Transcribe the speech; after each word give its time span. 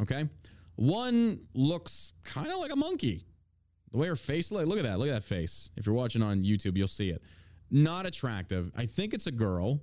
Okay. 0.00 0.28
One 0.76 1.40
looks 1.54 2.14
kind 2.24 2.48
of 2.48 2.58
like 2.58 2.72
a 2.72 2.76
monkey. 2.76 3.22
The 3.92 3.98
way 3.98 4.06
her 4.06 4.16
face 4.16 4.52
look, 4.52 4.66
look 4.66 4.78
at 4.78 4.84
that. 4.84 4.98
Look 4.98 5.08
at 5.08 5.14
that 5.14 5.24
face. 5.24 5.70
If 5.76 5.86
you're 5.86 5.94
watching 5.94 6.22
on 6.22 6.42
YouTube, 6.42 6.76
you'll 6.76 6.88
see 6.88 7.10
it. 7.10 7.22
Not 7.70 8.06
attractive. 8.06 8.70
I 8.76 8.86
think 8.86 9.14
it's 9.14 9.26
a 9.26 9.32
girl. 9.32 9.80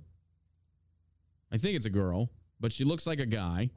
I 1.52 1.56
think 1.56 1.76
it's 1.76 1.86
a 1.86 1.90
girl, 1.90 2.30
but 2.60 2.72
she 2.72 2.84
looks 2.84 3.06
like 3.06 3.20
a 3.20 3.26
guy. 3.26 3.70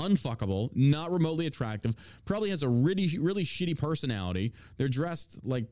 Unfuckable, 0.00 0.70
not 0.74 1.12
remotely 1.12 1.46
attractive. 1.46 1.94
Probably 2.24 2.50
has 2.50 2.64
a 2.64 2.68
really, 2.68 3.08
really 3.18 3.44
shitty 3.44 3.78
personality. 3.78 4.52
They're 4.76 4.88
dressed 4.88 5.40
like 5.44 5.66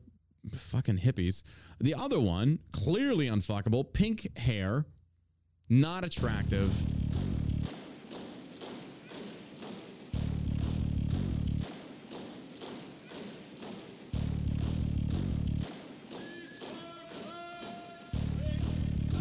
fucking 0.53 0.97
hippies. 0.97 1.43
The 1.81 1.95
other 1.95 2.21
one, 2.21 2.59
clearly 2.71 3.27
unfuckable, 3.27 3.91
pink 3.91 4.37
hair, 4.37 4.85
not 5.69 6.05
attractive. 6.05 6.73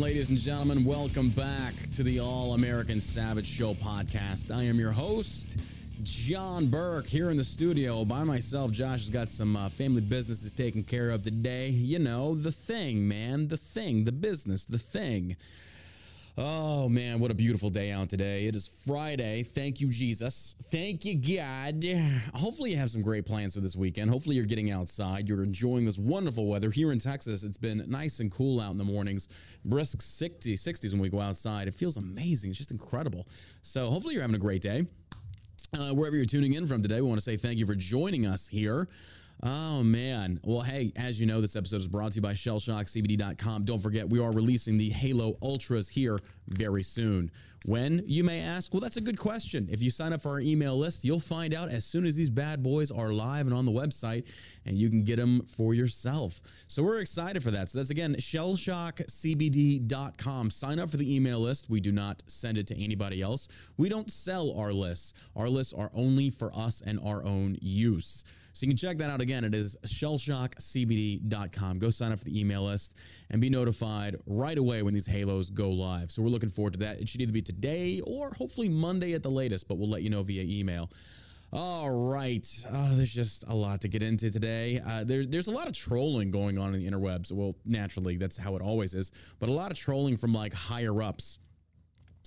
ladies 0.00 0.30
and 0.30 0.38
gentlemen? 0.38 0.82
Welcome 0.82 1.28
back 1.28 1.74
to 1.90 2.02
the 2.02 2.20
All 2.20 2.54
American 2.54 3.00
Savage 3.00 3.46
Show 3.46 3.74
podcast. 3.74 4.50
I 4.50 4.62
am 4.62 4.78
your 4.78 4.92
host, 4.92 5.60
John 6.02 6.68
Burk, 6.68 7.06
here 7.06 7.30
in 7.30 7.36
the 7.36 7.44
studio 7.44 8.06
by 8.06 8.24
myself. 8.24 8.70
Josh 8.70 9.00
has 9.00 9.10
got 9.10 9.28
some 9.28 9.56
uh, 9.56 9.68
family 9.68 10.00
businesses 10.00 10.54
taken 10.54 10.84
care 10.84 11.10
of 11.10 11.22
today. 11.22 11.68
You 11.68 11.98
know, 11.98 12.34
the 12.34 12.50
thing, 12.50 13.06
man, 13.06 13.48
the 13.48 13.58
thing, 13.58 14.04
the 14.04 14.12
business, 14.12 14.64
the 14.64 14.78
thing. 14.78 15.36
Oh 16.38 16.88
man, 16.88 17.18
what 17.18 17.30
a 17.30 17.34
beautiful 17.34 17.70
day 17.70 17.90
out 17.90 18.08
today. 18.08 18.46
It 18.46 18.54
is 18.54 18.68
Friday. 18.86 19.42
Thank 19.42 19.80
you, 19.80 19.90
Jesus. 19.90 20.54
Thank 20.64 21.04
you, 21.04 21.14
God. 21.16 21.84
Hopefully, 22.34 22.70
you 22.70 22.76
have 22.76 22.90
some 22.90 23.02
great 23.02 23.26
plans 23.26 23.54
for 23.54 23.60
this 23.60 23.74
weekend. 23.76 24.10
Hopefully, 24.10 24.36
you're 24.36 24.44
getting 24.44 24.70
outside. 24.70 25.28
You're 25.28 25.42
enjoying 25.42 25.84
this 25.84 25.98
wonderful 25.98 26.46
weather. 26.46 26.70
Here 26.70 26.92
in 26.92 27.00
Texas, 27.00 27.42
it's 27.42 27.56
been 27.56 27.84
nice 27.88 28.20
and 28.20 28.30
cool 28.30 28.60
out 28.60 28.70
in 28.70 28.78
the 28.78 28.84
mornings. 28.84 29.28
Brisk 29.64 30.00
60, 30.02 30.56
60s 30.56 30.92
when 30.92 31.00
we 31.00 31.08
go 31.08 31.20
outside. 31.20 31.66
It 31.66 31.74
feels 31.74 31.96
amazing. 31.96 32.50
It's 32.50 32.58
just 32.58 32.70
incredible. 32.70 33.26
So, 33.62 33.90
hopefully, 33.90 34.14
you're 34.14 34.22
having 34.22 34.36
a 34.36 34.38
great 34.38 34.62
day. 34.62 34.86
Uh, 35.76 35.90
wherever 35.90 36.16
you're 36.16 36.26
tuning 36.26 36.54
in 36.54 36.66
from 36.66 36.80
today, 36.80 37.00
we 37.00 37.08
want 37.08 37.18
to 37.18 37.24
say 37.24 37.36
thank 37.36 37.58
you 37.58 37.66
for 37.66 37.74
joining 37.74 38.26
us 38.26 38.48
here. 38.48 38.88
Oh, 39.42 39.82
man. 39.82 40.38
Well, 40.44 40.60
hey, 40.60 40.92
as 40.96 41.18
you 41.18 41.26
know, 41.26 41.40
this 41.40 41.56
episode 41.56 41.78
is 41.78 41.88
brought 41.88 42.12
to 42.12 42.16
you 42.16 42.22
by 42.22 42.34
shellshockcbd.com. 42.34 43.64
Don't 43.64 43.78
forget, 43.78 44.06
we 44.06 44.20
are 44.20 44.32
releasing 44.32 44.76
the 44.76 44.90
Halo 44.90 45.38
Ultras 45.40 45.88
here 45.88 46.18
very 46.48 46.82
soon. 46.82 47.30
When, 47.64 48.02
you 48.06 48.22
may 48.22 48.40
ask? 48.40 48.74
Well, 48.74 48.80
that's 48.80 48.98
a 48.98 49.00
good 49.00 49.18
question. 49.18 49.66
If 49.70 49.82
you 49.82 49.88
sign 49.90 50.12
up 50.12 50.20
for 50.20 50.32
our 50.32 50.40
email 50.40 50.76
list, 50.76 51.04
you'll 51.04 51.20
find 51.20 51.54
out 51.54 51.70
as 51.70 51.86
soon 51.86 52.04
as 52.04 52.16
these 52.16 52.28
bad 52.28 52.62
boys 52.62 52.90
are 52.90 53.14
live 53.14 53.46
and 53.46 53.54
on 53.54 53.64
the 53.64 53.72
website, 53.72 54.30
and 54.66 54.76
you 54.76 54.90
can 54.90 55.04
get 55.04 55.16
them 55.16 55.40
for 55.46 55.72
yourself. 55.72 56.42
So 56.68 56.82
we're 56.82 57.00
excited 57.00 57.42
for 57.42 57.50
that. 57.50 57.70
So 57.70 57.78
that's 57.78 57.88
again, 57.88 58.16
shellshockcbd.com. 58.16 60.50
Sign 60.50 60.78
up 60.78 60.90
for 60.90 60.98
the 60.98 61.16
email 61.16 61.40
list. 61.40 61.70
We 61.70 61.80
do 61.80 61.92
not 61.92 62.22
send 62.26 62.58
it 62.58 62.66
to 62.66 62.78
anybody 62.82 63.22
else. 63.22 63.48
We 63.78 63.88
don't 63.88 64.12
sell 64.12 64.52
our 64.58 64.72
lists. 64.72 65.14
Our 65.34 65.48
lists 65.48 65.72
are 65.72 65.90
only 65.94 66.28
for 66.28 66.54
us 66.54 66.82
and 66.82 67.00
our 67.02 67.24
own 67.24 67.56
use. 67.62 68.22
So 68.52 68.66
you 68.66 68.70
can 68.70 68.76
check 68.76 68.98
that 68.98 69.10
out 69.10 69.20
again. 69.20 69.44
It 69.44 69.54
is 69.54 69.76
shellshockcbd.com. 69.86 71.78
Go 71.78 71.90
sign 71.90 72.12
up 72.12 72.18
for 72.18 72.24
the 72.24 72.38
email 72.38 72.64
list 72.64 72.98
and 73.30 73.40
be 73.40 73.48
notified 73.50 74.16
right 74.26 74.58
away 74.58 74.82
when 74.82 74.92
these 74.92 75.06
halos 75.06 75.50
go 75.50 75.70
live. 75.70 76.10
So 76.10 76.22
we're 76.22 76.30
looking 76.30 76.48
forward 76.48 76.72
to 76.74 76.80
that. 76.80 77.00
It 77.00 77.08
should 77.08 77.20
either 77.20 77.32
be 77.32 77.42
today 77.42 78.00
or 78.06 78.30
hopefully 78.34 78.68
Monday 78.68 79.14
at 79.14 79.22
the 79.22 79.30
latest, 79.30 79.68
but 79.68 79.78
we'll 79.78 79.88
let 79.88 80.02
you 80.02 80.10
know 80.10 80.22
via 80.22 80.42
email. 80.42 80.90
All 81.52 81.90
right. 81.90 82.46
Oh, 82.72 82.94
there's 82.94 83.12
just 83.12 83.44
a 83.48 83.54
lot 83.54 83.80
to 83.80 83.88
get 83.88 84.04
into 84.04 84.30
today. 84.30 84.80
Uh, 84.86 85.02
there's 85.02 85.28
there's 85.28 85.48
a 85.48 85.52
lot 85.52 85.66
of 85.66 85.72
trolling 85.72 86.30
going 86.30 86.58
on 86.58 86.74
in 86.74 86.80
the 86.80 86.88
interwebs. 86.88 87.32
Well, 87.32 87.56
naturally, 87.64 88.16
that's 88.16 88.36
how 88.36 88.54
it 88.54 88.62
always 88.62 88.94
is. 88.94 89.10
But 89.40 89.48
a 89.48 89.52
lot 89.52 89.72
of 89.72 89.76
trolling 89.76 90.16
from 90.16 90.32
like 90.32 90.52
higher 90.52 91.02
ups. 91.02 91.40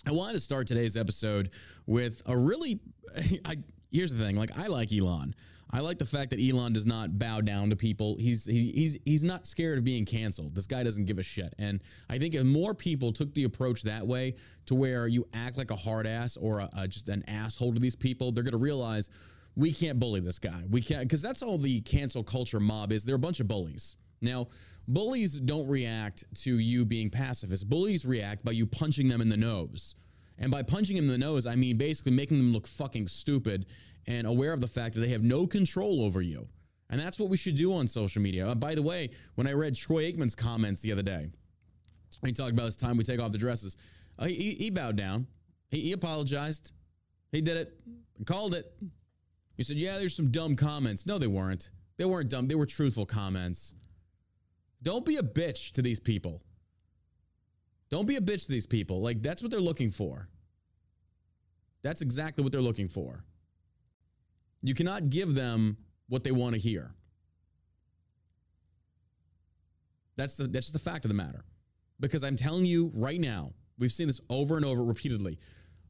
I 0.05 0.11
wanted 0.11 0.33
to 0.33 0.39
start 0.41 0.67
today's 0.67 0.97
episode 0.97 1.51
with 1.85 2.21
a 2.25 2.35
really. 2.35 2.81
I, 3.45 3.55
here's 3.91 4.11
the 4.13 4.21
thing. 4.21 4.35
Like 4.35 4.57
I 4.59 4.67
like 4.67 4.91
Elon. 4.91 5.33
I 5.73 5.79
like 5.79 5.97
the 5.97 6.05
fact 6.05 6.29
that 6.29 6.39
Elon 6.39 6.71
does 6.71 6.85
not 6.85 7.17
bow 7.17 7.41
down 7.41 7.71
to 7.71 7.75
people. 7.75 8.15
He's 8.19 8.45
he, 8.45 8.71
he's 8.71 8.99
he's 9.05 9.23
not 9.23 9.47
scared 9.47 9.79
of 9.79 9.83
being 9.83 10.05
canceled. 10.05 10.53
This 10.53 10.67
guy 10.67 10.83
doesn't 10.83 11.05
give 11.05 11.17
a 11.17 11.23
shit. 11.23 11.53
And 11.57 11.81
I 12.11 12.19
think 12.19 12.35
if 12.35 12.45
more 12.45 12.75
people 12.75 13.11
took 13.11 13.33
the 13.33 13.45
approach 13.45 13.81
that 13.81 14.05
way, 14.05 14.35
to 14.67 14.75
where 14.75 15.07
you 15.07 15.27
act 15.33 15.57
like 15.57 15.71
a 15.71 15.75
hard 15.75 16.05
ass 16.05 16.37
or 16.37 16.59
a, 16.59 16.69
a, 16.77 16.87
just 16.87 17.09
an 17.09 17.23
asshole 17.27 17.73
to 17.73 17.79
these 17.79 17.95
people, 17.95 18.31
they're 18.31 18.43
gonna 18.43 18.57
realize 18.57 19.09
we 19.55 19.73
can't 19.73 19.97
bully 19.97 20.19
this 20.19 20.37
guy. 20.37 20.63
We 20.69 20.79
can't 20.79 21.01
because 21.01 21.23
that's 21.23 21.41
all 21.41 21.57
the 21.57 21.81
cancel 21.81 22.23
culture 22.23 22.59
mob 22.59 22.91
is. 22.91 23.03
They're 23.03 23.15
a 23.15 23.19
bunch 23.19 23.39
of 23.39 23.47
bullies. 23.47 23.97
Now, 24.21 24.47
bullies 24.87 25.41
don't 25.41 25.67
react 25.67 26.23
to 26.43 26.59
you 26.59 26.85
being 26.85 27.09
pacifist. 27.09 27.67
Bullies 27.67 28.05
react 28.05 28.45
by 28.45 28.51
you 28.51 28.67
punching 28.67 29.07
them 29.07 29.21
in 29.21 29.27
the 29.27 29.37
nose. 29.37 29.95
And 30.37 30.51
by 30.51 30.63
punching 30.63 30.97
him 30.97 31.05
in 31.05 31.11
the 31.11 31.17
nose, 31.17 31.45
I 31.45 31.55
mean 31.55 31.77
basically 31.77 32.11
making 32.11 32.37
them 32.37 32.53
look 32.53 32.67
fucking 32.67 33.07
stupid 33.07 33.67
and 34.07 34.27
aware 34.27 34.53
of 34.53 34.61
the 34.61 34.67
fact 34.67 34.95
that 34.95 35.01
they 35.01 35.09
have 35.09 35.23
no 35.23 35.47
control 35.47 36.01
over 36.01 36.21
you. 36.21 36.47
And 36.89 36.99
that's 36.99 37.19
what 37.19 37.29
we 37.29 37.37
should 37.37 37.55
do 37.55 37.73
on 37.73 37.87
social 37.87 38.21
media. 38.21 38.47
Uh, 38.47 38.55
by 38.55 38.75
the 38.75 38.81
way, 38.81 39.09
when 39.35 39.47
I 39.47 39.53
read 39.53 39.75
Troy 39.75 40.11
Aikman's 40.11 40.35
comments 40.35 40.81
the 40.81 40.91
other 40.91 41.01
day, 41.01 41.27
he 42.23 42.31
talked 42.31 42.51
about 42.51 42.65
his 42.65 42.75
time 42.75 42.97
we 42.97 43.03
take 43.03 43.19
off 43.19 43.31
the 43.31 43.37
dresses. 43.37 43.77
Uh, 44.19 44.25
he, 44.25 44.53
he, 44.53 44.69
bowed 44.69 44.95
down. 44.95 45.25
He, 45.71 45.79
he 45.81 45.91
apologized. 45.93 46.73
He 47.31 47.41
did 47.41 47.57
it. 47.57 47.73
Called 48.25 48.53
it. 48.53 48.71
He 49.55 49.63
said, 49.63 49.77
"Yeah, 49.77 49.97
there's 49.97 50.15
some 50.15 50.29
dumb 50.29 50.55
comments." 50.55 51.07
No, 51.07 51.17
they 51.17 51.27
weren't. 51.27 51.71
They 51.97 52.05
weren't 52.05 52.29
dumb. 52.29 52.47
They 52.47 52.55
were 52.55 52.65
truthful 52.65 53.05
comments. 53.05 53.73
Don't 54.83 55.05
be 55.05 55.17
a 55.17 55.23
bitch 55.23 55.71
to 55.71 55.81
these 55.81 55.99
people. 55.99 56.43
Don't 57.93 58.07
be 58.07 58.15
a 58.15 58.21
bitch 58.21 58.47
to 58.47 58.51
these 58.51 58.65
people. 58.65 59.03
Like 59.03 59.21
that's 59.21 59.43
what 59.43 59.51
they're 59.51 59.59
looking 59.59 59.91
for. 59.91 60.27
That's 61.83 62.01
exactly 62.01 62.43
what 62.43 62.51
they're 62.51 62.59
looking 62.59 62.89
for. 62.89 63.23
You 64.63 64.73
cannot 64.73 65.11
give 65.11 65.35
them 65.35 65.77
what 66.09 66.23
they 66.23 66.31
want 66.31 66.55
to 66.55 66.59
hear. 66.59 66.89
That's 70.15 70.37
the 70.37 70.47
that's 70.47 70.71
the 70.71 70.79
fact 70.79 71.05
of 71.05 71.09
the 71.09 71.13
matter. 71.13 71.45
Because 71.99 72.23
I'm 72.23 72.35
telling 72.35 72.65
you 72.65 72.91
right 72.95 73.19
now, 73.19 73.53
we've 73.77 73.91
seen 73.91 74.07
this 74.07 74.21
over 74.27 74.57
and 74.57 74.65
over 74.65 74.83
repeatedly. 74.83 75.37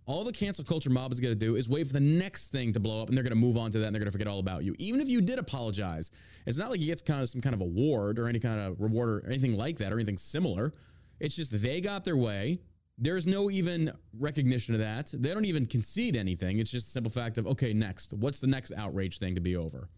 All 0.06 0.26
the 0.26 0.34
cancel 0.34 0.66
culture 0.66 0.90
mob 0.90 1.14
is 1.14 1.22
going 1.22 1.34
to 1.34 1.40
do 1.40 1.56
is 1.56 1.70
wait 1.70 1.88
for 1.88 1.94
the 1.94 2.02
next 2.02 2.50
thing 2.50 2.74
to 2.74 2.82
blow 2.82 3.02
up 3.02 3.08
and 3.08 3.16
they're 3.16 3.24
going 3.24 3.32
to 3.32 3.40
move 3.40 3.56
on 3.56 3.72
to 3.72 3.80
that 3.80 3.86
and 3.86 3.96
they're 3.96 4.02
going 4.02 4.12
to 4.12 4.12
forget 4.12 4.28
all 4.28 4.40
about 4.40 4.66
you. 4.66 4.76
Even 4.78 5.00
if 5.00 5.08
you 5.08 5.22
did 5.22 5.40
apologize, 5.40 6.12
it's 6.46 6.58
not 6.58 6.70
like 6.70 6.82
you 6.82 6.88
get 6.88 7.06
kind 7.06 7.22
of 7.22 7.30
some 7.30 7.40
kind 7.40 7.56
of 7.56 7.62
award 7.62 8.20
or 8.20 8.28
any 8.28 8.40
kind 8.40 8.60
of 8.60 8.82
reward 8.82 9.24
or 9.24 9.28
anything 9.30 9.56
like 9.56 9.78
that 9.78 9.94
or 9.94 9.96
anything 9.96 10.18
similar. 10.18 10.74
It's 11.20 11.36
just 11.36 11.62
they 11.62 11.82
got 11.82 12.04
their 12.04 12.18
way. 12.18 12.60
There's 12.98 13.26
no 13.26 13.50
even 13.50 13.92
recognition 14.20 14.76
of 14.76 14.80
that. 14.82 15.14
They 15.14 15.34
don't 15.34 15.46
even 15.46 15.66
concede 15.66 16.16
anything. 16.16 16.60
It's 16.60 16.72
just 16.72 16.90
a 16.90 16.92
simple 16.92 17.12
fact 17.12 17.38
of, 17.38 17.48
okay, 17.48 17.74
next. 17.74 18.14
What's 18.14 18.40
the 18.40 18.48
next 18.48 18.72
outrage 18.74 19.20
thing 19.20 19.36
to 19.36 19.42
be 19.42 19.56
over? 19.56 19.90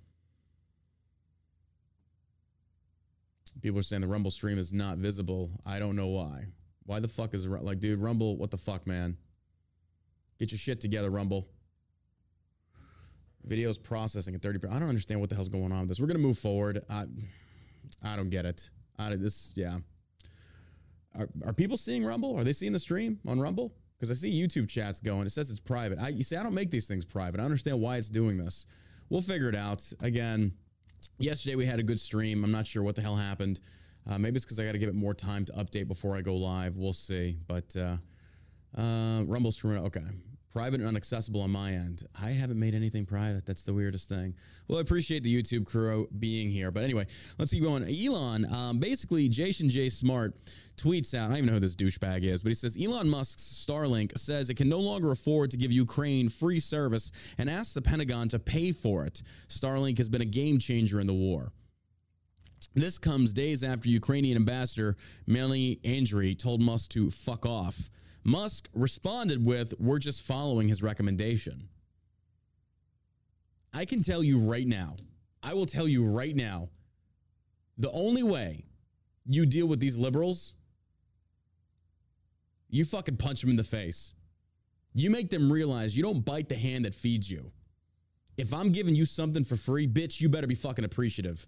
People 3.62 3.80
are 3.80 3.84
saying 3.84 4.02
the 4.02 4.08
Rumble 4.08 4.32
stream 4.32 4.58
is 4.58 4.74
not 4.74 4.98
visible. 4.98 5.52
I 5.66 5.80
don't 5.80 5.96
know 5.96 6.08
why. 6.08 6.46
Why 6.86 7.00
the 7.00 7.08
fuck 7.08 7.34
is 7.34 7.46
it 7.46 7.50
like, 7.50 7.80
dude, 7.80 8.00
Rumble, 8.00 8.38
what 8.38 8.52
the 8.52 8.58
fuck, 8.58 8.86
man? 8.86 9.18
Get 10.40 10.52
your 10.52 10.60
shit 10.60 10.82
together, 10.82 11.10
Rumble. 11.10 11.48
Videos 13.48 13.82
processing 13.82 14.36
at 14.36 14.42
30. 14.42 14.68
I 14.70 14.80
don't 14.80 14.90
understand 14.90 15.20
what 15.20 15.30
the 15.30 15.36
hell's 15.36 15.50
going 15.50 15.72
on 15.72 15.82
with 15.82 15.90
this. 15.90 16.00
We're 16.00 16.08
gonna 16.08 16.20
move 16.20 16.38
forward. 16.38 16.84
I, 16.90 17.06
I 18.04 18.16
don't 18.16 18.30
get 18.30 18.46
it. 18.46 18.70
I, 18.98 19.16
this, 19.16 19.54
yeah. 19.56 19.78
Are, 21.18 21.30
are 21.46 21.54
people 21.54 21.78
seeing 21.78 22.04
Rumble? 22.06 22.38
Are 22.38 22.44
they 22.44 22.54
seeing 22.54 22.74
the 22.74 22.80
stream 22.80 23.20
on 23.28 23.40
Rumble? 23.40 23.74
Because 23.98 24.12
I 24.12 24.14
see 24.14 24.32
YouTube 24.32 24.68
chats 24.68 25.00
going. 25.00 25.26
It 25.26 25.32
says 25.32 25.50
it's 25.50 25.60
private. 25.60 26.00
I, 26.00 26.10
you 26.10 26.24
see, 26.24 26.36
I 26.36 26.44
don't 26.44 26.54
make 26.54 26.70
these 26.70 26.88
things 26.88 27.06
private. 27.06 27.40
I 27.40 27.44
understand 27.44 27.80
why 27.80 27.98
it's 27.98 28.10
doing 28.10 28.38
this. 28.38 28.68
We'll 29.10 29.22
figure 29.22 29.48
it 29.48 29.56
out. 29.56 29.82
Again, 30.02 30.52
yesterday 31.18 31.56
we 31.56 31.66
had 31.66 31.80
a 31.80 31.84
good 31.84 32.00
stream. 32.00 32.44
I'm 32.44 32.52
not 32.52 32.68
sure 32.68 32.84
what 32.84 32.96
the 32.96 33.02
hell 33.02 33.16
happened. 33.16 33.62
Uh, 34.10 34.18
maybe 34.18 34.36
it's 34.36 34.46
because 34.46 34.60
I 34.60 34.66
got 34.66 34.74
to 34.74 34.78
give 34.78 34.90
it 34.90 34.96
more 34.96 35.14
time 35.14 35.46
to 35.46 35.54
update 35.54 35.88
before 35.88 36.16
I 36.16 36.22
go 36.22 36.36
live. 36.36 36.76
We'll 36.76 36.94
see. 36.94 37.38
But 37.48 37.76
uh, 37.76 37.98
uh, 38.80 39.24
Rumble 39.26 39.52
stream, 39.52 39.78
okay 39.86 40.02
private 40.56 40.80
and 40.80 40.90
unaccessible 40.90 41.44
on 41.44 41.52
my 41.52 41.72
end. 41.72 42.04
I 42.24 42.30
haven't 42.30 42.58
made 42.58 42.76
anything 42.76 43.06
private. 43.06 43.46
That's 43.46 43.66
the 43.66 43.74
weirdest 43.74 44.08
thing. 44.08 44.34
Well, 44.70 44.78
I 44.78 44.82
appreciate 44.82 45.22
the 45.22 45.44
YouTube 45.44 45.66
crew 45.66 46.08
being 46.18 46.50
here. 46.50 46.72
But 46.72 46.84
anyway, 46.84 47.08
let's 47.38 47.52
keep 47.52 47.62
going. 47.62 47.84
Elon, 47.84 48.46
um, 48.54 48.80
basically, 48.80 49.28
Jason 49.28 49.68
J. 49.68 49.90
Smart 49.90 50.34
tweets 50.78 51.14
out, 51.14 51.26
I 51.26 51.28
don't 51.28 51.38
even 51.40 51.48
know 51.48 51.54
who 51.56 51.60
this 51.60 51.76
douchebag 51.76 52.24
is, 52.24 52.42
but 52.42 52.52
he 52.52 52.54
says 52.54 52.78
Elon 52.82 53.10
Musk's 53.10 53.44
Starlink 53.44 54.18
says 54.18 54.50
it 54.50 54.54
can 54.54 54.70
no 54.70 54.80
longer 54.80 55.12
afford 55.12 55.52
to 55.52 55.58
give 55.58 55.74
Ukraine 55.74 56.30
free 56.30 56.62
service 56.62 57.12
and 57.38 57.50
asks 57.50 57.74
the 57.74 57.82
Pentagon 57.82 58.30
to 58.30 58.40
pay 58.40 58.72
for 58.72 59.04
it. 59.04 59.24
Starlink 59.50 59.98
has 59.98 60.08
been 60.08 60.22
a 60.22 60.26
game 60.26 60.58
changer 60.58 61.02
in 61.02 61.08
the 61.08 61.14
war. 61.14 61.52
This 62.76 62.98
comes 62.98 63.34
days 63.34 63.62
after 63.62 63.90
Ukrainian 63.90 64.38
ambassador 64.38 64.96
Melnyk 65.28 65.82
Andriy 65.82 66.40
told 66.40 66.62
Musk 66.62 66.92
to 66.92 67.12
fuck 67.12 67.46
off. 67.46 67.90
Musk 68.26 68.68
responded 68.74 69.46
with, 69.46 69.74
We're 69.80 70.00
just 70.00 70.26
following 70.26 70.68
his 70.68 70.82
recommendation. 70.82 71.70
I 73.72 73.86
can 73.86 74.02
tell 74.02 74.24
you 74.24 74.40
right 74.40 74.68
now, 74.68 74.96
I 75.44 75.54
will 75.54 75.68
tell 75.68 75.88
you 75.88 76.12
right 76.12 76.36
now, 76.36 76.70
the 77.78 77.92
only 77.92 78.24
way 78.24 78.66
you 79.28 79.46
deal 79.46 79.68
with 79.68 79.80
these 79.80 79.98
liberals, 79.98 80.56
you 82.70 82.84
fucking 82.84 83.18
punch 83.18 83.42
them 83.42 83.52
in 83.52 83.56
the 83.58 83.64
face. 83.64 84.16
You 84.94 85.12
make 85.12 85.30
them 85.30 85.52
realize 85.52 85.96
you 85.96 86.02
don't 86.02 86.26
bite 86.26 86.50
the 86.50 86.56
hand 86.56 86.86
that 86.86 86.96
feeds 86.96 87.30
you. 87.30 87.52
If 88.38 88.54
I'm 88.54 88.72
giving 88.72 88.96
you 88.96 89.06
something 89.06 89.44
for 89.44 89.56
free, 89.56 89.88
bitch, 89.88 90.20
you 90.20 90.30
better 90.30 90.48
be 90.48 90.56
fucking 90.56 90.86
appreciative. 90.86 91.46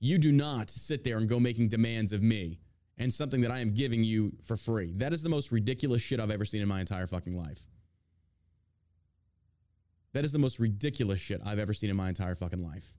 You 0.00 0.18
do 0.18 0.30
not 0.30 0.70
sit 0.70 1.02
there 1.02 1.18
and 1.18 1.28
go 1.28 1.40
making 1.40 1.68
demands 1.68 2.12
of 2.12 2.22
me 2.22 2.60
and 2.98 3.12
something 3.12 3.40
that 3.42 3.50
I 3.50 3.60
am 3.60 3.72
giving 3.72 4.02
you 4.02 4.32
for 4.42 4.56
free. 4.56 4.92
That 4.96 5.12
is 5.12 5.22
the 5.22 5.28
most 5.28 5.52
ridiculous 5.52 6.02
shit 6.02 6.20
I've 6.20 6.30
ever 6.30 6.44
seen 6.44 6.62
in 6.62 6.68
my 6.68 6.80
entire 6.80 7.06
fucking 7.06 7.36
life. 7.36 7.64
That 10.12 10.24
is 10.24 10.32
the 10.32 10.38
most 10.38 10.58
ridiculous 10.58 11.20
shit 11.20 11.40
I've 11.44 11.58
ever 11.58 11.72
seen 11.72 11.90
in 11.90 11.96
my 11.96 12.08
entire 12.08 12.34
fucking 12.34 12.62
life. 12.62 12.94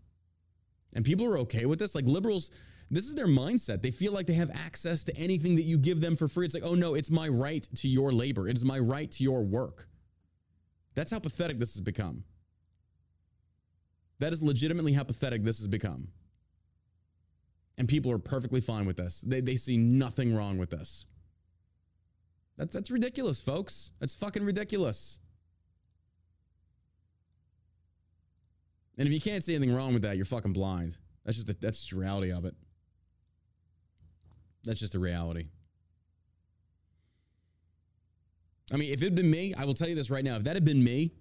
And 0.93 1.03
people 1.03 1.25
are 1.25 1.37
okay 1.39 1.65
with 1.65 1.79
this. 1.79 1.95
Like 1.95 2.05
liberals, 2.05 2.51
this 2.89 3.05
is 3.05 3.15
their 3.15 3.27
mindset. 3.27 3.81
They 3.81 3.91
feel 3.91 4.13
like 4.13 4.25
they 4.25 4.33
have 4.33 4.49
access 4.65 5.03
to 5.05 5.15
anything 5.17 5.55
that 5.55 5.63
you 5.63 5.77
give 5.77 6.01
them 6.01 6.15
for 6.15 6.27
free. 6.27 6.45
It's 6.45 6.53
like, 6.53 6.63
oh 6.65 6.75
no, 6.75 6.95
it's 6.95 7.11
my 7.11 7.27
right 7.27 7.67
to 7.75 7.87
your 7.87 8.11
labor. 8.11 8.47
It 8.47 8.55
is 8.55 8.65
my 8.65 8.79
right 8.79 9.11
to 9.11 9.23
your 9.23 9.43
work. 9.43 9.87
That's 10.95 11.11
how 11.11 11.19
pathetic 11.19 11.57
this 11.59 11.73
has 11.73 11.81
become. 11.81 12.23
That 14.19 14.33
is 14.33 14.43
legitimately 14.43 14.93
how 14.93 15.03
pathetic 15.03 15.43
this 15.43 15.59
has 15.59 15.67
become. 15.67 16.09
And 17.79 17.87
people 17.87 18.11
are 18.11 18.19
perfectly 18.19 18.59
fine 18.59 18.85
with 18.85 18.97
this. 18.97 19.21
They, 19.21 19.39
they 19.39 19.55
see 19.55 19.77
nothing 19.77 20.35
wrong 20.35 20.57
with 20.59 20.69
this. 20.69 21.07
That's, 22.57 22.75
that's 22.75 22.91
ridiculous, 22.91 23.41
folks. 23.41 23.91
That's 23.99 24.13
fucking 24.15 24.43
ridiculous. 24.43 25.19
And 28.97 29.07
if 29.07 29.13
you 29.13 29.21
can't 29.21 29.41
see 29.41 29.55
anything 29.55 29.73
wrong 29.73 29.93
with 29.93 30.03
that, 30.03 30.17
you're 30.17 30.25
fucking 30.25 30.51
blind. 30.51 30.97
That's 31.23 31.37
just 31.37 31.47
the, 31.47 31.55
that's 31.59 31.89
the 31.89 31.97
reality 31.97 32.33
of 32.33 32.43
it. 32.43 32.53
That's 34.65 34.79
just 34.79 34.91
the 34.91 34.99
reality. 34.99 35.45
I 38.73 38.75
mean, 38.75 38.91
if 38.91 39.01
it 39.01 39.05
had 39.05 39.15
been 39.15 39.31
me, 39.31 39.53
I 39.57 39.63
will 39.63 39.73
tell 39.73 39.87
you 39.87 39.95
this 39.95 40.11
right 40.11 40.23
now. 40.23 40.35
If 40.35 40.43
that 40.43 40.57
had 40.57 40.65
been 40.65 40.83
me, 40.83 41.13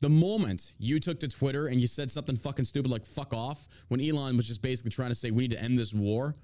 the 0.00 0.08
moment 0.08 0.76
you 0.78 0.98
took 0.98 1.20
to 1.20 1.28
Twitter 1.28 1.66
and 1.66 1.80
you 1.80 1.86
said 1.86 2.10
something 2.10 2.36
fucking 2.36 2.64
stupid 2.64 2.90
like 2.90 3.04
fuck 3.04 3.34
off, 3.34 3.68
when 3.88 4.00
Elon 4.00 4.36
was 4.36 4.46
just 4.46 4.62
basically 4.62 4.90
trying 4.90 5.10
to 5.10 5.14
say 5.14 5.30
we 5.30 5.42
need 5.42 5.52
to 5.52 5.62
end 5.62 5.78
this 5.78 5.92
war, 5.92 6.34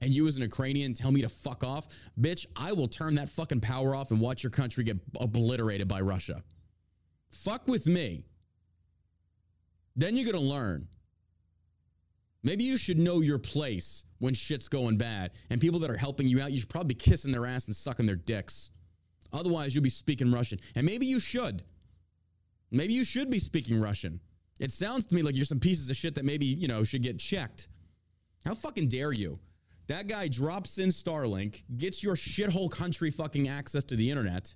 and 0.00 0.12
you 0.12 0.26
as 0.26 0.36
an 0.36 0.42
Ukrainian 0.42 0.94
tell 0.94 1.12
me 1.12 1.22
to 1.22 1.28
fuck 1.28 1.62
off, 1.62 1.86
bitch, 2.20 2.46
I 2.56 2.72
will 2.72 2.88
turn 2.88 3.14
that 3.16 3.28
fucking 3.28 3.60
power 3.60 3.94
off 3.94 4.10
and 4.10 4.20
watch 4.20 4.42
your 4.42 4.50
country 4.50 4.82
get 4.82 4.96
obliterated 5.20 5.86
by 5.86 6.00
Russia. 6.00 6.42
Fuck 7.30 7.68
with 7.68 7.86
me. 7.86 8.24
Then 9.94 10.16
you're 10.16 10.30
going 10.30 10.42
to 10.42 10.50
learn. 10.50 10.88
Maybe 12.42 12.64
you 12.64 12.76
should 12.76 12.98
know 12.98 13.20
your 13.20 13.38
place 13.38 14.04
when 14.18 14.34
shit's 14.34 14.68
going 14.68 14.96
bad. 14.96 15.32
And 15.50 15.60
people 15.60 15.78
that 15.80 15.90
are 15.90 15.96
helping 15.96 16.26
you 16.26 16.40
out, 16.40 16.50
you 16.50 16.58
should 16.58 16.68
probably 16.68 16.94
be 16.94 16.98
kissing 16.98 17.30
their 17.30 17.46
ass 17.46 17.66
and 17.66 17.76
sucking 17.76 18.06
their 18.06 18.16
dicks. 18.16 18.70
Otherwise, 19.32 19.74
you'll 19.74 19.84
be 19.84 19.90
speaking 19.90 20.32
Russian. 20.32 20.58
And 20.74 20.84
maybe 20.84 21.06
you 21.06 21.20
should. 21.20 21.62
Maybe 22.72 22.94
you 22.94 23.04
should 23.04 23.30
be 23.30 23.38
speaking 23.38 23.80
Russian. 23.80 24.18
It 24.58 24.72
sounds 24.72 25.06
to 25.06 25.14
me 25.14 25.22
like 25.22 25.36
you're 25.36 25.44
some 25.44 25.60
pieces 25.60 25.90
of 25.90 25.96
shit 25.96 26.14
that 26.14 26.24
maybe, 26.24 26.46
you 26.46 26.68
know, 26.68 26.82
should 26.82 27.02
get 27.02 27.18
checked. 27.18 27.68
How 28.44 28.54
fucking 28.54 28.88
dare 28.88 29.12
you? 29.12 29.38
That 29.88 30.08
guy 30.08 30.28
drops 30.28 30.78
in 30.78 30.88
Starlink, 30.88 31.64
gets 31.76 32.02
your 32.02 32.14
shithole 32.14 32.70
country 32.70 33.10
fucking 33.10 33.48
access 33.48 33.84
to 33.84 33.96
the 33.96 34.10
internet, 34.10 34.54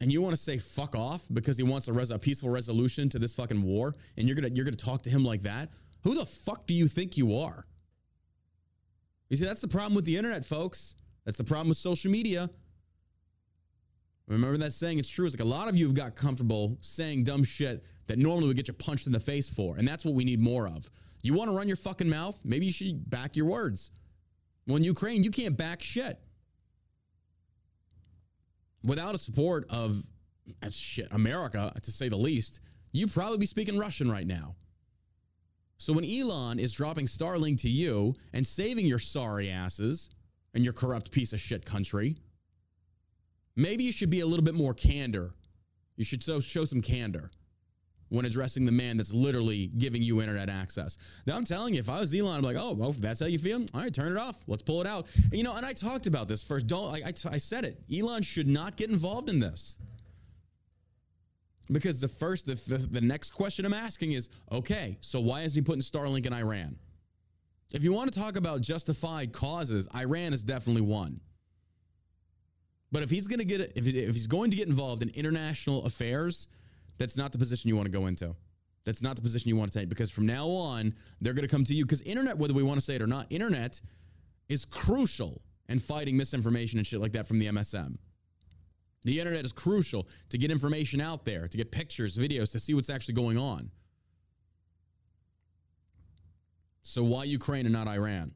and 0.00 0.12
you 0.12 0.20
want 0.20 0.34
to 0.36 0.40
say 0.40 0.58
fuck 0.58 0.94
off 0.94 1.24
because 1.32 1.56
he 1.56 1.62
wants 1.62 1.88
a, 1.88 1.92
res- 1.92 2.10
a 2.10 2.18
peaceful 2.18 2.50
resolution 2.50 3.08
to 3.08 3.18
this 3.18 3.34
fucking 3.34 3.62
war, 3.62 3.94
and 4.16 4.28
you're 4.28 4.36
gonna 4.36 4.50
you're 4.52 4.64
gonna 4.64 4.76
talk 4.76 5.02
to 5.02 5.10
him 5.10 5.24
like 5.24 5.42
that? 5.42 5.70
Who 6.02 6.14
the 6.14 6.26
fuck 6.26 6.66
do 6.66 6.74
you 6.74 6.86
think 6.86 7.16
you 7.16 7.36
are? 7.36 7.66
You 9.30 9.36
see, 9.36 9.46
that's 9.46 9.62
the 9.62 9.68
problem 9.68 9.94
with 9.94 10.04
the 10.04 10.16
internet, 10.16 10.44
folks. 10.44 10.96
That's 11.24 11.38
the 11.38 11.44
problem 11.44 11.68
with 11.68 11.78
social 11.78 12.10
media. 12.10 12.50
Remember 14.26 14.56
that 14.58 14.72
saying? 14.72 14.98
It's 14.98 15.08
true. 15.08 15.26
It's 15.26 15.34
like 15.34 15.44
a 15.44 15.48
lot 15.48 15.68
of 15.68 15.76
you 15.76 15.86
have 15.86 15.94
got 15.94 16.16
comfortable 16.16 16.78
saying 16.80 17.24
dumb 17.24 17.44
shit 17.44 17.84
that 18.06 18.18
normally 18.18 18.46
would 18.48 18.56
get 18.56 18.68
you 18.68 18.74
punched 18.74 19.06
in 19.06 19.12
the 19.12 19.20
face 19.20 19.50
for. 19.50 19.76
And 19.76 19.86
that's 19.86 20.04
what 20.04 20.14
we 20.14 20.24
need 20.24 20.40
more 20.40 20.66
of. 20.66 20.88
You 21.22 21.34
want 21.34 21.50
to 21.50 21.56
run 21.56 21.68
your 21.68 21.76
fucking 21.76 22.08
mouth? 22.08 22.40
Maybe 22.44 22.66
you 22.66 22.72
should 22.72 23.08
back 23.10 23.36
your 23.36 23.46
words. 23.46 23.90
In 24.66 24.82
Ukraine, 24.82 25.22
you 25.22 25.30
can't 25.30 25.56
back 25.56 25.82
shit. 25.82 26.18
Without 28.82 29.14
a 29.14 29.18
support 29.18 29.66
of 29.70 30.02
uh, 30.62 30.68
shit, 30.70 31.08
America, 31.12 31.72
to 31.82 31.90
say 31.90 32.08
the 32.08 32.16
least, 32.16 32.60
you'd 32.92 33.12
probably 33.12 33.38
be 33.38 33.46
speaking 33.46 33.78
Russian 33.78 34.10
right 34.10 34.26
now. 34.26 34.54
So 35.76 35.92
when 35.92 36.04
Elon 36.04 36.58
is 36.58 36.72
dropping 36.72 37.06
Starlink 37.06 37.60
to 37.62 37.68
you 37.68 38.14
and 38.32 38.46
saving 38.46 38.86
your 38.86 38.98
sorry 38.98 39.50
asses 39.50 40.10
and 40.54 40.64
your 40.64 40.72
corrupt 40.72 41.10
piece 41.10 41.32
of 41.32 41.40
shit 41.40 41.64
country, 41.64 42.16
maybe 43.56 43.84
you 43.84 43.92
should 43.92 44.10
be 44.10 44.20
a 44.20 44.26
little 44.26 44.44
bit 44.44 44.54
more 44.54 44.74
candor. 44.74 45.34
You 45.96 46.04
should 46.04 46.22
show, 46.22 46.40
show 46.40 46.64
some 46.64 46.80
candor 46.80 47.30
when 48.08 48.24
addressing 48.24 48.64
the 48.64 48.72
man 48.72 48.96
that's 48.96 49.12
literally 49.12 49.68
giving 49.78 50.02
you 50.02 50.20
internet 50.20 50.48
access. 50.48 50.98
Now, 51.26 51.36
I'm 51.36 51.44
telling 51.44 51.74
you, 51.74 51.80
if 51.80 51.88
I 51.88 51.98
was 51.98 52.14
Elon, 52.14 52.36
I'm 52.36 52.42
like, 52.42 52.56
oh, 52.58 52.72
well, 52.72 52.92
that's 52.92 53.20
how 53.20 53.26
you 53.26 53.38
feel. 53.38 53.64
All 53.74 53.80
right, 53.80 53.92
turn 53.92 54.12
it 54.12 54.18
off. 54.18 54.44
Let's 54.46 54.62
pull 54.62 54.80
it 54.80 54.86
out. 54.86 55.08
And, 55.24 55.34
you 55.34 55.42
know, 55.42 55.56
and 55.56 55.64
I 55.66 55.72
talked 55.72 56.06
about 56.06 56.28
this 56.28 56.44
first. 56.44 56.66
Don't 56.66 56.94
I, 56.94 57.08
I, 57.08 57.34
I 57.34 57.38
said 57.38 57.64
it. 57.64 57.82
Elon 57.92 58.22
should 58.22 58.46
not 58.46 58.76
get 58.76 58.90
involved 58.90 59.30
in 59.30 59.40
this. 59.40 59.78
Because 61.72 62.00
the 62.00 62.08
first, 62.08 62.46
the, 62.46 62.54
the, 62.54 62.86
the 62.86 63.00
next 63.00 63.30
question 63.32 63.64
I'm 63.64 63.72
asking 63.72 64.12
is, 64.12 64.28
okay, 64.52 64.98
so 65.00 65.18
why 65.20 65.40
is 65.40 65.54
he 65.54 65.62
putting 65.62 65.80
Starlink 65.80 66.26
in 66.26 66.32
Iran? 66.32 66.76
If 67.72 67.82
you 67.82 67.92
want 67.92 68.12
to 68.12 68.20
talk 68.20 68.36
about 68.36 68.60
justified 68.60 69.32
causes, 69.32 69.88
Iran 69.96 70.32
is 70.32 70.44
definitely 70.44 70.82
one. 70.82 71.20
But 72.94 73.02
if 73.02 73.10
he's 73.10 73.26
going 73.26 73.40
to 73.40 73.44
get 73.44 73.60
if 73.60 73.88
if 73.88 74.14
he's 74.14 74.28
going 74.28 74.52
to 74.52 74.56
get 74.56 74.68
involved 74.68 75.02
in 75.02 75.10
international 75.16 75.84
affairs, 75.84 76.46
that's 76.96 77.16
not 77.16 77.32
the 77.32 77.38
position 77.38 77.68
you 77.68 77.74
want 77.74 77.86
to 77.86 77.98
go 77.98 78.06
into. 78.06 78.36
That's 78.84 79.02
not 79.02 79.16
the 79.16 79.22
position 79.22 79.48
you 79.48 79.56
want 79.56 79.72
to 79.72 79.80
take 79.80 79.88
because 79.88 80.12
from 80.12 80.26
now 80.26 80.46
on 80.46 80.94
they're 81.20 81.32
going 81.32 81.46
to 81.46 81.52
come 81.52 81.64
to 81.64 81.74
you 81.74 81.84
because 81.84 82.02
internet, 82.02 82.38
whether 82.38 82.54
we 82.54 82.62
want 82.62 82.78
to 82.78 82.80
say 82.80 82.94
it 82.94 83.02
or 83.02 83.08
not, 83.08 83.26
internet 83.30 83.80
is 84.48 84.64
crucial 84.64 85.42
in 85.68 85.80
fighting 85.80 86.16
misinformation 86.16 86.78
and 86.78 86.86
shit 86.86 87.00
like 87.00 87.10
that 87.14 87.26
from 87.26 87.40
the 87.40 87.46
MSM. 87.46 87.96
The 89.02 89.18
internet 89.18 89.44
is 89.44 89.50
crucial 89.50 90.06
to 90.28 90.38
get 90.38 90.52
information 90.52 91.00
out 91.00 91.24
there, 91.24 91.48
to 91.48 91.56
get 91.56 91.72
pictures, 91.72 92.16
videos, 92.16 92.52
to 92.52 92.60
see 92.60 92.74
what's 92.74 92.90
actually 92.90 93.14
going 93.14 93.38
on. 93.38 93.72
So 96.82 97.02
why 97.02 97.24
Ukraine 97.24 97.66
and 97.66 97.72
not 97.72 97.88
Iran? 97.88 98.30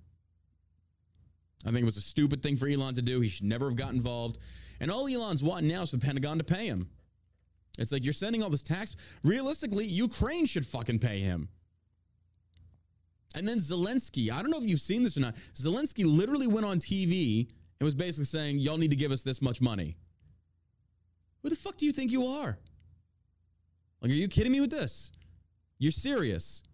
I 1.67 1.71
think 1.71 1.83
it 1.83 1.85
was 1.85 1.97
a 1.97 2.03
stupid 2.03 2.43
thing 2.43 2.57
for 2.57 2.69
Elon 2.69 2.95
to 2.95 3.03
do. 3.03 3.21
He 3.21 3.29
should 3.29 3.47
never 3.47 3.69
have 3.69 3.77
got 3.77 3.93
involved. 3.93 4.39
And 4.81 4.91
all 4.91 5.09
Elon's 5.09 5.43
wanting 5.43 5.69
now 5.69 5.83
is 5.83 5.91
the 5.91 5.99
Pentagon 5.99 6.39
to 6.39 6.45
pay 6.45 6.67
him. 6.67 6.89
It's 7.79 7.93
like 7.93 8.05
you're 8.05 8.13
sending 8.13 8.43
all 8.43 8.51
this 8.51 8.63
tax. 8.63 8.97
Realistically, 9.25 9.85
Ukraine 9.87 10.47
should 10.47 10.67
fucking 10.67 10.99
pay 10.99 11.21
him. 11.21 11.49
And 13.35 13.47
then 13.47 13.59
Zelensky, 13.59 14.31
I 14.31 14.41
don't 14.41 14.51
know 14.51 14.59
if 14.59 14.69
you've 14.69 14.81
seen 14.81 15.03
this 15.03 15.17
or 15.17 15.21
not. 15.21 15.35
Zelensky 15.55 16.05
literally 16.05 16.47
went 16.47 16.67
on 16.67 16.79
TV 16.79 17.49
and 17.79 17.85
was 17.85 17.95
basically 17.95 18.25
saying, 18.25 18.59
Y'all 18.59 18.79
need 18.79 18.91
to 18.91 18.97
give 18.97 19.13
us 19.13 19.23
this 19.23 19.43
much 19.43 19.61
money. 19.61 19.97
Who 21.43 21.51
the 21.51 21.57
fuck 21.57 21.77
do 21.77 21.87
you 21.87 21.93
think 21.93 22.11
you 22.11 22.25
are? 22.25 22.59
Like, 24.01 24.11
are 24.11 24.15
you 24.15 24.29
kidding 24.29 24.53
me 24.53 24.61
with 24.61 24.71
this? 24.71 25.13
You're 25.79 25.93
serious. 25.93 26.65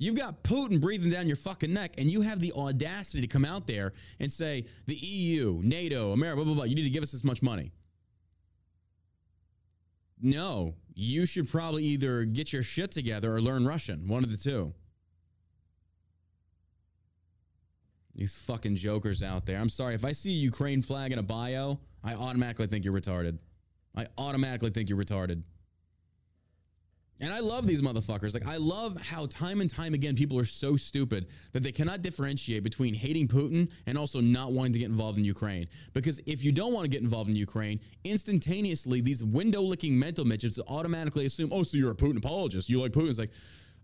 You've 0.00 0.16
got 0.16 0.42
Putin 0.42 0.80
breathing 0.80 1.10
down 1.10 1.26
your 1.26 1.36
fucking 1.36 1.74
neck, 1.74 1.96
and 1.98 2.10
you 2.10 2.22
have 2.22 2.40
the 2.40 2.52
audacity 2.56 3.20
to 3.20 3.26
come 3.26 3.44
out 3.44 3.66
there 3.66 3.92
and 4.18 4.32
say, 4.32 4.64
the 4.86 4.94
EU, 4.94 5.60
NATO, 5.62 6.12
America, 6.12 6.36
blah, 6.36 6.44
blah, 6.46 6.54
blah, 6.54 6.64
you 6.64 6.74
need 6.74 6.84
to 6.84 6.90
give 6.90 7.02
us 7.02 7.12
this 7.12 7.22
much 7.22 7.42
money. 7.42 7.70
No, 10.22 10.74
you 10.94 11.26
should 11.26 11.50
probably 11.50 11.84
either 11.84 12.24
get 12.24 12.50
your 12.50 12.62
shit 12.62 12.90
together 12.90 13.34
or 13.34 13.42
learn 13.42 13.66
Russian. 13.66 14.06
One 14.08 14.24
of 14.24 14.30
the 14.30 14.38
two. 14.38 14.72
These 18.14 18.40
fucking 18.42 18.76
jokers 18.76 19.22
out 19.22 19.44
there. 19.44 19.58
I'm 19.58 19.68
sorry. 19.68 19.94
If 19.94 20.06
I 20.06 20.12
see 20.12 20.30
a 20.30 20.38
Ukraine 20.38 20.80
flag 20.80 21.12
in 21.12 21.18
a 21.18 21.22
bio, 21.22 21.78
I 22.02 22.14
automatically 22.14 22.68
think 22.68 22.86
you're 22.86 22.98
retarded. 22.98 23.38
I 23.94 24.06
automatically 24.16 24.70
think 24.70 24.88
you're 24.88 24.98
retarded. 24.98 25.42
And 27.20 27.32
I 27.32 27.40
love 27.40 27.66
these 27.66 27.82
motherfuckers. 27.82 28.32
Like, 28.32 28.46
I 28.46 28.56
love 28.56 28.98
how 29.02 29.26
time 29.26 29.60
and 29.60 29.68
time 29.68 29.92
again 29.92 30.16
people 30.16 30.38
are 30.38 30.44
so 30.44 30.76
stupid 30.76 31.26
that 31.52 31.62
they 31.62 31.72
cannot 31.72 32.00
differentiate 32.00 32.64
between 32.64 32.94
hating 32.94 33.28
Putin 33.28 33.70
and 33.86 33.98
also 33.98 34.20
not 34.20 34.52
wanting 34.52 34.72
to 34.72 34.78
get 34.78 34.88
involved 34.88 35.18
in 35.18 35.24
Ukraine. 35.24 35.68
Because 35.92 36.20
if 36.26 36.42
you 36.42 36.50
don't 36.50 36.72
want 36.72 36.84
to 36.84 36.90
get 36.90 37.02
involved 37.02 37.28
in 37.28 37.36
Ukraine, 37.36 37.78
instantaneously, 38.04 39.02
these 39.02 39.22
window 39.22 39.60
licking 39.60 39.98
mental 39.98 40.24
midgets 40.24 40.58
automatically 40.66 41.26
assume, 41.26 41.50
oh, 41.52 41.62
so 41.62 41.76
you're 41.76 41.90
a 41.90 41.94
Putin 41.94 42.16
apologist. 42.16 42.70
You 42.70 42.80
like 42.80 42.92
Putin. 42.92 43.10
It's 43.10 43.18
like, 43.18 43.32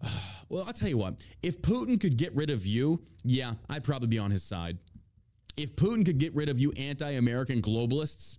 ah, 0.02 0.42
well, 0.48 0.64
I'll 0.66 0.72
tell 0.72 0.88
you 0.88 0.98
what. 0.98 1.26
If 1.42 1.60
Putin 1.60 2.00
could 2.00 2.16
get 2.16 2.34
rid 2.34 2.48
of 2.48 2.64
you, 2.64 3.02
yeah, 3.22 3.52
I'd 3.68 3.84
probably 3.84 4.08
be 4.08 4.18
on 4.18 4.30
his 4.30 4.44
side. 4.44 4.78
If 5.58 5.76
Putin 5.76 6.06
could 6.06 6.18
get 6.18 6.34
rid 6.34 6.48
of 6.48 6.58
you 6.58 6.72
anti 6.78 7.10
American 7.12 7.60
globalists, 7.60 8.38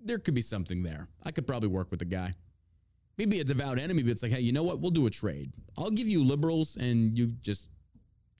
there 0.00 0.18
could 0.18 0.34
be 0.34 0.42
something 0.42 0.82
there. 0.82 1.08
I 1.24 1.30
could 1.30 1.46
probably 1.46 1.70
work 1.70 1.90
with 1.90 2.00
the 2.00 2.06
guy 2.06 2.34
maybe 3.18 3.40
a 3.40 3.44
devout 3.44 3.78
enemy, 3.78 4.02
but 4.02 4.12
it's 4.12 4.22
like, 4.22 4.32
hey, 4.32 4.40
you 4.40 4.52
know 4.52 4.62
what? 4.62 4.80
We'll 4.80 4.90
do 4.90 5.06
a 5.06 5.10
trade. 5.10 5.52
I'll 5.76 5.90
give 5.90 6.08
you 6.08 6.24
liberals 6.24 6.76
and 6.76 7.18
you 7.18 7.28
just 7.42 7.68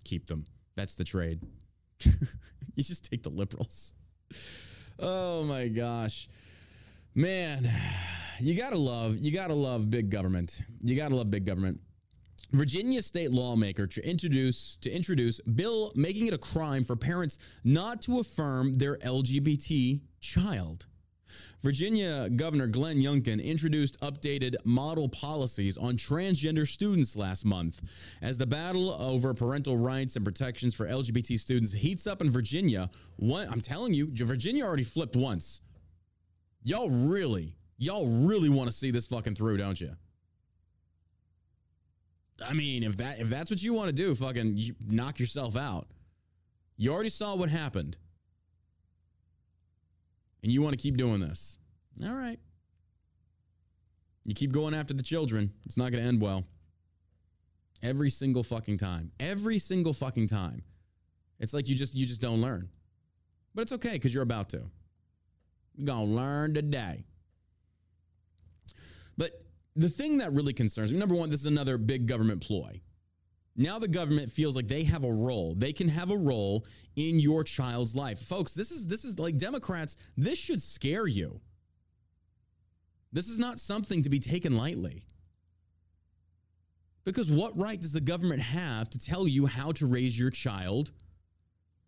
keep 0.04 0.26
them. 0.26 0.46
That's 0.76 0.94
the 0.94 1.04
trade. 1.04 1.40
you 2.04 2.84
just 2.84 3.10
take 3.10 3.22
the 3.22 3.30
liberals. 3.30 3.94
Oh 4.98 5.44
my 5.44 5.68
gosh. 5.68 6.28
Man, 7.14 7.68
you 8.38 8.56
gotta 8.56 8.78
love, 8.78 9.16
you 9.16 9.32
gotta 9.32 9.54
love 9.54 9.90
big 9.90 10.10
government. 10.10 10.62
You 10.80 10.96
gotta 10.96 11.16
love 11.16 11.30
big 11.30 11.44
government. 11.44 11.80
Virginia 12.52 13.02
state 13.02 13.30
lawmaker 13.30 13.86
to 13.86 14.08
introduce 14.08 14.78
to 14.78 14.90
introduce 14.90 15.40
bill 15.40 15.92
making 15.94 16.28
it 16.28 16.34
a 16.34 16.38
crime 16.38 16.82
for 16.82 16.96
parents 16.96 17.38
not 17.64 18.00
to 18.02 18.20
affirm 18.20 18.72
their 18.74 18.96
LGBT 18.98 20.00
child. 20.20 20.86
Virginia 21.62 22.28
Governor 22.30 22.66
Glenn 22.66 22.96
Youngkin 22.96 23.42
introduced 23.42 24.00
updated 24.00 24.56
model 24.64 25.08
policies 25.08 25.76
on 25.76 25.94
transgender 25.94 26.66
students 26.66 27.16
last 27.16 27.44
month. 27.44 27.82
As 28.22 28.38
the 28.38 28.46
battle 28.46 28.92
over 29.00 29.34
parental 29.34 29.76
rights 29.76 30.16
and 30.16 30.24
protections 30.24 30.74
for 30.74 30.86
LGBT 30.86 31.38
students 31.38 31.72
heats 31.72 32.06
up 32.06 32.22
in 32.22 32.30
Virginia, 32.30 32.90
one, 33.16 33.48
I'm 33.50 33.60
telling 33.60 33.94
you, 33.94 34.08
Virginia 34.14 34.64
already 34.64 34.84
flipped 34.84 35.16
once. 35.16 35.60
Y'all 36.62 36.90
really, 36.90 37.54
y'all 37.78 38.06
really 38.26 38.48
want 38.48 38.68
to 38.68 38.76
see 38.76 38.90
this 38.90 39.06
fucking 39.06 39.34
through, 39.34 39.56
don't 39.56 39.80
you? 39.80 39.94
I 42.46 42.52
mean, 42.54 42.82
if 42.82 42.96
that 42.98 43.18
if 43.18 43.28
that's 43.28 43.50
what 43.50 43.62
you 43.62 43.72
want 43.72 43.88
to 43.88 43.94
do, 43.94 44.14
fucking 44.14 44.60
knock 44.86 45.18
yourself 45.18 45.56
out. 45.56 45.88
You 46.76 46.92
already 46.92 47.08
saw 47.08 47.34
what 47.34 47.48
happened 47.50 47.98
and 50.42 50.52
you 50.52 50.62
want 50.62 50.72
to 50.72 50.82
keep 50.82 50.96
doing 50.96 51.20
this. 51.20 51.58
All 52.04 52.14
right. 52.14 52.38
You 54.24 54.34
keep 54.34 54.52
going 54.52 54.74
after 54.74 54.94
the 54.94 55.02
children, 55.02 55.52
it's 55.64 55.76
not 55.76 55.90
going 55.90 56.02
to 56.02 56.08
end 56.08 56.20
well. 56.20 56.44
Every 57.82 58.10
single 58.10 58.42
fucking 58.42 58.78
time. 58.78 59.10
Every 59.20 59.58
single 59.58 59.92
fucking 59.92 60.28
time. 60.28 60.62
It's 61.38 61.54
like 61.54 61.68
you 61.68 61.74
just 61.74 61.94
you 61.94 62.06
just 62.06 62.20
don't 62.20 62.40
learn. 62.40 62.68
But 63.54 63.62
it's 63.62 63.72
okay 63.72 63.98
cuz 63.98 64.12
you're 64.12 64.22
about 64.22 64.50
to. 64.50 64.62
You're 65.76 65.86
going 65.86 66.08
to 66.08 66.14
learn 66.14 66.54
today. 66.54 67.04
But 69.16 69.30
the 69.76 69.88
thing 69.88 70.18
that 70.18 70.32
really 70.32 70.52
concerns 70.52 70.92
me, 70.92 70.98
number 70.98 71.14
one, 71.14 71.30
this 71.30 71.40
is 71.40 71.46
another 71.46 71.78
big 71.78 72.06
government 72.06 72.42
ploy. 72.42 72.80
Now 73.60 73.80
the 73.80 73.88
government 73.88 74.30
feels 74.30 74.54
like 74.54 74.68
they 74.68 74.84
have 74.84 75.02
a 75.02 75.12
role. 75.12 75.56
They 75.56 75.72
can 75.72 75.88
have 75.88 76.12
a 76.12 76.16
role 76.16 76.64
in 76.94 77.18
your 77.18 77.42
child's 77.42 77.96
life. 77.96 78.20
Folks, 78.20 78.54
this 78.54 78.70
is 78.70 78.86
this 78.86 79.04
is 79.04 79.18
like 79.18 79.36
Democrats, 79.36 79.96
this 80.16 80.38
should 80.38 80.62
scare 80.62 81.08
you. 81.08 81.40
This 83.12 83.28
is 83.28 83.38
not 83.38 83.58
something 83.58 84.02
to 84.02 84.10
be 84.10 84.20
taken 84.20 84.56
lightly. 84.56 85.02
Because 87.04 87.30
what 87.30 87.56
right 87.58 87.80
does 87.80 87.92
the 87.92 88.00
government 88.00 88.42
have 88.42 88.88
to 88.90 88.98
tell 88.98 89.26
you 89.26 89.46
how 89.46 89.72
to 89.72 89.86
raise 89.86 90.16
your 90.18 90.30
child? 90.30 90.92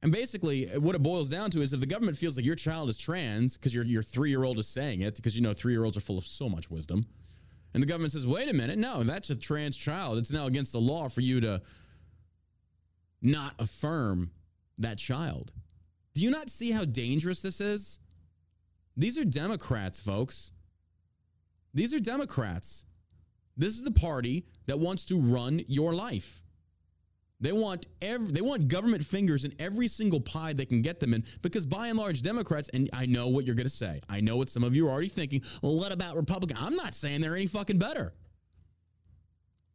And 0.02 0.10
basically, 0.10 0.64
what 0.78 0.96
it 0.96 1.02
boils 1.02 1.28
down 1.28 1.50
to 1.52 1.60
is 1.60 1.72
if 1.72 1.78
the 1.78 1.86
government 1.86 2.16
feels 2.16 2.36
like 2.36 2.46
your 2.46 2.56
child 2.56 2.88
is 2.88 2.98
trans 2.98 3.56
because 3.56 3.74
your, 3.74 3.84
your 3.84 4.02
three 4.02 4.30
year 4.30 4.42
old 4.42 4.58
is 4.58 4.66
saying 4.66 5.02
it, 5.02 5.16
because 5.16 5.36
you 5.36 5.42
know 5.42 5.52
three 5.52 5.72
year 5.72 5.84
olds 5.84 5.96
are 5.96 6.00
full 6.00 6.18
of 6.18 6.24
so 6.24 6.48
much 6.48 6.68
wisdom, 6.68 7.04
and 7.72 7.82
the 7.82 7.86
government 7.86 8.12
says, 8.12 8.26
wait 8.26 8.48
a 8.48 8.52
minute, 8.52 8.78
no, 8.78 9.02
that's 9.02 9.30
a 9.30 9.36
trans 9.36 9.76
child. 9.76 10.18
It's 10.18 10.32
now 10.32 10.46
against 10.46 10.72
the 10.72 10.80
law 10.80 11.08
for 11.08 11.20
you 11.20 11.40
to 11.40 11.62
not 13.22 13.54
affirm 13.58 14.30
that 14.78 14.98
child. 14.98 15.52
Do 16.14 16.22
you 16.22 16.30
not 16.30 16.50
see 16.50 16.70
how 16.72 16.84
dangerous 16.84 17.42
this 17.42 17.60
is? 17.60 18.00
These 18.96 19.18
are 19.18 19.24
Democrats, 19.24 20.00
folks. 20.00 20.52
These 21.72 21.94
are 21.94 22.00
Democrats. 22.00 22.84
This 23.56 23.74
is 23.74 23.84
the 23.84 23.92
party 23.92 24.46
that 24.66 24.78
wants 24.78 25.04
to 25.06 25.20
run 25.20 25.60
your 25.68 25.94
life. 25.94 26.42
They 27.40 27.52
want 27.52 27.86
every, 28.02 28.32
they 28.32 28.42
want 28.42 28.68
government 28.68 29.04
fingers 29.04 29.44
in 29.44 29.52
every 29.58 29.88
single 29.88 30.20
pie 30.20 30.52
they 30.52 30.66
can 30.66 30.82
get 30.82 31.00
them 31.00 31.14
in 31.14 31.24
because 31.40 31.64
by 31.64 31.88
and 31.88 31.98
large 31.98 32.22
Democrats 32.22 32.68
and 32.74 32.90
I 32.92 33.06
know 33.06 33.28
what 33.28 33.46
you're 33.46 33.54
going 33.54 33.66
to 33.66 33.70
say. 33.70 34.00
I 34.10 34.20
know 34.20 34.36
what 34.36 34.50
some 34.50 34.62
of 34.62 34.76
you 34.76 34.86
are 34.86 34.90
already 34.90 35.08
thinking. 35.08 35.42
Well, 35.62 35.76
what 35.76 35.90
about 35.92 36.16
Republican? 36.16 36.58
I'm 36.60 36.76
not 36.76 36.94
saying 36.94 37.20
they're 37.22 37.36
any 37.36 37.46
fucking 37.46 37.78
better. 37.78 38.12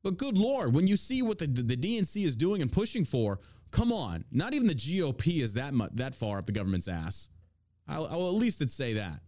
But 0.03 0.17
good 0.17 0.37
lord, 0.37 0.75
when 0.75 0.85
you 0.85 0.97
see 0.97 1.23
what 1.23 1.39
the, 1.39 1.47
the, 1.47 1.63
the 1.63 1.77
DNC 1.77 2.23
is 2.25 2.35
doing 2.35 2.61
and 2.61 2.71
pushing 2.71 3.03
for, 3.03 3.39
come 3.71 3.91
on. 3.91 4.23
Not 4.31 4.53
even 4.53 4.67
the 4.67 4.75
GOP 4.75 5.41
is 5.41 5.55
that 5.55 5.73
much, 5.73 5.91
that 5.95 6.13
far 6.13 6.37
up 6.37 6.45
the 6.45 6.51
government's 6.51 6.87
ass. 6.87 7.29
I'll, 7.87 8.05
I'll 8.05 8.27
at 8.27 8.35
least 8.35 8.67
say 8.69 8.93
that. 8.93 9.19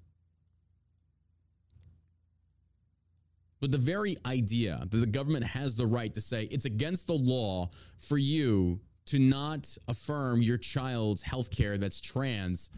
But 3.60 3.72
the 3.72 3.78
very 3.78 4.18
idea 4.26 4.78
that 4.90 4.98
the 4.98 5.06
government 5.06 5.44
has 5.46 5.76
the 5.76 5.88
right 5.88 6.14
to 6.14 6.22
say 6.22 6.44
it's 6.52 6.66
against 6.66 7.08
the 7.08 7.14
law 7.14 7.70
for 8.00 8.18
you 8.18 8.80
to 9.08 9.20
not 9.20 9.76
affirm 9.88 10.42
your 10.42 10.58
child's 10.58 11.24
health 11.24 11.50
care 11.50 11.78
that's 11.78 12.00
trans 12.02 12.70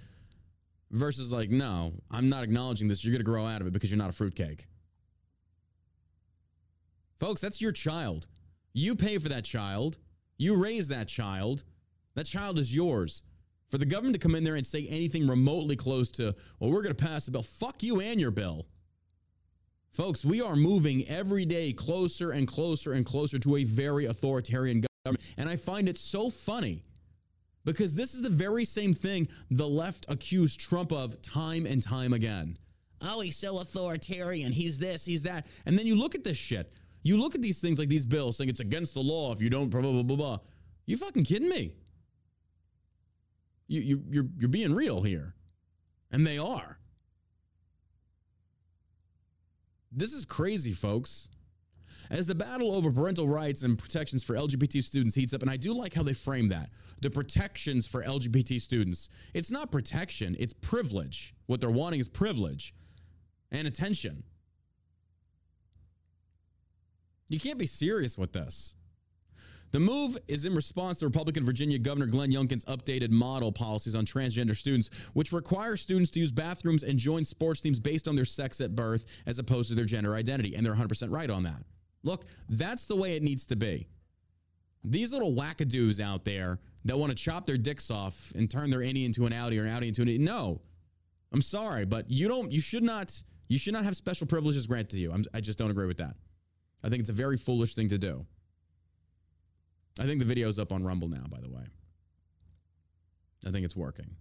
versus 0.91 1.31
like, 1.31 1.49
no, 1.49 1.93
I'm 2.11 2.29
not 2.29 2.43
acknowledging 2.43 2.87
this. 2.87 3.03
You're 3.03 3.11
going 3.11 3.19
to 3.19 3.29
grow 3.29 3.45
out 3.45 3.61
of 3.61 3.67
it 3.67 3.73
because 3.73 3.91
you're 3.91 3.97
not 3.97 4.09
a 4.09 4.13
fruitcake. 4.13 4.65
Folks, 7.19 7.41
that's 7.41 7.61
your 7.61 7.71
child. 7.71 8.27
You 8.73 8.95
pay 8.95 9.17
for 9.17 9.29
that 9.29 9.43
child. 9.43 9.97
You 10.37 10.55
raise 10.55 10.87
that 10.87 11.07
child. 11.07 11.63
That 12.15 12.25
child 12.25 12.57
is 12.57 12.73
yours. 12.73 13.23
For 13.69 13.77
the 13.77 13.85
government 13.85 14.15
to 14.15 14.19
come 14.19 14.35
in 14.35 14.43
there 14.43 14.55
and 14.55 14.65
say 14.65 14.87
anything 14.89 15.27
remotely 15.27 15.75
close 15.75 16.11
to, 16.13 16.33
well, 16.59 16.71
we're 16.71 16.81
going 16.81 16.95
to 16.95 17.05
pass 17.05 17.27
a 17.27 17.31
bill, 17.31 17.43
fuck 17.43 17.83
you 17.83 17.99
and 17.99 18.19
your 18.19 18.31
bill. 18.31 18.65
Folks, 19.91 20.23
we 20.23 20.41
are 20.41 20.55
moving 20.55 21.03
every 21.07 21.45
day 21.45 21.73
closer 21.73 22.31
and 22.31 22.47
closer 22.47 22.93
and 22.93 23.05
closer 23.05 23.39
to 23.39 23.57
a 23.57 23.63
very 23.63 24.05
authoritarian 24.05 24.83
government. 25.05 25.35
And 25.37 25.49
I 25.49 25.55
find 25.55 25.89
it 25.89 25.97
so 25.97 26.29
funny 26.29 26.83
because 27.65 27.95
this 27.95 28.13
is 28.13 28.21
the 28.21 28.29
very 28.29 28.65
same 28.65 28.93
thing 28.93 29.27
the 29.51 29.67
left 29.67 30.05
accused 30.09 30.59
Trump 30.59 30.91
of 30.91 31.21
time 31.21 31.65
and 31.65 31.81
time 31.81 32.13
again. 32.13 32.57
Oh, 33.01 33.21
he's 33.21 33.37
so 33.37 33.59
authoritarian. 33.59 34.51
He's 34.51 34.77
this, 34.77 35.05
he's 35.05 35.23
that. 35.23 35.47
And 35.65 35.77
then 35.77 35.85
you 35.85 35.95
look 35.95 36.15
at 36.15 36.23
this 36.23 36.37
shit. 36.37 36.73
You 37.01 37.17
look 37.17 37.33
at 37.33 37.41
these 37.41 37.61
things 37.61 37.79
like 37.79 37.89
these 37.89 38.05
bills 38.05 38.37
saying 38.37 38.49
it's 38.49 38.59
against 38.59 38.93
the 38.93 39.01
law 39.01 39.31
if 39.31 39.41
you 39.41 39.49
don't 39.49 39.69
blah 39.69 39.81
blah 39.81 40.03
blah 40.03 40.17
blah. 40.17 40.37
You 40.85 40.97
fucking 40.97 41.23
kidding 41.23 41.49
me? 41.49 41.73
You 43.67 43.81
you 43.81 44.03
you're 44.09 44.27
you're 44.37 44.49
being 44.49 44.73
real 44.73 45.01
here. 45.01 45.33
And 46.11 46.25
they 46.25 46.37
are. 46.37 46.78
This 49.91 50.13
is 50.13 50.25
crazy, 50.25 50.71
folks. 50.71 51.29
As 52.11 52.25
the 52.25 52.35
battle 52.35 52.71
over 52.71 52.91
parental 52.91 53.27
rights 53.27 53.63
and 53.63 53.77
protections 53.77 54.23
for 54.23 54.35
LGBT 54.35 54.81
students 54.83 55.15
heats 55.15 55.33
up, 55.33 55.41
and 55.41 55.51
I 55.51 55.57
do 55.57 55.73
like 55.73 55.93
how 55.93 56.03
they 56.03 56.13
frame 56.13 56.47
that 56.49 56.69
the 57.01 57.09
protections 57.09 57.87
for 57.87 58.03
LGBT 58.03 58.59
students. 58.59 59.09
It's 59.33 59.51
not 59.51 59.71
protection, 59.71 60.35
it's 60.39 60.53
privilege. 60.53 61.33
What 61.45 61.61
they're 61.61 61.69
wanting 61.69 61.99
is 61.99 62.09
privilege 62.09 62.73
and 63.51 63.67
attention. 63.67 64.23
You 67.29 67.39
can't 67.39 67.59
be 67.59 67.67
serious 67.67 68.17
with 68.17 68.33
this. 68.33 68.75
The 69.71 69.79
move 69.79 70.17
is 70.27 70.45
in 70.45 70.55
response 70.55 70.99
to 70.99 71.05
Republican 71.05 71.45
Virginia 71.45 71.77
Governor 71.77 72.07
Glenn 72.07 72.31
Youngkin's 72.31 72.65
updated 72.65 73.11
model 73.11 73.51
policies 73.51 73.93
on 73.93 74.05
transgender 74.05 74.55
students, 74.55 75.09
which 75.13 75.31
require 75.31 75.77
students 75.77 76.09
to 76.11 76.19
use 76.19 76.31
bathrooms 76.31 76.83
and 76.83 76.97
join 76.97 77.23
sports 77.23 77.61
teams 77.61 77.79
based 77.79 78.07
on 78.07 78.15
their 78.15 78.25
sex 78.25 78.61
at 78.61 78.75
birth 78.75 79.21
as 79.27 79.37
opposed 79.37 79.69
to 79.69 79.75
their 79.75 79.85
gender 79.85 80.15
identity. 80.15 80.55
And 80.55 80.65
they're 80.65 80.73
100% 80.73 81.11
right 81.11 81.29
on 81.29 81.43
that. 81.43 81.61
Look, 82.03 82.25
that's 82.49 82.87
the 82.87 82.95
way 82.95 83.15
it 83.15 83.23
needs 83.23 83.45
to 83.47 83.55
be. 83.55 83.87
These 84.83 85.13
little 85.13 85.35
wackadoos 85.35 85.99
out 85.99 86.23
there 86.23 86.59
that 86.85 86.97
want 86.97 87.11
to 87.11 87.15
chop 87.15 87.45
their 87.45 87.57
dicks 87.57 87.91
off 87.91 88.31
and 88.35 88.49
turn 88.49 88.69
their 88.69 88.79
innie 88.79 89.05
into 89.05 89.25
an 89.25 89.33
outie 89.33 89.59
or 89.59 89.65
an 89.65 89.71
outie 89.71 89.89
into 89.89 90.01
an 90.01 90.23
no. 90.23 90.61
I'm 91.31 91.41
sorry, 91.41 91.85
but 91.85 92.09
you 92.09 92.27
don't. 92.27 92.51
You 92.51 92.61
should 92.61 92.83
not. 92.83 93.21
You 93.49 93.59
should 93.59 93.73
not 93.73 93.83
have 93.83 93.95
special 93.95 94.25
privileges 94.25 94.65
granted 94.67 94.91
to 94.91 94.97
you. 94.97 95.11
I'm, 95.11 95.23
I 95.33 95.41
just 95.41 95.59
don't 95.59 95.69
agree 95.69 95.85
with 95.85 95.97
that. 95.97 96.15
I 96.83 96.89
think 96.89 97.01
it's 97.01 97.09
a 97.09 97.13
very 97.13 97.37
foolish 97.37 97.75
thing 97.75 97.89
to 97.89 97.97
do. 97.97 98.25
I 99.99 100.03
think 100.03 100.19
the 100.19 100.25
video's 100.25 100.59
up 100.59 100.71
on 100.71 100.83
Rumble 100.83 101.07
now, 101.07 101.23
by 101.29 101.39
the 101.39 101.49
way. 101.49 101.63
I 103.45 103.51
think 103.51 103.65
it's 103.65 103.75
working. 103.75 104.15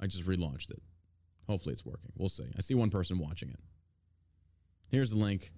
I 0.00 0.06
just 0.06 0.26
relaunched 0.26 0.70
it. 0.70 0.82
Hopefully 1.46 1.72
it's 1.72 1.84
working. 1.84 2.12
We'll 2.16 2.28
see. 2.28 2.50
I 2.56 2.60
see 2.60 2.74
one 2.74 2.90
person 2.90 3.18
watching 3.18 3.48
it. 3.48 3.58
Here's 4.90 5.10
the 5.10 5.16
link. 5.16 5.50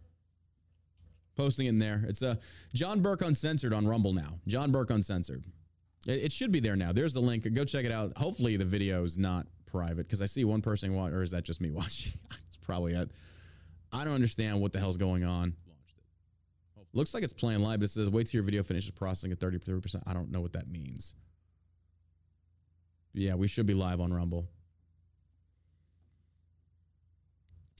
Posting 1.36 1.66
it 1.66 1.70
in 1.70 1.78
there. 1.78 2.02
It's 2.06 2.22
uh, 2.22 2.36
John 2.74 3.00
Burk 3.00 3.22
Uncensored 3.22 3.72
on 3.72 3.86
Rumble 3.86 4.12
now. 4.12 4.38
John 4.46 4.72
Burk 4.72 4.90
Uncensored. 4.90 5.44
It, 6.06 6.24
it 6.24 6.32
should 6.32 6.52
be 6.52 6.60
there 6.60 6.76
now. 6.76 6.92
There's 6.92 7.14
the 7.14 7.20
link. 7.20 7.52
Go 7.52 7.64
check 7.64 7.84
it 7.84 7.92
out. 7.92 8.16
Hopefully 8.16 8.56
the 8.56 8.64
video 8.64 9.04
is 9.04 9.18
not 9.18 9.46
private 9.66 10.06
because 10.06 10.22
I 10.22 10.26
see 10.26 10.44
one 10.44 10.60
person 10.60 10.94
watch, 10.94 11.12
or 11.12 11.22
is 11.22 11.30
that 11.32 11.44
just 11.44 11.60
me 11.60 11.70
watching? 11.72 12.12
it's 12.46 12.56
probably 12.56 12.94
it. 12.94 13.10
I 13.92 14.04
don't 14.04 14.14
understand 14.14 14.60
what 14.60 14.72
the 14.72 14.78
hell's 14.78 14.96
going 14.96 15.24
on. 15.24 15.54
Looks 16.92 17.14
like 17.14 17.22
it's 17.22 17.32
playing 17.32 17.60
live, 17.60 17.80
but 17.80 17.84
it 17.84 17.90
says 17.90 18.10
wait 18.10 18.26
till 18.26 18.38
your 18.38 18.44
video 18.44 18.62
finishes 18.62 18.90
processing 18.90 19.32
at 19.32 19.38
33%. 19.38 20.02
I 20.06 20.12
don't 20.12 20.30
know 20.30 20.40
what 20.40 20.52
that 20.54 20.68
means. 20.68 21.14
Yeah, 23.12 23.34
we 23.34 23.48
should 23.48 23.66
be 23.66 23.74
live 23.74 24.00
on 24.00 24.12
Rumble. 24.12 24.48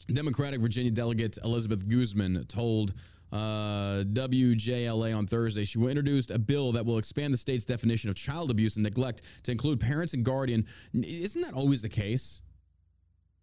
Democratic 0.09 0.61
Virginia 0.61 0.91
delegate 0.91 1.39
Elizabeth 1.45 1.87
Guzman 1.89 2.45
told 2.47 2.95
uh, 3.33 4.03
WJLA 4.13 5.17
on 5.17 5.27
Thursday 5.27 5.65
she 5.65 5.79
will 5.79 5.89
introduce 5.89 6.31
a 6.31 6.39
bill 6.39 6.73
that 6.73 6.85
will 6.85 6.99
expand 6.99 7.33
the 7.33 7.39
state's 7.39 7.65
definition 7.65 8.11
of 8.11 8.17
child 8.17 8.51
abuse 8.51 8.77
and 8.77 8.83
neglect 8.83 9.23
to 9.45 9.53
include 9.53 9.79
parents 9.79 10.15
and 10.15 10.25
guardian. 10.25 10.67
Isn't 10.95 11.43
that 11.43 11.55
always 11.55 11.83
the 11.83 11.89
case? 11.89 12.43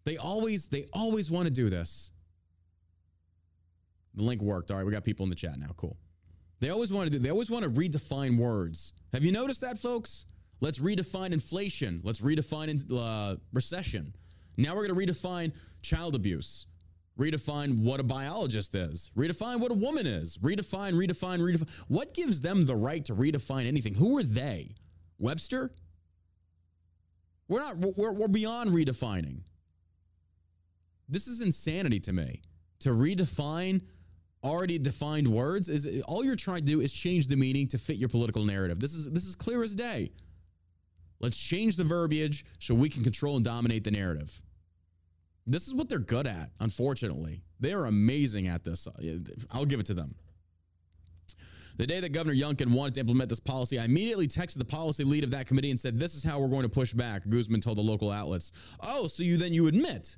They 0.04 0.16
always 0.16 0.68
they 0.68 0.86
always 0.92 1.30
want 1.30 1.46
to 1.46 1.52
do 1.52 1.70
this. 1.70 2.12
The 4.18 4.24
link 4.24 4.42
worked. 4.42 4.70
All 4.70 4.76
right, 4.76 4.84
we 4.84 4.92
got 4.92 5.04
people 5.04 5.24
in 5.24 5.30
the 5.30 5.36
chat 5.36 5.58
now. 5.58 5.68
Cool. 5.76 5.96
They 6.60 6.70
always 6.70 6.92
want 6.92 7.12
to 7.12 7.18
they 7.18 7.30
always 7.30 7.50
want 7.50 7.64
to 7.64 7.70
redefine 7.70 8.36
words. 8.36 8.92
Have 9.12 9.24
you 9.24 9.32
noticed 9.32 9.60
that, 9.60 9.78
folks? 9.78 10.26
Let's 10.60 10.80
redefine 10.80 11.32
inflation. 11.32 12.00
Let's 12.02 12.20
redefine 12.20 12.84
uh, 12.92 13.36
recession. 13.52 14.12
Now 14.56 14.74
we're 14.74 14.88
going 14.88 15.06
to 15.06 15.12
redefine 15.12 15.54
child 15.82 16.16
abuse. 16.16 16.66
Redefine 17.16 17.78
what 17.78 18.00
a 18.00 18.04
biologist 18.04 18.74
is. 18.74 19.12
Redefine 19.16 19.60
what 19.60 19.70
a 19.70 19.74
woman 19.74 20.06
is. 20.06 20.38
Redefine, 20.38 20.94
redefine, 20.94 21.38
redefine. 21.38 21.70
What 21.86 22.12
gives 22.12 22.40
them 22.40 22.66
the 22.66 22.74
right 22.74 23.04
to 23.04 23.14
redefine 23.14 23.66
anything? 23.66 23.94
Who 23.94 24.18
are 24.18 24.22
they? 24.24 24.74
Webster? 25.18 25.72
We're 27.48 27.60
not, 27.60 27.76
we're, 27.96 28.12
we're 28.12 28.28
beyond 28.28 28.70
redefining. 28.70 29.42
This 31.08 31.26
is 31.28 31.40
insanity 31.40 32.00
to 32.00 32.12
me. 32.12 32.42
To 32.80 32.90
redefine 32.90 33.82
already 34.44 34.78
defined 34.78 35.28
words 35.28 35.68
is 35.68 36.02
all 36.06 36.24
you're 36.24 36.36
trying 36.36 36.60
to 36.60 36.64
do 36.64 36.80
is 36.80 36.92
change 36.92 37.26
the 37.26 37.36
meaning 37.36 37.66
to 37.68 37.78
fit 37.78 37.96
your 37.96 38.08
political 38.08 38.44
narrative. 38.44 38.80
This 38.80 38.94
is 38.94 39.10
this 39.10 39.24
is 39.26 39.34
clear 39.34 39.62
as 39.62 39.74
day. 39.74 40.10
Let's 41.20 41.38
change 41.38 41.76
the 41.76 41.84
verbiage 41.84 42.44
so 42.60 42.74
we 42.74 42.88
can 42.88 43.02
control 43.02 43.36
and 43.36 43.44
dominate 43.44 43.84
the 43.84 43.90
narrative. 43.90 44.40
This 45.46 45.66
is 45.66 45.74
what 45.74 45.88
they're 45.88 45.98
good 45.98 46.26
at, 46.26 46.50
unfortunately. 46.60 47.42
They 47.58 47.72
are 47.72 47.86
amazing 47.86 48.46
at 48.46 48.62
this. 48.62 48.86
I'll 49.50 49.64
give 49.64 49.80
it 49.80 49.86
to 49.86 49.94
them. 49.94 50.14
The 51.78 51.86
day 51.86 52.00
that 52.00 52.12
Governor 52.12 52.34
Youngkin 52.34 52.68
wanted 52.68 52.94
to 52.94 53.00
implement 53.00 53.28
this 53.30 53.40
policy, 53.40 53.78
I 53.78 53.84
immediately 53.84 54.26
texted 54.26 54.58
the 54.58 54.64
policy 54.64 55.04
lead 55.04 55.22
of 55.24 55.30
that 55.30 55.46
committee 55.46 55.70
and 55.70 55.78
said, 55.78 55.96
This 55.96 56.14
is 56.14 56.24
how 56.24 56.40
we're 56.40 56.48
going 56.48 56.64
to 56.64 56.68
push 56.68 56.92
back. 56.92 57.22
Guzman 57.28 57.60
told 57.60 57.78
the 57.78 57.82
local 57.82 58.10
outlets. 58.10 58.52
Oh, 58.80 59.06
so 59.06 59.22
you 59.22 59.36
then 59.36 59.54
you 59.54 59.68
admit 59.68 60.16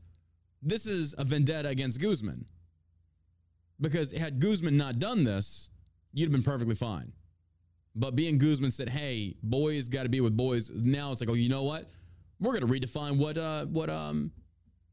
this 0.62 0.86
is 0.86 1.14
a 1.18 1.24
vendetta 1.24 1.68
against 1.68 2.00
Guzman. 2.00 2.44
Because 3.80 4.12
had 4.12 4.40
Guzman 4.40 4.76
not 4.76 4.98
done 4.98 5.24
this, 5.24 5.70
you'd 6.12 6.26
have 6.26 6.32
been 6.32 6.42
perfectly 6.42 6.74
fine. 6.74 7.12
But 7.94 8.14
being 8.14 8.38
Guzman 8.38 8.70
said, 8.70 8.88
"Hey, 8.88 9.34
boys 9.42 9.88
got 9.88 10.04
to 10.04 10.08
be 10.08 10.20
with 10.20 10.36
boys." 10.36 10.70
Now 10.70 11.12
it's 11.12 11.20
like, 11.20 11.30
"Oh, 11.30 11.34
you 11.34 11.48
know 11.48 11.64
what? 11.64 11.90
We're 12.38 12.58
going 12.58 12.66
to 12.66 12.72
redefine 12.72 13.16
what 13.16 13.36
uh, 13.36 13.66
what 13.66 13.90
um, 13.90 14.30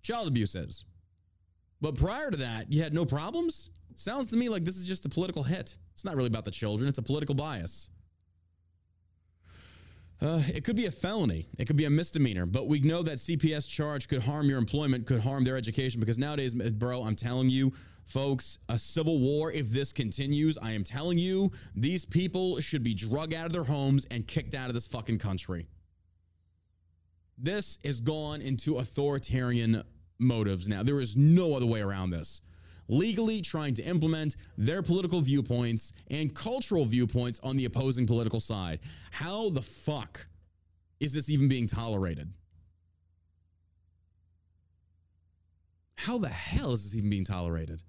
child 0.01 0.27
abuse 0.27 0.55
is." 0.55 0.85
But 1.79 1.95
prior 1.95 2.31
to 2.31 2.37
that, 2.37 2.71
you 2.71 2.81
had 2.81 2.93
no 2.93 3.05
problems. 3.05 3.69
Sounds 3.95 4.29
to 4.31 4.37
me 4.37 4.49
like 4.49 4.63
this 4.63 4.77
is 4.77 4.87
just 4.87 5.05
a 5.05 5.09
political 5.09 5.43
hit. 5.43 5.77
It's 5.93 6.05
not 6.05 6.15
really 6.15 6.27
about 6.27 6.45
the 6.45 6.51
children; 6.51 6.89
it's 6.89 6.97
a 6.97 7.03
political 7.03 7.35
bias. 7.35 7.91
Uh, 10.19 10.41
it 10.47 10.63
could 10.63 10.75
be 10.75 10.87
a 10.87 10.91
felony. 10.91 11.45
It 11.59 11.65
could 11.65 11.77
be 11.77 11.85
a 11.85 11.89
misdemeanor, 11.89 12.47
but 12.47 12.67
we 12.67 12.79
know 12.79 13.03
that 13.03 13.17
CPS 13.17 13.69
charge 13.69 14.07
could 14.07 14.23
harm 14.23 14.49
your 14.49 14.57
employment, 14.57 15.05
could 15.05 15.21
harm 15.21 15.43
their 15.43 15.57
education. 15.57 15.99
Because 15.99 16.17
nowadays, 16.17 16.55
bro, 16.55 17.03
I'm 17.03 17.15
telling 17.15 17.51
you, 17.51 17.71
folks, 18.07 18.57
a 18.69 18.77
civil 18.77 19.19
war, 19.19 19.51
if 19.51 19.69
this 19.69 19.93
continues, 19.93 20.57
I 20.57 20.71
am 20.71 20.83
telling 20.83 21.17
you, 21.17 21.51
these 21.75 22.05
people 22.05 22.59
should 22.59 22.81
be 22.81 22.93
drug 22.93 23.33
out 23.33 23.45
of 23.45 23.53
their 23.53 23.63
homes 23.63 24.05
and 24.11 24.25
kicked 24.25 24.55
out 24.55 24.69
of 24.69 24.73
this 24.73 24.87
fucking 24.87 25.19
country. 25.19 25.67
This 27.37 27.77
has 27.85 28.01
gone 28.01 28.41
into 28.41 28.77
authoritarian 28.77 29.83
motives 30.17 30.67
now. 30.67 30.81
There 30.81 31.01
is 31.01 31.15
no 31.15 31.53
other 31.53 31.67
way 31.67 31.81
around 31.81 32.09
this 32.09 32.41
legally 32.89 33.41
trying 33.41 33.73
to 33.73 33.83
implement 33.83 34.37
their 34.57 34.81
political 34.81 35.19
viewpoints 35.19 35.93
and 36.09 36.33
cultural 36.33 36.85
viewpoints 36.85 37.39
on 37.43 37.57
the 37.57 37.65
opposing 37.65 38.07
political 38.07 38.39
side. 38.39 38.79
How 39.11 39.49
the 39.49 39.61
fuck 39.61 40.25
is 40.99 41.13
this 41.13 41.29
even 41.29 41.49
being 41.49 41.67
tolerated? 41.67 42.31
How 45.95 46.17
the 46.17 46.29
hell 46.29 46.71
is 46.71 46.83
this 46.83 46.95
even 46.95 47.09
being 47.09 47.25
tolerated? 47.25 47.83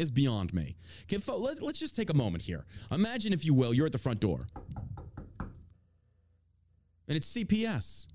Is 0.00 0.10
beyond 0.10 0.54
me. 0.54 0.76
Okay, 1.02 1.22
let, 1.30 1.60
let's 1.60 1.78
just 1.78 1.94
take 1.94 2.08
a 2.08 2.14
moment 2.14 2.42
here. 2.42 2.64
Imagine, 2.90 3.34
if 3.34 3.44
you 3.44 3.52
will, 3.52 3.74
you're 3.74 3.84
at 3.84 3.92
the 3.92 3.98
front 3.98 4.18
door 4.18 4.46
and 7.10 7.16
it's 7.16 7.36
CPS. 7.36 8.06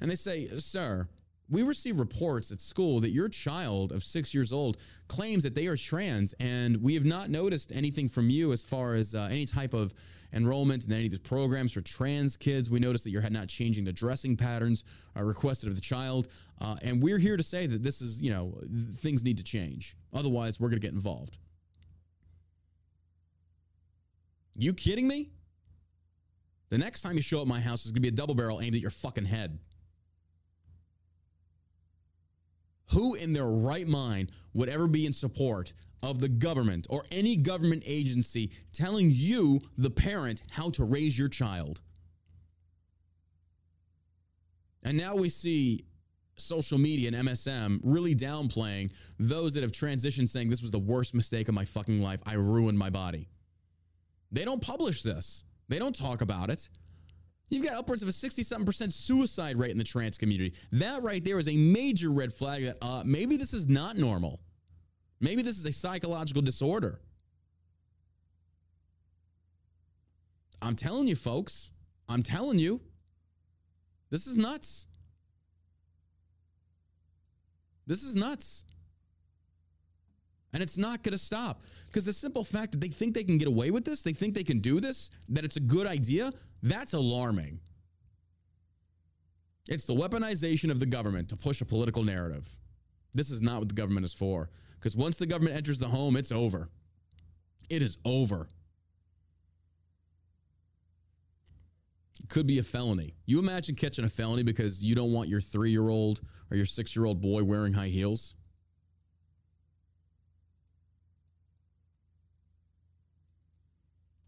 And 0.00 0.10
they 0.10 0.14
say, 0.14 0.46
Sir, 0.58 1.08
we 1.50 1.62
receive 1.64 1.98
reports 1.98 2.52
at 2.52 2.60
school 2.60 3.00
that 3.00 3.10
your 3.10 3.28
child 3.28 3.90
of 3.90 4.04
six 4.04 4.32
years 4.32 4.52
old 4.52 4.78
claims 5.08 5.42
that 5.42 5.54
they 5.54 5.66
are 5.66 5.76
trans, 5.76 6.32
and 6.38 6.76
we 6.80 6.94
have 6.94 7.04
not 7.04 7.28
noticed 7.28 7.72
anything 7.74 8.08
from 8.08 8.30
you 8.30 8.52
as 8.52 8.64
far 8.64 8.94
as 8.94 9.14
uh, 9.14 9.28
any 9.30 9.46
type 9.46 9.74
of 9.74 9.92
enrollment 10.32 10.86
in 10.86 10.92
any 10.92 11.06
of 11.06 11.10
these 11.10 11.18
programs 11.18 11.72
for 11.72 11.80
trans 11.80 12.36
kids. 12.36 12.70
We 12.70 12.78
noticed 12.78 13.04
that 13.04 13.10
you're 13.10 13.28
not 13.30 13.48
changing 13.48 13.84
the 13.84 13.92
dressing 13.92 14.36
patterns 14.36 14.84
uh, 15.16 15.24
requested 15.24 15.68
of 15.68 15.74
the 15.74 15.80
child, 15.80 16.28
uh, 16.60 16.76
and 16.84 17.02
we're 17.02 17.18
here 17.18 17.36
to 17.36 17.42
say 17.42 17.66
that 17.66 17.82
this 17.82 18.00
is, 18.00 18.22
you 18.22 18.30
know, 18.30 18.54
things 18.94 19.24
need 19.24 19.38
to 19.38 19.44
change. 19.44 19.96
Otherwise, 20.12 20.60
we're 20.60 20.68
going 20.68 20.80
to 20.80 20.86
get 20.86 20.94
involved. 20.94 21.38
You 24.54 24.72
kidding 24.72 25.08
me? 25.08 25.30
The 26.68 26.78
next 26.78 27.02
time 27.02 27.16
you 27.16 27.22
show 27.22 27.42
up 27.42 27.48
my 27.48 27.60
house 27.60 27.84
is 27.84 27.90
going 27.90 27.96
to 27.96 28.02
be 28.02 28.08
a 28.08 28.12
double 28.12 28.36
barrel 28.36 28.60
aimed 28.60 28.76
at 28.76 28.80
your 28.80 28.92
fucking 28.92 29.24
head. 29.24 29.58
Who 32.92 33.14
in 33.14 33.32
their 33.32 33.46
right 33.46 33.86
mind 33.86 34.32
would 34.54 34.68
ever 34.68 34.86
be 34.86 35.06
in 35.06 35.12
support 35.12 35.72
of 36.02 36.20
the 36.20 36.28
government 36.28 36.86
or 36.90 37.04
any 37.10 37.36
government 37.36 37.82
agency 37.86 38.50
telling 38.72 39.10
you, 39.12 39.60
the 39.78 39.90
parent, 39.90 40.42
how 40.50 40.70
to 40.70 40.84
raise 40.84 41.18
your 41.18 41.28
child? 41.28 41.80
And 44.82 44.96
now 44.96 45.14
we 45.14 45.28
see 45.28 45.84
social 46.36 46.78
media 46.78 47.08
and 47.08 47.28
MSM 47.28 47.80
really 47.84 48.14
downplaying 48.14 48.92
those 49.18 49.54
that 49.54 49.62
have 49.62 49.72
transitioned 49.72 50.28
saying 50.28 50.48
this 50.48 50.62
was 50.62 50.70
the 50.70 50.78
worst 50.78 51.14
mistake 51.14 51.48
of 51.48 51.54
my 51.54 51.64
fucking 51.64 52.00
life. 52.00 52.20
I 52.26 52.34
ruined 52.34 52.78
my 52.78 52.90
body. 52.90 53.28
They 54.32 54.44
don't 54.44 54.62
publish 54.62 55.02
this. 55.02 55.44
They 55.68 55.78
don't 55.78 55.94
talk 55.94 56.22
about 56.22 56.50
it. 56.50 56.68
You've 57.50 57.64
got 57.64 57.74
upwards 57.74 58.02
of 58.02 58.08
a 58.08 58.12
67% 58.12 58.92
suicide 58.92 59.56
rate 59.58 59.72
in 59.72 59.78
the 59.78 59.84
trans 59.84 60.16
community. 60.16 60.54
That 60.72 61.02
right 61.02 61.22
there 61.24 61.38
is 61.38 61.48
a 61.48 61.56
major 61.56 62.10
red 62.10 62.32
flag 62.32 62.64
that 62.64 62.76
uh, 62.80 63.02
maybe 63.04 63.36
this 63.36 63.52
is 63.52 63.68
not 63.68 63.96
normal. 63.96 64.40
Maybe 65.20 65.42
this 65.42 65.58
is 65.58 65.66
a 65.66 65.72
psychological 65.72 66.42
disorder. 66.42 67.00
I'm 70.62 70.76
telling 70.76 71.08
you, 71.08 71.16
folks, 71.16 71.72
I'm 72.08 72.22
telling 72.22 72.58
you, 72.58 72.80
this 74.10 74.26
is 74.26 74.36
nuts. 74.36 74.86
This 77.86 78.04
is 78.04 78.14
nuts. 78.14 78.64
And 80.52 80.62
it's 80.62 80.78
not 80.78 81.02
going 81.02 81.12
to 81.12 81.18
stop 81.18 81.62
because 81.86 82.04
the 82.04 82.12
simple 82.12 82.44
fact 82.44 82.72
that 82.72 82.80
they 82.80 82.88
think 82.88 83.14
they 83.14 83.24
can 83.24 83.38
get 83.38 83.48
away 83.48 83.70
with 83.70 83.84
this, 83.84 84.02
they 84.02 84.12
think 84.12 84.34
they 84.34 84.44
can 84.44 84.58
do 84.58 84.80
this, 84.80 85.10
that 85.28 85.44
it's 85.44 85.56
a 85.56 85.60
good 85.60 85.86
idea, 85.86 86.32
that's 86.62 86.92
alarming. 86.92 87.60
It's 89.68 89.86
the 89.86 89.94
weaponization 89.94 90.70
of 90.70 90.80
the 90.80 90.86
government 90.86 91.28
to 91.30 91.36
push 91.36 91.60
a 91.60 91.64
political 91.64 92.02
narrative. 92.02 92.48
This 93.14 93.30
is 93.30 93.40
not 93.40 93.60
what 93.60 93.68
the 93.68 93.74
government 93.74 94.04
is 94.04 94.14
for 94.14 94.50
because 94.78 94.96
once 94.96 95.16
the 95.16 95.26
government 95.26 95.56
enters 95.56 95.78
the 95.78 95.88
home, 95.88 96.16
it's 96.16 96.32
over. 96.32 96.68
It 97.68 97.82
is 97.82 97.98
over. 98.04 98.48
It 102.20 102.28
could 102.28 102.46
be 102.46 102.58
a 102.58 102.62
felony. 102.62 103.14
You 103.26 103.38
imagine 103.38 103.74
catching 103.74 104.04
a 104.04 104.08
felony 104.08 104.42
because 104.42 104.82
you 104.82 104.94
don't 104.94 105.12
want 105.12 105.28
your 105.28 105.40
three 105.40 105.70
year 105.70 105.88
old 105.88 106.20
or 106.50 106.56
your 106.56 106.66
six 106.66 106.94
year 106.96 107.04
old 107.04 107.20
boy 107.20 107.44
wearing 107.44 107.72
high 107.72 107.88
heels? 107.88 108.34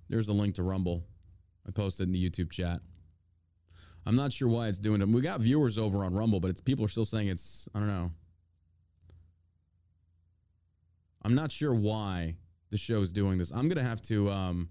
There's 0.08 0.28
a 0.28 0.32
link 0.32 0.56
to 0.56 0.62
Rumble. 0.62 1.06
I 1.66 1.70
posted 1.70 2.08
in 2.08 2.12
the 2.12 2.30
YouTube 2.30 2.50
chat. 2.50 2.80
I'm 4.04 4.16
not 4.16 4.32
sure 4.32 4.48
why 4.48 4.68
it's 4.68 4.80
doing 4.80 5.00
it. 5.00 5.08
We 5.08 5.20
got 5.20 5.40
viewers 5.40 5.78
over 5.78 6.04
on 6.04 6.14
Rumble, 6.14 6.40
but 6.40 6.50
it's 6.50 6.60
people 6.60 6.84
are 6.84 6.88
still 6.88 7.04
saying 7.04 7.28
it's 7.28 7.68
I 7.74 7.78
don't 7.78 7.88
know. 7.88 8.10
I'm 11.24 11.34
not 11.34 11.52
sure 11.52 11.72
why 11.74 12.36
the 12.70 12.78
show 12.78 13.00
is 13.00 13.12
doing 13.12 13.38
this. 13.38 13.52
I'm 13.52 13.68
gonna 13.68 13.82
have 13.86 14.02
to 14.02 14.30
um 14.30 14.68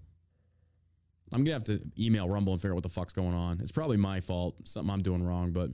I'm 1.32 1.44
gonna 1.44 1.54
have 1.54 1.64
to 1.64 1.80
email 1.98 2.28
Rumble 2.28 2.52
and 2.52 2.60
figure 2.60 2.72
out 2.72 2.76
what 2.76 2.82
the 2.82 2.90
fuck's 2.90 3.14
going 3.14 3.34
on. 3.34 3.58
It's 3.60 3.72
probably 3.72 3.96
my 3.96 4.20
fault, 4.20 4.56
something 4.64 4.92
I'm 4.92 5.02
doing 5.02 5.24
wrong, 5.24 5.52
but 5.52 5.70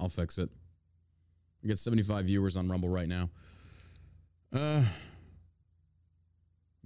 I'll 0.00 0.08
fix 0.08 0.38
it. 0.38 0.48
We 1.62 1.68
got 1.68 1.78
75 1.78 2.26
viewers 2.26 2.56
on 2.56 2.68
Rumble 2.68 2.90
right 2.90 3.08
now. 3.08 3.28
Uh 4.52 4.84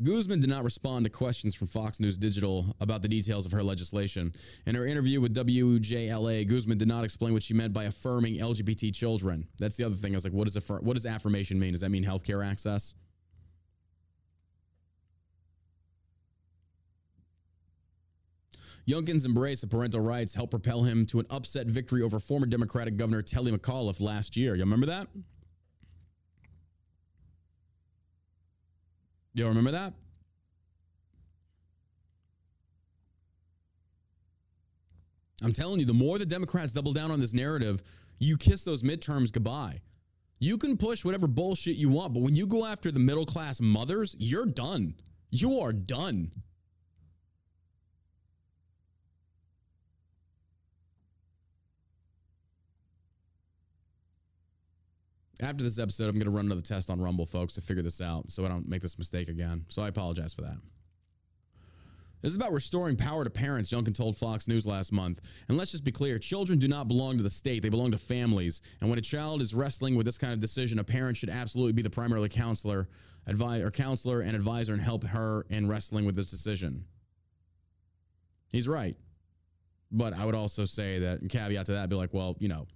Guzman 0.03 0.41
did 0.41 0.51
not 0.51 0.63
respond 0.63 1.07
to 1.07 1.11
questions 1.11 1.55
from 1.55 1.69
Fox 1.69 2.01
News 2.01 2.19
Digital 2.19 2.67
about 2.83 3.01
the 3.01 3.09
details 3.09 3.47
of 3.47 3.53
her 3.53 3.63
legislation. 3.63 4.31
In 4.67 4.75
her 4.75 4.85
interview 4.85 5.23
with 5.23 5.35
WJLA, 5.35 6.47
Guzman 6.47 6.77
did 6.77 6.89
not 6.89 7.03
explain 7.03 7.33
what 7.33 7.43
she 7.43 7.55
meant 7.55 7.73
by 7.73 7.85
affirming 7.85 8.37
LGBT 8.37 8.95
children. 8.95 9.49
That's 9.59 9.79
the 9.79 9.85
other 9.85 9.95
thing. 9.95 10.13
I 10.13 10.17
was 10.17 10.25
like, 10.25 10.35
what 10.35 10.45
does, 10.45 10.57
affirm, 10.57 10.85
what 10.85 10.97
does 10.97 11.07
affirmation 11.07 11.59
mean? 11.59 11.73
Does 11.73 11.81
that 11.81 11.89
mean 11.89 12.05
healthcare 12.05 12.47
access? 12.47 12.95
Youngkin's 18.87 19.25
embrace 19.25 19.63
of 19.63 19.71
parental 19.71 20.01
rights 20.01 20.35
helped 20.35 20.51
propel 20.51 20.83
him 20.83 21.07
to 21.07 21.21
an 21.21 21.27
upset 21.31 21.67
victory 21.67 22.03
over 22.03 22.19
former 22.19 22.47
Democratic 22.47 22.99
Governor 22.99 23.23
Terry 23.23 23.51
McAuliffe 23.51 24.03
last 24.03 24.37
year. 24.37 24.55
You 24.55 24.63
remember 24.63 24.87
that? 24.87 25.09
You 29.37 29.47
remember 29.47 29.73
that? 29.73 29.93
I'm 35.45 35.53
telling 35.53 35.79
you, 35.79 35.85
the 35.85 35.93
more 35.93 36.19
the 36.19 36.25
Democrats 36.25 36.73
double 36.73 36.95
down 36.95 37.11
on 37.11 37.21
this 37.21 37.35
narrative, 37.35 37.83
you 38.19 38.39
kiss 38.39 38.65
those 38.65 38.83
midterms 38.83 39.31
goodbye. 39.31 39.79
You 40.39 40.57
can 40.57 40.79
push 40.79 41.05
whatever 41.05 41.27
bullshit 41.27 41.77
you 41.77 41.91
want, 41.91 42.15
but 42.15 42.23
when 42.23 42.35
you 42.35 42.47
go 42.47 42.65
after 42.65 42.91
the 42.91 42.99
middle 42.99 43.27
class 43.27 43.61
mothers, 43.61 44.17
you're 44.19 44.47
done. 44.47 44.95
You 45.31 45.61
are 45.61 45.75
done. 45.75 46.31
After 55.43 55.63
this 55.63 55.79
episode, 55.79 56.09
I'm 56.09 56.15
going 56.15 56.25
to 56.25 56.31
run 56.31 56.47
another 56.47 56.63
test 56.63 56.89
on 56.89 57.01
Rumble, 57.01 57.27
folks, 57.27 57.55
to 57.55 57.61
figure 57.61 57.83
this 57.83 58.01
out 58.01 58.33
so 58.33 58.45
I 58.45 58.49
don't 58.49 58.69
make 58.69 58.81
this 58.81 58.99
mistake 58.99 59.29
again. 59.29 59.65
So 59.69 59.83
I 59.83 59.89
apologize 59.89 60.33
for 60.33 60.43
that. 60.43 60.57
This 62.23 62.31
is 62.31 62.37
about 62.37 62.53
restoring 62.53 62.97
power 62.97 63.23
to 63.23 63.31
parents, 63.31 63.71
Youngkin 63.71 63.95
told 63.95 64.17
Fox 64.17 64.49
News 64.49 64.67
last 64.67 64.93
month. 64.93 65.21
And 65.49 65.59
let's 65.59 65.71
just 65.71 65.85
be 65.85 65.93
clear 65.93 66.19
children 66.19 66.59
do 66.59 66.67
not 66.67 66.89
belong 66.89 67.19
to 67.19 67.23
the 67.23 67.31
state, 67.31 67.63
they 67.63 67.69
belong 67.69 67.93
to 67.93 67.99
families. 67.99 68.63
And 68.81 68.89
when 68.89 68.99
a 68.99 69.03
child 69.03 69.43
is 69.43 69.55
wrestling 69.55 69.95
with 69.95 70.07
this 70.07 70.17
kind 70.17 70.33
of 70.33 70.41
decision, 70.41 70.79
a 70.79 70.85
parent 70.85 71.19
should 71.19 71.29
absolutely 71.29 71.75
be 71.75 71.83
the 71.83 71.91
primary 71.91 72.29
counselor, 72.31 72.89
advi- 73.29 73.63
or 73.63 73.71
counselor 73.71 74.23
and 74.23 74.35
advisor 74.35 74.73
and 74.73 74.81
help 74.81 75.05
her 75.05 75.45
in 75.51 75.69
wrestling 75.69 76.07
with 76.07 76.17
this 76.17 76.29
decision. 76.29 76.85
He's 78.51 78.67
right. 78.67 78.97
But 79.93 80.15
I 80.15 80.25
would 80.25 80.35
also 80.35 80.65
say 80.65 80.99
that, 81.01 81.29
caveat 81.29 81.67
to 81.67 81.73
that, 81.73 81.89
be 81.91 81.97
like, 81.97 82.13
well, 82.15 82.37
you 82.41 82.49
know, 82.49 82.67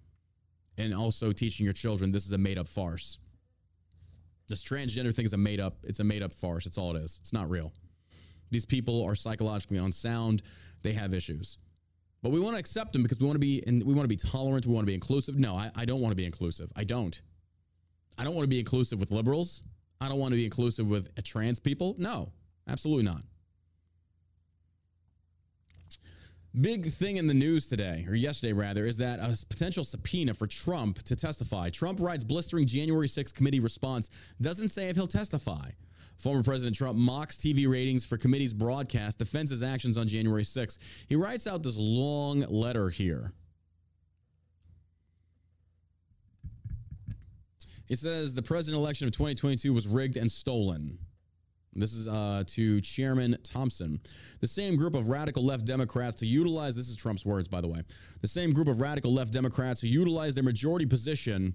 and 0.84 0.94
also 0.94 1.32
teaching 1.32 1.64
your 1.64 1.72
children 1.72 2.10
this 2.10 2.26
is 2.26 2.32
a 2.32 2.38
made 2.38 2.58
up 2.58 2.68
farce. 2.68 3.18
This 4.48 4.64
transgender 4.64 5.14
thing 5.14 5.24
is 5.24 5.32
a 5.32 5.38
made 5.38 5.60
up, 5.60 5.76
it's 5.84 6.00
a 6.00 6.04
made 6.04 6.22
up 6.22 6.34
farce. 6.34 6.66
It's 6.66 6.78
all 6.78 6.96
it 6.96 7.00
is. 7.00 7.18
It's 7.22 7.32
not 7.32 7.48
real. 7.48 7.72
These 8.50 8.66
people 8.66 9.04
are 9.04 9.14
psychologically 9.14 9.78
unsound. 9.78 10.42
They 10.82 10.92
have 10.92 11.14
issues. 11.14 11.58
But 12.22 12.32
we 12.32 12.40
want 12.40 12.56
to 12.56 12.60
accept 12.60 12.92
them 12.92 13.02
because 13.02 13.20
we 13.20 13.26
want 13.26 13.36
to 13.36 13.40
be 13.40 13.62
and 13.66 13.82
we 13.82 13.94
want 13.94 14.04
to 14.04 14.08
be 14.08 14.16
tolerant, 14.16 14.66
we 14.66 14.74
want 14.74 14.82
to 14.82 14.90
be 14.90 14.94
inclusive. 14.94 15.38
No, 15.38 15.54
I, 15.54 15.70
I 15.76 15.84
don't 15.84 16.00
want 16.00 16.12
to 16.12 16.16
be 16.16 16.26
inclusive. 16.26 16.70
I 16.76 16.84
don't. 16.84 17.20
I 18.18 18.24
don't 18.24 18.34
want 18.34 18.44
to 18.44 18.50
be 18.50 18.58
inclusive 18.58 19.00
with 19.00 19.10
liberals. 19.10 19.62
I 20.00 20.08
don't 20.08 20.18
want 20.18 20.32
to 20.32 20.36
be 20.36 20.44
inclusive 20.44 20.88
with 20.88 21.10
trans 21.24 21.60
people. 21.60 21.94
No, 21.98 22.32
absolutely 22.68 23.04
not. 23.04 23.22
Big 26.58 26.86
thing 26.86 27.16
in 27.16 27.28
the 27.28 27.34
news 27.34 27.68
today, 27.68 28.04
or 28.08 28.14
yesterday 28.16 28.52
rather, 28.52 28.84
is 28.84 28.96
that 28.96 29.20
a 29.20 29.46
potential 29.46 29.84
subpoena 29.84 30.34
for 30.34 30.48
Trump 30.48 31.00
to 31.02 31.14
testify. 31.14 31.70
Trump 31.70 32.00
writes 32.00 32.24
blistering 32.24 32.66
January 32.66 33.06
6th 33.06 33.34
committee 33.34 33.60
response, 33.60 34.10
doesn't 34.40 34.68
say 34.68 34.88
if 34.88 34.96
he'll 34.96 35.06
testify. 35.06 35.70
Former 36.18 36.42
President 36.42 36.76
Trump 36.76 36.98
mocks 36.98 37.36
TV 37.38 37.70
ratings 37.70 38.04
for 38.04 38.16
committee's 38.16 38.52
broadcast, 38.52 39.18
defends 39.18 39.50
his 39.50 39.62
actions 39.62 39.96
on 39.96 40.08
January 40.08 40.42
6th. 40.42 41.06
He 41.08 41.14
writes 41.14 41.46
out 41.46 41.62
this 41.62 41.78
long 41.78 42.40
letter 42.40 42.90
here. 42.90 43.32
It 47.88 47.98
says 47.98 48.34
the 48.34 48.42
president 48.42 48.80
election 48.80 49.06
of 49.06 49.12
2022 49.12 49.72
was 49.72 49.86
rigged 49.86 50.16
and 50.16 50.30
stolen. 50.30 50.98
This 51.74 51.92
is 51.92 52.08
uh, 52.08 52.42
to 52.48 52.80
Chairman 52.80 53.36
Thompson. 53.44 54.00
The 54.40 54.46
same 54.46 54.76
group 54.76 54.94
of 54.94 55.08
radical 55.08 55.44
left 55.44 55.64
Democrats 55.64 56.16
to 56.16 56.26
utilize, 56.26 56.74
this 56.74 56.88
is 56.88 56.96
Trump's 56.96 57.24
words, 57.24 57.46
by 57.46 57.60
the 57.60 57.68
way, 57.68 57.82
the 58.22 58.28
same 58.28 58.52
group 58.52 58.66
of 58.66 58.80
radical 58.80 59.12
left 59.12 59.32
Democrats 59.32 59.80
who 59.80 59.86
utilize 59.86 60.34
their 60.34 60.42
majority 60.42 60.84
position 60.84 61.54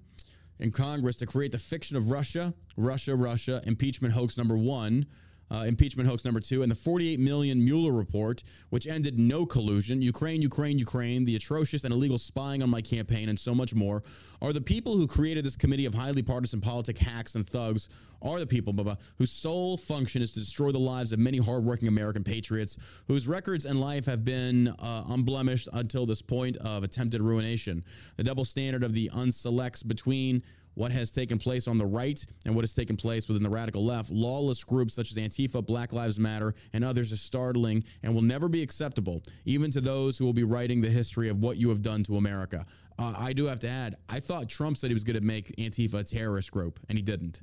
in 0.60 0.72
Congress 0.72 1.18
to 1.18 1.26
create 1.26 1.52
the 1.52 1.58
fiction 1.58 1.98
of 1.98 2.12
Russia, 2.12 2.54
Russia, 2.78 3.14
Russia, 3.14 3.62
impeachment 3.66 4.14
hoax 4.14 4.38
number 4.38 4.58
one, 4.58 5.06
uh, 5.52 5.64
impeachment 5.68 6.10
hoax 6.10 6.26
number 6.26 6.40
two, 6.40 6.62
and 6.62 6.72
the 6.72 6.76
48 6.76 7.20
million 7.20 7.64
Mueller 7.64 7.92
report, 7.92 8.44
which 8.70 8.88
ended 8.88 9.20
no 9.20 9.46
collusion, 9.46 10.02
Ukraine, 10.02 10.42
Ukraine, 10.42 10.80
Ukraine, 10.80 11.26
the 11.26 11.36
atrocious 11.36 11.84
and 11.84 11.94
illegal 11.94 12.18
spying 12.18 12.64
on 12.64 12.70
my 12.70 12.82
campaign, 12.82 13.30
and 13.30 13.40
so 13.40 13.54
much 13.54 13.76
more, 13.76 14.04
are 14.42 14.54
the 14.54 14.62
people 14.62 14.98
who 14.98 15.08
created 15.08 15.46
this 15.46 15.56
committee 15.56 15.86
of 15.86 15.94
highly 15.94 16.22
partisan 16.22 16.62
politic 16.62 16.98
hacks 16.98 17.36
and 17.36 17.48
thugs, 17.48 17.90
are 18.22 18.40
the 18.40 18.48
people, 18.48 18.74
Bubba, 18.74 18.98
whose 19.18 19.32
sole 19.32 19.78
function 19.78 20.22
is 20.22 20.34
to 20.34 20.40
destroy 20.40 20.72
the 20.72 20.80
lives 20.80 21.14
of 21.14 21.20
many 21.20 21.38
hardworking 21.38 21.88
American 21.88 22.24
patriots 22.24 23.04
whose 23.08 23.28
records 23.28 23.66
and 23.66 23.80
life 23.80 24.06
have 24.06 24.26
been 24.26 24.70
uh, 24.80 25.04
unblemished 25.10 25.70
until 25.74 26.06
this 26.06 26.22
point 26.22 26.58
of 26.58 26.84
attempted 26.84 27.22
ruination. 27.22 27.84
The 28.18 28.24
double 28.24 28.46
standard 28.46 28.84
of 28.84 28.94
the 28.94 29.10
unselects 29.14 29.88
between 29.88 30.42
what 30.76 30.92
has 30.92 31.12
taken 31.12 31.38
place 31.38 31.68
on 31.68 31.78
the 31.78 31.86
right 31.86 32.24
and 32.46 32.54
what 32.56 32.64
has 32.64 32.74
taken 32.74 32.96
place 32.96 33.28
within 33.28 33.44
the 33.44 33.50
radical 33.50 33.84
left, 33.84 34.12
lawless 34.12 34.64
groups 34.64 34.94
such 34.94 35.12
as 35.12 35.18
Antifa, 35.18 35.66
Black 35.66 35.92
Lives 35.92 36.20
Matter, 36.20 36.54
and 36.74 36.84
others 36.84 37.12
are 37.12 37.18
startling 37.18 37.84
and 38.04 38.14
will 38.14 38.22
never 38.22 38.48
be 38.48 38.62
acceptable, 38.62 39.24
even 39.46 39.72
to 39.72 39.82
those 39.82 40.18
who 40.18 40.26
will 40.26 40.34
be 40.34 40.44
writing 40.44 40.82
the 40.82 40.90
history 40.90 41.30
of 41.30 41.40
what 41.40 41.58
you 41.58 41.70
have 41.70 41.82
done 41.82 42.04
to 42.04 42.18
America. 42.18 42.66
Uh, 43.00 43.14
I 43.18 43.34
do 43.34 43.46
have 43.46 43.60
to 43.60 43.68
add, 43.68 43.96
I 44.08 44.20
thought 44.20 44.48
Trump 44.48 44.78
said 44.78 44.90
he 44.90 44.94
was 44.94 45.04
going 45.04 45.20
to 45.20 45.26
make 45.26 45.56
Antifa 45.58 45.96
a 45.96 46.04
terrorist 46.04 46.52
group, 46.52 46.80
and 46.88 46.98
he 46.98 47.02
didn't. 47.02 47.42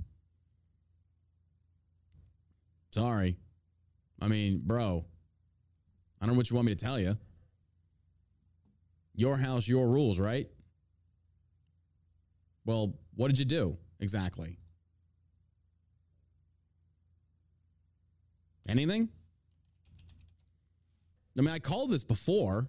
Sorry. 2.91 3.37
I 4.21 4.29
mean, 4.29 4.61
bro, 4.65 5.05
I 6.21 6.27
don't 6.27 6.35
know 6.35 6.39
what 6.39 6.51
you 6.51 6.57
want 6.57 6.67
me 6.67 6.75
to 6.75 6.85
tell 6.85 7.01
you. 7.01 7.17
Your 9.15 9.37
house, 9.37 9.67
your 9.67 9.89
rules, 9.89 10.21
right? 10.21 10.49
Well, 12.65 12.95
what 13.15 13.29
did 13.29 13.39
you 13.39 13.45
do 13.45 13.77
exactly? 14.01 14.59
Anything? 18.69 19.09
I 21.37 21.41
mean, 21.41 21.51
I 21.51 21.59
called 21.59 21.91
this 21.91 22.05
before. 22.05 22.69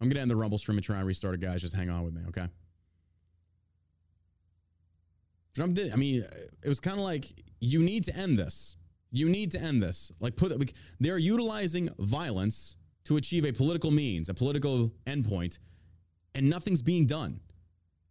I'm 0.00 0.08
going 0.08 0.16
to 0.16 0.20
end 0.20 0.30
the 0.30 0.36
Rumble 0.36 0.58
stream 0.58 0.76
and 0.76 0.84
try 0.84 0.98
and 0.98 1.06
restart 1.06 1.34
it, 1.34 1.40
guys. 1.40 1.60
Just 1.60 1.74
hang 1.74 1.90
on 1.90 2.02
with 2.02 2.14
me, 2.14 2.22
okay? 2.28 2.48
Trump 5.54 5.74
did. 5.74 5.92
I 5.92 5.96
mean, 5.96 6.24
it 6.62 6.68
was 6.68 6.80
kind 6.80 6.98
of 6.98 7.04
like, 7.04 7.26
you 7.60 7.80
need 7.80 8.04
to 8.04 8.16
end 8.16 8.36
this. 8.36 8.76
You 9.12 9.28
need 9.28 9.52
to 9.52 9.60
end 9.60 9.82
this. 9.82 10.10
Like, 10.20 10.34
put 10.36 10.52
they're 10.98 11.18
utilizing 11.18 11.88
violence 11.98 12.76
to 13.04 13.16
achieve 13.16 13.44
a 13.44 13.52
political 13.52 13.90
means, 13.90 14.28
a 14.28 14.34
political 14.34 14.92
endpoint, 15.06 15.58
and 16.34 16.50
nothing's 16.50 16.82
being 16.82 17.06
done. 17.06 17.40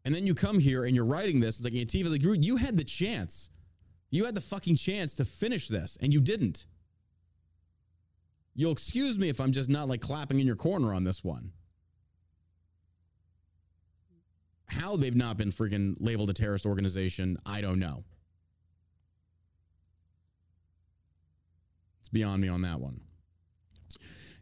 And 0.05 0.13
then 0.13 0.27
you 0.27 0.35
come 0.35 0.59
here 0.59 0.83
and 0.83 0.95
you're 0.95 1.05
writing 1.05 1.39
this. 1.39 1.59
It's 1.59 1.63
like 1.63 1.73
Antifa, 1.73 2.11
like 2.11 2.23
you 2.43 2.57
had 2.57 2.77
the 2.77 2.83
chance 2.83 3.49
You 4.13 4.25
had 4.25 4.35
the 4.35 4.41
fucking 4.41 4.75
chance 4.75 5.15
to 5.15 5.25
finish 5.25 5.67
this 5.67 5.97
and 5.99 6.13
you 6.13 6.21
didn't. 6.21 6.67
You'll 8.53 8.71
excuse 8.71 9.17
me 9.17 9.27
if 9.27 9.41
I'm 9.41 9.51
just 9.51 9.71
not 9.71 9.87
like 9.87 10.01
clapping 10.01 10.39
in 10.39 10.45
your 10.45 10.55
corner 10.55 10.93
on 10.93 11.03
this 11.03 11.23
one. 11.23 11.51
How 14.67 14.97
they've 14.97 15.15
not 15.15 15.37
been 15.37 15.51
freaking 15.51 15.95
labeled 15.99 16.29
a 16.29 16.33
terrorist 16.33 16.67
organization, 16.67 17.37
I 17.43 17.61
don't 17.61 17.79
know. 17.79 18.03
It's 22.01 22.09
beyond 22.09 22.39
me 22.39 22.49
on 22.49 22.61
that 22.61 22.79
one. 22.79 23.01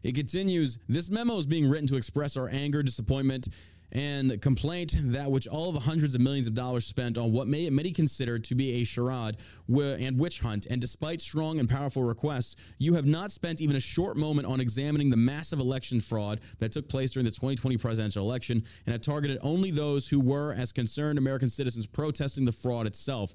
It 0.02 0.14
continues 0.14 0.80
This 0.86 1.08
memo 1.08 1.38
is 1.38 1.46
being 1.46 1.66
written 1.66 1.86
to 1.86 1.96
express 1.96 2.36
our 2.36 2.50
anger, 2.50 2.82
disappointment, 2.82 3.48
and 3.92 4.40
complaint 4.40 4.94
that 4.98 5.30
which 5.30 5.46
all 5.46 5.70
the 5.70 5.80
hundreds 5.80 6.14
of 6.14 6.20
millions 6.20 6.46
of 6.46 6.54
dollars 6.54 6.86
spent 6.86 7.18
on 7.18 7.30
what 7.30 7.46
may, 7.46 7.68
many 7.70 7.92
consider 7.92 8.38
to 8.38 8.54
be 8.54 8.80
a 8.80 8.84
charade 8.84 9.36
and 9.68 10.18
witch 10.18 10.40
hunt, 10.40 10.66
and 10.66 10.80
despite 10.80 11.20
strong 11.20 11.60
and 11.60 11.68
powerful 11.68 12.02
requests, 12.02 12.56
you 12.78 12.94
have 12.94 13.06
not 13.06 13.30
spent 13.30 13.60
even 13.60 13.76
a 13.76 13.80
short 13.80 14.16
moment 14.16 14.46
on 14.46 14.60
examining 14.60 15.10
the 15.10 15.16
massive 15.16 15.60
election 15.60 16.00
fraud 16.00 16.40
that 16.58 16.72
took 16.72 16.88
place 16.88 17.12
during 17.12 17.26
the 17.26 17.30
2020 17.30 17.76
presidential 17.76 18.24
election 18.24 18.62
and 18.86 18.92
have 18.92 19.02
targeted 19.02 19.38
only 19.42 19.70
those 19.70 20.08
who 20.08 20.20
were, 20.20 20.54
as 20.54 20.72
concerned 20.72 21.18
American 21.18 21.50
citizens, 21.50 21.86
protesting 21.86 22.44
the 22.44 22.52
fraud 22.52 22.86
itself. 22.86 23.34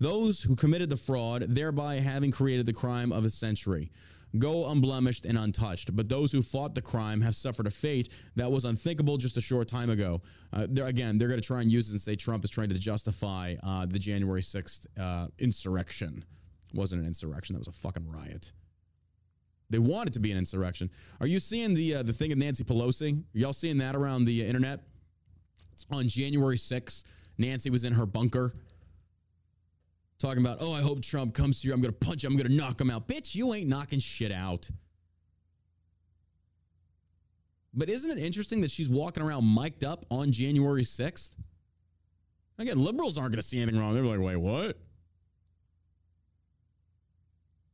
Those 0.00 0.42
who 0.42 0.54
committed 0.54 0.88
the 0.88 0.96
fraud, 0.96 1.42
thereby 1.48 1.96
having 1.96 2.30
created 2.30 2.66
the 2.66 2.72
crime 2.72 3.12
of 3.12 3.24
a 3.24 3.30
century 3.30 3.90
go 4.36 4.70
unblemished 4.70 5.24
and 5.24 5.38
untouched. 5.38 5.94
But 5.94 6.08
those 6.08 6.32
who 6.32 6.42
fought 6.42 6.74
the 6.74 6.82
crime 6.82 7.20
have 7.20 7.34
suffered 7.34 7.66
a 7.66 7.70
fate 7.70 8.08
that 8.36 8.50
was 8.50 8.64
unthinkable 8.64 9.16
just 9.16 9.36
a 9.36 9.40
short 9.40 9.68
time 9.68 9.90
ago. 9.90 10.20
Uh, 10.52 10.66
they're, 10.68 10.86
again, 10.86 11.16
they're 11.16 11.28
going 11.28 11.40
to 11.40 11.46
try 11.46 11.60
and 11.60 11.70
use 11.70 11.88
it 11.88 11.92
and 11.92 12.00
say 12.00 12.16
Trump 12.16 12.44
is 12.44 12.50
trying 12.50 12.68
to 12.68 12.78
justify 12.78 13.54
uh, 13.62 13.86
the 13.86 13.98
January 13.98 14.42
6th 14.42 14.86
uh, 15.00 15.28
insurrection. 15.38 16.24
It 16.72 16.76
wasn't 16.76 17.02
an 17.02 17.06
insurrection, 17.06 17.54
that 17.54 17.60
was 17.60 17.68
a 17.68 17.72
fucking 17.72 18.06
riot. 18.06 18.52
They 19.70 19.78
want 19.78 20.08
it 20.08 20.12
to 20.14 20.20
be 20.20 20.32
an 20.32 20.38
insurrection. 20.38 20.90
Are 21.20 21.26
you 21.26 21.38
seeing 21.38 21.74
the 21.74 21.96
uh, 21.96 22.02
the 22.02 22.12
thing 22.12 22.32
of 22.32 22.38
Nancy 22.38 22.64
Pelosi? 22.64 23.18
Are 23.18 23.38
y'all 23.38 23.52
seeing 23.52 23.78
that 23.78 23.94
around 23.94 24.24
the 24.24 24.46
internet? 24.46 24.80
On 25.92 26.08
January 26.08 26.56
6th, 26.56 27.04
Nancy 27.36 27.70
was 27.70 27.84
in 27.84 27.92
her 27.92 28.06
bunker 28.06 28.52
talking 30.18 30.44
about, 30.44 30.58
oh, 30.60 30.72
I 30.72 30.80
hope 30.80 31.02
Trump 31.02 31.34
comes 31.34 31.62
here. 31.62 31.72
I'm 31.72 31.80
going 31.80 31.92
to 31.92 32.06
punch 32.06 32.24
him. 32.24 32.32
I'm 32.32 32.38
going 32.38 32.50
to 32.50 32.56
knock 32.56 32.80
him 32.80 32.90
out. 32.90 33.06
Bitch, 33.06 33.34
you 33.34 33.54
ain't 33.54 33.68
knocking 33.68 33.98
shit 33.98 34.32
out. 34.32 34.68
But 37.74 37.88
isn't 37.88 38.10
it 38.10 38.22
interesting 38.22 38.60
that 38.62 38.70
she's 38.70 38.88
walking 38.88 39.22
around 39.22 39.44
mic'd 39.54 39.84
up 39.84 40.04
on 40.10 40.32
January 40.32 40.82
6th? 40.82 41.36
Again, 42.58 42.82
liberals 42.82 43.16
aren't 43.16 43.32
going 43.32 43.40
to 43.40 43.46
see 43.46 43.60
anything 43.60 43.80
wrong. 43.80 43.94
They're 43.94 44.02
like, 44.02 44.20
wait, 44.20 44.36
what? 44.36 44.76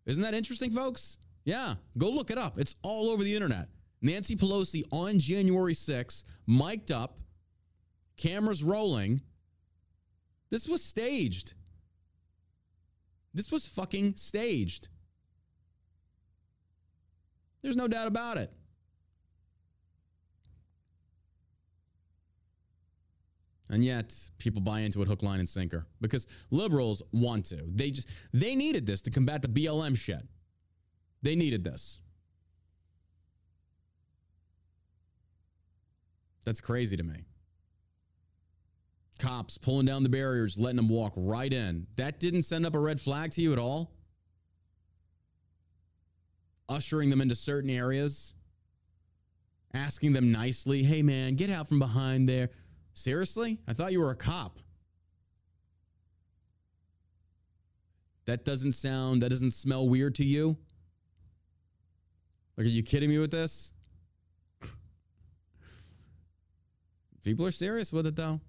Isn't 0.04 0.22
that 0.22 0.35
interesting, 0.35 0.70
folks? 0.70 1.18
Yeah, 1.44 1.74
go 1.96 2.11
look 2.11 2.30
it 2.30 2.37
up. 2.37 2.59
It's 2.59 2.76
all 2.83 3.09
over 3.09 3.22
the 3.22 3.35
internet. 3.35 3.68
Nancy 4.02 4.37
Pelosi 4.37 4.83
on 4.90 5.18
January 5.18 5.72
6th, 5.72 6.24
mic'd 6.46 6.92
up, 6.92 7.18
cameras 8.18 8.62
rolling. 8.62 9.22
This 10.50 10.68
was 10.68 10.85
staged. 10.85 11.54
This 13.34 13.50
was 13.50 13.66
fucking 13.66 14.14
staged. 14.14 14.88
There's 17.62 17.76
no 17.76 17.88
doubt 17.88 18.06
about 18.06 18.38
it. 18.38 18.52
And 23.70 23.84
yet, 23.84 24.14
people 24.38 24.62
buy 24.62 24.80
into 24.80 25.02
it 25.02 25.08
hook, 25.08 25.22
line, 25.22 25.40
and 25.40 25.48
sinker 25.48 25.86
because 26.00 26.28
liberals 26.50 27.02
want 27.12 27.46
to. 27.46 27.64
They 27.66 27.90
just 27.90 28.08
they 28.32 28.54
needed 28.54 28.86
this 28.86 29.02
to 29.02 29.10
combat 29.10 29.42
the 29.42 29.48
BLM 29.48 29.96
shit. 29.96 30.22
They 31.22 31.34
needed 31.34 31.64
this. 31.64 32.00
That's 36.44 36.60
crazy 36.60 36.96
to 36.96 37.02
me 37.02 37.24
cops 39.24 39.56
pulling 39.56 39.87
down 39.87 40.02
the 40.02 40.08
barriers, 40.08 40.58
letting 40.58 40.76
them 40.76 40.88
walk 40.88 41.14
right 41.16 41.52
in. 41.52 41.87
That 41.96 42.20
didn't 42.20 42.42
send 42.42 42.66
up 42.66 42.74
a 42.74 42.78
red 42.78 43.00
flag 43.00 43.30
to 43.32 43.42
you 43.42 43.52
at 43.52 43.58
all? 43.58 43.90
Ushering 46.68 47.08
them 47.10 47.20
into 47.20 47.34
certain 47.34 47.70
areas, 47.70 48.34
asking 49.72 50.12
them 50.12 50.30
nicely, 50.30 50.82
hey 50.82 51.02
man, 51.02 51.37
get 51.37 51.50
out 51.50 51.68
from 51.68 51.78
behind 51.78 52.28
there. 52.28 52.50
Seriously? 52.92 53.58
I 53.66 53.72
thought 53.72 53.92
you 53.92 54.00
were 54.00 54.10
a 54.10 54.16
cop. 54.16 54.58
That 58.26 58.44
doesn't 58.44 58.72
sound, 58.72 59.22
that 59.22 59.30
doesn't 59.30 59.52
smell 59.52 59.88
weird 59.88 60.14
to 60.16 60.24
you? 60.24 60.56
Like, 62.56 62.66
are 62.66 62.70
you 62.70 62.82
kidding 62.82 63.08
me 63.10 63.18
with 63.18 63.30
this? 63.30 63.72
People 67.24 67.46
are 67.46 67.50
serious 67.50 67.92
with 67.92 68.06
it 68.06 68.16
though. 68.16 68.40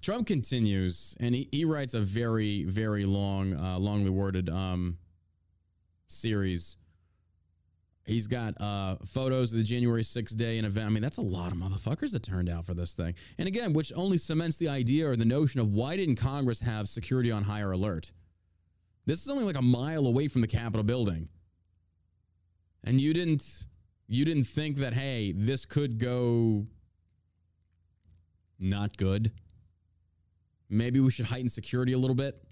Trump 0.00 0.26
continues, 0.26 1.16
and 1.20 1.34
he, 1.34 1.48
he 1.50 1.64
writes 1.64 1.94
a 1.94 2.00
very, 2.00 2.64
very 2.64 3.04
long, 3.04 3.54
uh, 3.54 3.78
longly 3.78 4.10
worded 4.10 4.48
um, 4.48 4.96
series. 6.06 6.76
He's 8.06 8.26
got 8.26 8.54
uh, 8.60 8.96
photos 9.04 9.52
of 9.52 9.58
the 9.58 9.64
January 9.64 10.02
6th 10.02 10.36
day 10.36 10.56
and 10.56 10.66
event. 10.66 10.86
I 10.86 10.90
mean, 10.90 11.02
that's 11.02 11.18
a 11.18 11.22
lot 11.22 11.52
of 11.52 11.58
motherfuckers 11.58 12.12
that 12.12 12.22
turned 12.22 12.48
out 12.48 12.64
for 12.64 12.74
this 12.74 12.94
thing. 12.94 13.14
And 13.38 13.46
again, 13.46 13.72
which 13.72 13.92
only 13.94 14.16
cements 14.16 14.56
the 14.56 14.68
idea 14.68 15.08
or 15.08 15.16
the 15.16 15.26
notion 15.26 15.60
of 15.60 15.72
why 15.72 15.96
didn't 15.96 16.16
Congress 16.16 16.60
have 16.60 16.88
security 16.88 17.30
on 17.30 17.42
higher 17.42 17.72
alert? 17.72 18.12
This 19.04 19.22
is 19.22 19.30
only 19.30 19.44
like 19.44 19.58
a 19.58 19.62
mile 19.62 20.06
away 20.06 20.28
from 20.28 20.40
the 20.40 20.46
Capitol 20.46 20.84
building. 20.84 21.28
And 22.84 23.00
you 23.00 23.12
didn't 23.12 23.66
you 24.06 24.24
didn't 24.24 24.44
think 24.44 24.78
that 24.78 24.94
hey, 24.94 25.32
this 25.32 25.66
could 25.66 25.98
go 25.98 26.66
not 28.58 28.96
good. 28.96 29.32
Maybe 30.70 31.00
we 31.00 31.10
should 31.10 31.26
heighten 31.26 31.48
security 31.48 31.92
a 31.94 31.98
little 31.98 32.16
bit 32.16 32.42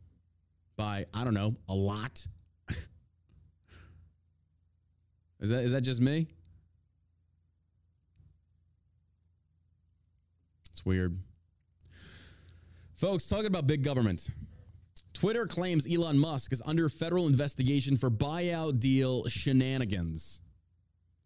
by, 0.77 1.05
I 1.15 1.25
don't 1.25 1.35
know, 1.35 1.55
a 1.69 1.75
lot. 1.75 2.27
is 5.41 5.51
that 5.51 5.65
is 5.65 5.73
that 5.73 5.83
just 5.83 6.01
me? 6.01 6.29
It's 10.71 10.85
weird. 10.85 11.19
Folks, 12.97 13.29
talking 13.29 13.47
about 13.47 13.67
big 13.67 13.83
government. 13.83 14.31
Twitter 15.13 15.47
claims 15.47 15.87
Elon 15.91 16.19
Musk 16.19 16.53
is 16.53 16.63
under 16.67 16.89
federal 16.89 17.27
investigation 17.27 17.97
for 17.97 18.11
buyout 18.11 18.81
deal 18.81 19.25
shenanigans. 19.27 20.41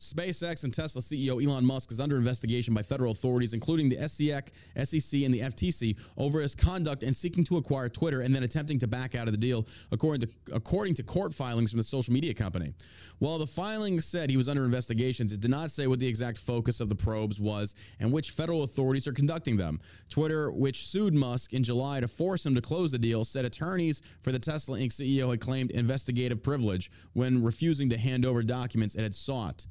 SpaceX 0.00 0.64
and 0.64 0.72
Tesla 0.72 1.02
CEO 1.02 1.44
Elon 1.44 1.64
Musk 1.64 1.92
is 1.92 2.00
under 2.00 2.16
investigation 2.16 2.72
by 2.72 2.82
federal 2.82 3.12
authorities, 3.12 3.52
including 3.52 3.90
the 3.90 4.08
SEC, 4.08 4.50
SEC, 4.84 5.22
and 5.22 5.34
the 5.34 5.40
FTC, 5.40 5.98
over 6.16 6.40
his 6.40 6.54
conduct 6.54 7.02
and 7.02 7.14
seeking 7.14 7.44
to 7.44 7.58
acquire 7.58 7.88
Twitter 7.90 8.22
and 8.22 8.34
then 8.34 8.42
attempting 8.42 8.78
to 8.78 8.88
back 8.88 9.14
out 9.14 9.28
of 9.28 9.32
the 9.32 9.38
deal, 9.38 9.66
according 9.92 10.26
to 10.26 10.28
according 10.54 10.94
to 10.94 11.02
court 11.02 11.34
filings 11.34 11.70
from 11.70 11.78
the 11.78 11.84
social 11.84 12.14
media 12.14 12.32
company. 12.32 12.72
While 13.18 13.38
the 13.38 13.46
filings 13.46 14.06
said 14.06 14.30
he 14.30 14.38
was 14.38 14.48
under 14.48 14.64
investigations, 14.64 15.34
it 15.34 15.40
did 15.40 15.50
not 15.50 15.70
say 15.70 15.86
what 15.86 16.00
the 16.00 16.08
exact 16.08 16.38
focus 16.38 16.80
of 16.80 16.88
the 16.88 16.94
probes 16.94 17.38
was 17.38 17.74
and 18.00 18.10
which 18.10 18.30
federal 18.30 18.62
authorities 18.62 19.06
are 19.06 19.12
conducting 19.12 19.58
them. 19.58 19.80
Twitter, 20.08 20.50
which 20.50 20.86
sued 20.86 21.12
Musk 21.12 21.52
in 21.52 21.62
July 21.62 22.00
to 22.00 22.08
force 22.08 22.46
him 22.46 22.54
to 22.54 22.62
close 22.62 22.90
the 22.90 22.98
deal, 22.98 23.24
said 23.26 23.44
attorneys 23.44 24.00
for 24.22 24.32
the 24.32 24.38
Tesla 24.38 24.78
Inc. 24.78 24.92
CEO 24.92 25.30
had 25.30 25.40
claimed 25.40 25.70
investigative 25.72 26.42
privilege 26.42 26.90
when 27.12 27.42
refusing 27.42 27.90
to 27.90 27.98
hand 27.98 28.24
over 28.24 28.42
documents 28.42 28.94
it 28.94 29.02
had 29.02 29.14
sought. 29.14 29.66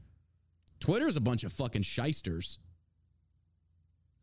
Twitter's 0.79 1.15
a 1.15 1.21
bunch 1.21 1.43
of 1.43 1.51
fucking 1.51 1.83
shysters. 1.83 2.59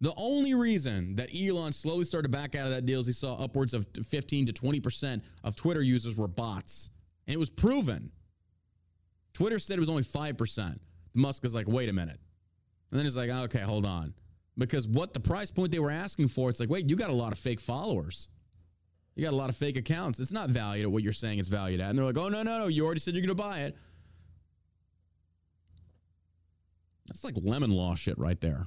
The 0.01 0.13
only 0.17 0.55
reason 0.55 1.15
that 1.17 1.31
Elon 1.35 1.73
slowly 1.73 2.05
started 2.05 2.31
back 2.31 2.55
out 2.55 2.67
of 2.67 2.73
that 2.73 2.85
deal 2.85 3.01
is 3.01 3.07
he 3.07 3.13
saw 3.13 3.43
upwards 3.43 3.73
of 3.73 3.87
15 4.07 4.47
to 4.47 4.53
20% 4.53 5.23
of 5.43 5.57
Twitter 5.57 5.81
users 5.81 6.19
were 6.19 6.29
bots. 6.29 6.91
And 7.27 7.35
it 7.35 7.39
was 7.39 7.51
proven. 7.51 8.11
Twitter 9.33 9.59
said 9.59 9.77
it 9.77 9.81
was 9.81 9.89
only 9.89 10.03
5%. 10.03 10.79
Musk 11.15 11.45
is 11.45 11.55
like, 11.55 11.67
wait 11.67 11.89
a 11.89 11.93
minute. 11.93 12.19
And 12.91 12.99
then 12.99 13.05
he's 13.05 13.17
like, 13.17 13.31
okay, 13.31 13.61
hold 13.61 13.87
on. 13.87 14.13
Because 14.59 14.87
what 14.87 15.13
the 15.13 15.21
price 15.21 15.51
point 15.51 15.73
they 15.73 15.79
were 15.79 15.91
asking 15.91 16.29
for, 16.29 16.51
it's 16.51 16.61
like, 16.61 16.71
wait, 16.71 16.89
you 16.89 16.97
got 16.97 17.11
a 17.11 17.15
lot 17.15 17.33
of 17.33 17.39
fake 17.39 17.61
followers. 17.61 18.29
You 19.15 19.25
got 19.25 19.33
a 19.33 19.37
lot 19.37 19.49
of 19.49 19.57
fake 19.57 19.77
accounts. 19.77 20.21
It's 20.21 20.33
not 20.33 20.51
valued 20.51 20.85
at 20.85 20.93
what 20.93 21.03
you're 21.03 21.13
saying 21.13 21.39
it's 21.39 21.49
valued 21.49 21.81
at. 21.81 21.89
And 21.91 21.99
they're 21.99 22.05
like, 22.05 22.19
oh, 22.19 22.29
no, 22.29 22.43
no, 22.43 22.61
no. 22.61 22.67
You 22.69 22.85
already 22.85 23.01
said 23.01 23.15
you're 23.15 23.27
going 23.27 23.37
to 23.37 23.43
buy 23.43 23.61
it. 23.61 23.77
That's 27.07 27.25
like 27.25 27.35
lemon 27.43 27.71
law 27.71 27.95
shit 27.95 28.19
right 28.19 28.41
there. 28.41 28.67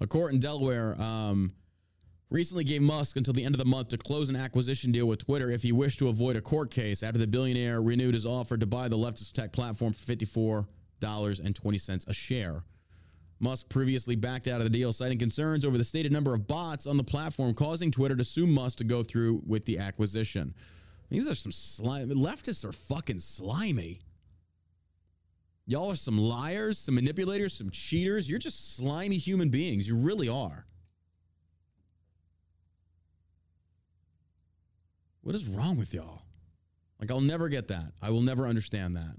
A 0.00 0.06
court 0.06 0.32
in 0.32 0.40
Delaware 0.40 1.00
um, 1.00 1.52
recently 2.30 2.64
gave 2.64 2.82
Musk 2.82 3.16
until 3.16 3.34
the 3.34 3.44
end 3.44 3.54
of 3.54 3.58
the 3.58 3.64
month 3.64 3.88
to 3.88 3.98
close 3.98 4.30
an 4.30 4.36
acquisition 4.36 4.90
deal 4.90 5.06
with 5.06 5.24
Twitter 5.24 5.50
if 5.50 5.62
he 5.62 5.70
wished 5.70 5.98
to 6.00 6.08
avoid 6.08 6.34
a 6.34 6.40
court 6.40 6.70
case 6.70 7.02
after 7.02 7.18
the 7.18 7.26
billionaire 7.26 7.82
renewed 7.82 8.14
his 8.14 8.26
offer 8.26 8.56
to 8.56 8.66
buy 8.66 8.88
the 8.88 8.96
leftist 8.96 9.32
tech 9.32 9.52
platform 9.52 9.92
for 9.92 10.12
$54.20 10.12 12.08
a 12.08 12.14
share. 12.14 12.62
Musk 13.38 13.68
previously 13.68 14.14
backed 14.14 14.46
out 14.46 14.60
of 14.60 14.64
the 14.64 14.70
deal, 14.70 14.92
citing 14.92 15.18
concerns 15.18 15.64
over 15.64 15.76
the 15.76 15.84
stated 15.84 16.12
number 16.12 16.32
of 16.32 16.46
bots 16.46 16.86
on 16.86 16.96
the 16.96 17.04
platform, 17.04 17.52
causing 17.54 17.90
Twitter 17.90 18.16
to 18.16 18.24
sue 18.24 18.46
Musk 18.46 18.78
to 18.78 18.84
go 18.84 19.02
through 19.02 19.42
with 19.46 19.64
the 19.64 19.78
acquisition. 19.78 20.54
These 21.10 21.28
are 21.28 21.34
some 21.34 21.52
slime. 21.52 22.08
Leftists 22.08 22.64
are 22.64 22.72
fucking 22.72 23.18
slimy. 23.18 24.00
Y'all 25.66 25.92
are 25.92 25.96
some 25.96 26.18
liars, 26.18 26.78
some 26.78 26.96
manipulators, 26.96 27.54
some 27.54 27.70
cheaters. 27.70 28.28
You're 28.28 28.38
just 28.38 28.76
slimy 28.76 29.16
human 29.16 29.48
beings. 29.48 29.86
You 29.86 29.96
really 29.96 30.28
are. 30.28 30.66
What 35.22 35.34
is 35.36 35.46
wrong 35.48 35.76
with 35.76 35.94
y'all? 35.94 36.22
Like, 36.98 37.10
I'll 37.10 37.20
never 37.20 37.48
get 37.48 37.68
that. 37.68 37.92
I 38.00 38.10
will 38.10 38.22
never 38.22 38.46
understand 38.46 38.96
that. 38.96 39.16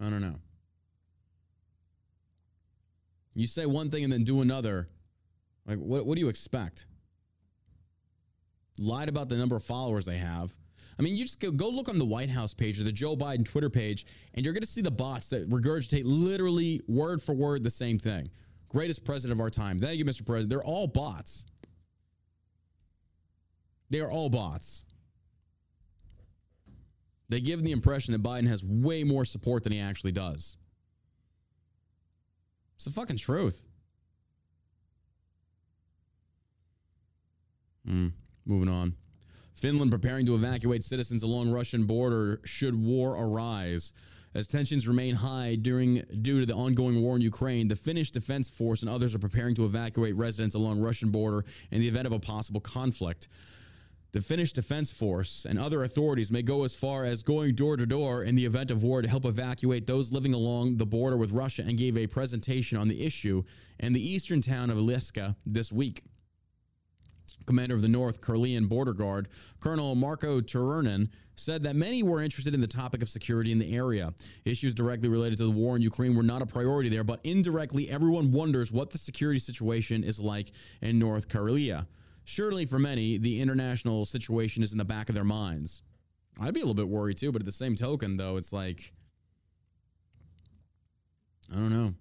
I 0.00 0.10
don't 0.10 0.20
know. 0.20 0.36
You 3.34 3.46
say 3.46 3.66
one 3.66 3.90
thing 3.90 4.04
and 4.04 4.12
then 4.12 4.24
do 4.24 4.40
another. 4.40 4.88
Like, 5.64 5.78
what, 5.78 6.06
what 6.06 6.16
do 6.16 6.20
you 6.20 6.28
expect? 6.28 6.86
Lied 8.78 9.08
about 9.08 9.28
the 9.28 9.36
number 9.36 9.54
of 9.54 9.62
followers 9.62 10.06
they 10.06 10.16
have. 10.16 10.52
I 10.98 11.02
mean, 11.02 11.16
you 11.16 11.24
just 11.24 11.40
go, 11.40 11.50
go 11.50 11.68
look 11.68 11.88
on 11.88 11.98
the 11.98 12.04
White 12.04 12.30
House 12.30 12.54
page 12.54 12.80
or 12.80 12.84
the 12.84 12.92
Joe 12.92 13.16
Biden 13.16 13.44
Twitter 13.44 13.70
page, 13.70 14.06
and 14.34 14.44
you're 14.44 14.54
going 14.54 14.62
to 14.62 14.68
see 14.68 14.80
the 14.80 14.90
bots 14.90 15.28
that 15.30 15.48
regurgitate 15.48 16.02
literally 16.04 16.80
word 16.88 17.22
for 17.22 17.34
word 17.34 17.62
the 17.62 17.70
same 17.70 17.98
thing. 17.98 18.28
Greatest 18.68 19.04
president 19.04 19.38
of 19.38 19.40
our 19.40 19.50
time. 19.50 19.78
Thank 19.78 19.98
you, 19.98 20.04
Mr. 20.04 20.26
President. 20.26 20.50
They're 20.50 20.64
all 20.64 20.86
bots. 20.86 21.46
They 23.90 24.00
are 24.00 24.10
all 24.10 24.28
bots. 24.28 24.84
They 27.28 27.40
give 27.40 27.62
the 27.62 27.72
impression 27.72 28.12
that 28.12 28.22
Biden 28.22 28.48
has 28.48 28.64
way 28.64 29.04
more 29.04 29.24
support 29.24 29.64
than 29.64 29.72
he 29.72 29.80
actually 29.80 30.12
does. 30.12 30.56
It's 32.76 32.84
the 32.84 32.90
fucking 32.90 33.16
truth. 33.16 33.66
Mm, 37.88 38.12
moving 38.46 38.68
on. 38.68 38.94
Finland 39.58 39.90
preparing 39.90 40.24
to 40.24 40.36
evacuate 40.36 40.84
citizens 40.84 41.24
along 41.24 41.50
Russian 41.50 41.84
border 41.84 42.40
should 42.44 42.74
war 42.74 43.16
arise. 43.16 43.92
As 44.34 44.46
tensions 44.46 44.86
remain 44.86 45.16
high 45.16 45.56
during 45.56 46.02
due 46.22 46.38
to 46.40 46.46
the 46.46 46.54
ongoing 46.54 47.02
war 47.02 47.16
in 47.16 47.22
Ukraine, 47.22 47.66
the 47.66 47.74
Finnish 47.74 48.12
Defense 48.12 48.50
Force 48.50 48.82
and 48.82 48.90
others 48.90 49.16
are 49.16 49.18
preparing 49.18 49.56
to 49.56 49.64
evacuate 49.64 50.14
residents 50.14 50.54
along 50.54 50.80
Russian 50.80 51.10
border 51.10 51.44
in 51.72 51.80
the 51.80 51.88
event 51.88 52.06
of 52.06 52.12
a 52.12 52.20
possible 52.20 52.60
conflict. 52.60 53.26
The 54.12 54.20
Finnish 54.20 54.52
Defense 54.52 54.92
Force 54.92 55.44
and 55.44 55.58
other 55.58 55.82
authorities 55.82 56.30
may 56.30 56.42
go 56.42 56.62
as 56.64 56.76
far 56.76 57.04
as 57.04 57.22
going 57.24 57.56
door 57.56 57.76
to 57.76 57.84
door 57.84 58.22
in 58.22 58.36
the 58.36 58.44
event 58.44 58.70
of 58.70 58.84
war 58.84 59.02
to 59.02 59.08
help 59.08 59.24
evacuate 59.24 59.86
those 59.86 60.12
living 60.12 60.34
along 60.34 60.76
the 60.76 60.86
border 60.86 61.16
with 61.16 61.32
Russia 61.32 61.64
and 61.66 61.76
gave 61.76 61.96
a 61.96 62.06
presentation 62.06 62.78
on 62.78 62.86
the 62.86 63.04
issue 63.04 63.42
in 63.80 63.92
the 63.92 64.00
eastern 64.00 64.40
town 64.40 64.70
of 64.70 64.78
Lieksa 64.78 65.34
this 65.44 65.72
week. 65.72 66.04
Commander 67.48 67.74
of 67.74 67.82
the 67.82 67.88
North 67.88 68.20
Karelian 68.20 68.68
Border 68.68 68.92
Guard, 68.92 69.28
Colonel 69.58 69.94
Marco 69.94 70.40
Turunen, 70.40 71.08
said 71.34 71.62
that 71.62 71.74
many 71.74 72.02
were 72.02 72.20
interested 72.20 72.54
in 72.54 72.60
the 72.60 72.66
topic 72.66 73.00
of 73.00 73.08
security 73.08 73.52
in 73.52 73.58
the 73.58 73.74
area. 73.74 74.12
Issues 74.44 74.74
directly 74.74 75.08
related 75.08 75.38
to 75.38 75.46
the 75.46 75.50
war 75.50 75.74
in 75.74 75.82
Ukraine 75.82 76.14
were 76.14 76.22
not 76.22 76.42
a 76.42 76.46
priority 76.46 76.90
there, 76.90 77.04
but 77.04 77.20
indirectly, 77.24 77.88
everyone 77.88 78.32
wonders 78.32 78.70
what 78.70 78.90
the 78.90 78.98
security 78.98 79.38
situation 79.38 80.04
is 80.04 80.20
like 80.20 80.52
in 80.82 80.98
North 80.98 81.28
Karelia. 81.28 81.86
Surely, 82.24 82.66
for 82.66 82.78
many, 82.78 83.16
the 83.16 83.40
international 83.40 84.04
situation 84.04 84.62
is 84.62 84.72
in 84.72 84.78
the 84.78 84.84
back 84.84 85.08
of 85.08 85.14
their 85.14 85.24
minds. 85.24 85.82
I'd 86.40 86.52
be 86.52 86.60
a 86.60 86.64
little 86.64 86.74
bit 86.74 86.88
worried 86.88 87.16
too, 87.16 87.32
but 87.32 87.40
at 87.40 87.46
the 87.46 87.52
same 87.52 87.74
token, 87.74 88.18
though, 88.18 88.36
it's 88.36 88.52
like, 88.52 88.92
I 91.50 91.56
don't 91.56 91.70
know. 91.70 91.94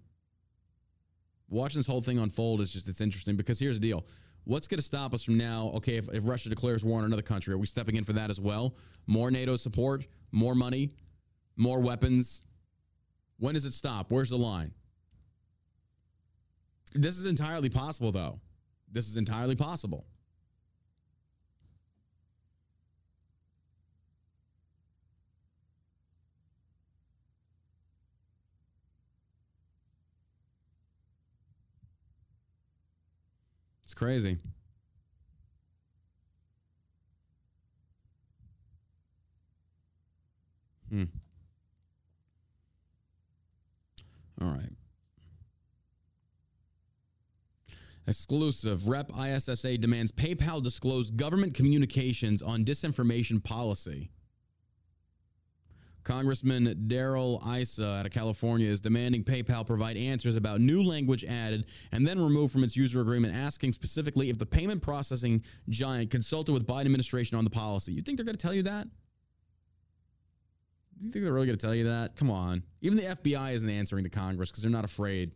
Watching 1.50 1.80
this 1.80 1.88
whole 1.88 2.02
thing 2.02 2.20
unfold 2.20 2.60
is 2.60 2.74
just, 2.74 2.90
it's 2.90 3.00
interesting 3.00 3.38
because 3.38 3.58
here's 3.58 3.80
the 3.80 3.88
deal. 3.88 4.06
What's 4.48 4.66
going 4.66 4.78
to 4.78 4.84
stop 4.84 5.14
us 5.14 5.26
from 5.26 5.38
now? 5.38 5.72
Okay, 5.76 5.98
if, 5.98 6.08
if 6.14 6.26
Russia 6.26 6.48
declares 6.48 6.86
war 6.86 7.00
on 7.00 7.04
another 7.04 7.22
country, 7.22 7.54
are 7.54 7.58
we 7.58 7.68
stepping 7.68 7.98
in 7.98 8.06
for 8.06 8.14
that 8.14 8.30
as 8.30 8.40
well? 8.40 8.78
More 9.06 9.30
NATO 9.30 9.58
support, 9.58 10.08
more 10.32 10.56
money, 10.56 10.92
more 11.58 11.82
weapons. 11.82 12.44
When 13.40 13.56
does 13.56 13.66
it 13.66 13.74
stop? 13.74 14.10
Where's 14.10 14.30
the 14.30 14.38
line? 14.38 14.72
This 16.94 17.18
is 17.18 17.26
entirely 17.26 17.70
possible, 17.70 18.14
though. 18.14 18.40
This 18.90 19.10
is 19.10 19.18
entirely 19.18 19.58
possible. 19.58 20.06
It's 33.88 33.94
crazy. 33.94 34.36
Hmm. 40.90 41.06
All 44.42 44.50
right. 44.50 44.74
Exclusive. 48.06 48.90
Rep 48.90 49.10
ISSA 49.18 49.78
demands 49.78 50.12
PayPal 50.12 50.62
disclose 50.62 51.10
government 51.10 51.54
communications 51.54 52.42
on 52.42 52.66
disinformation 52.66 53.42
policy. 53.42 54.12
Congressman 56.08 56.88
Darrell 56.88 57.44
Issa 57.46 57.86
out 57.86 58.06
of 58.06 58.14
California 58.14 58.66
is 58.70 58.80
demanding 58.80 59.26
PayPal 59.26 59.68
provide 59.68 59.98
answers 59.98 60.38
about 60.38 60.62
new 60.62 60.82
language 60.82 61.26
added 61.26 61.66
and 61.92 62.08
then 62.08 62.18
removed 62.18 62.54
from 62.54 62.64
its 62.64 62.78
user 62.78 63.02
agreement, 63.02 63.36
asking 63.36 63.74
specifically 63.74 64.30
if 64.30 64.38
the 64.38 64.46
payment 64.46 64.82
processing 64.82 65.44
giant 65.68 66.10
consulted 66.10 66.54
with 66.54 66.66
Biden 66.66 66.86
administration 66.86 67.38
on 67.38 67.44
the 67.44 67.50
policy. 67.50 67.92
You 67.92 68.02
think 68.02 68.18
they're 68.18 68.26
going 68.26 68.38
to 68.38 68.42
tell 68.42 68.54
you 68.54 68.64
that? 68.64 68.88
You 71.02 71.10
think 71.10 71.26
they're 71.26 71.34
really 71.34 71.48
going 71.48 71.58
to 71.58 71.66
tell 71.66 71.76
you 71.76 71.84
that? 71.84 72.16
Come 72.16 72.32
on. 72.32 72.64
Even 72.82 72.98
the 72.98 73.04
FBI 73.04 73.54
isn't 73.56 73.70
answering 73.70 74.06
to 74.06 74.10
Congress 74.10 74.50
because 74.50 74.64
they're 74.64 74.72
not 74.72 74.86
afraid. 74.86 75.34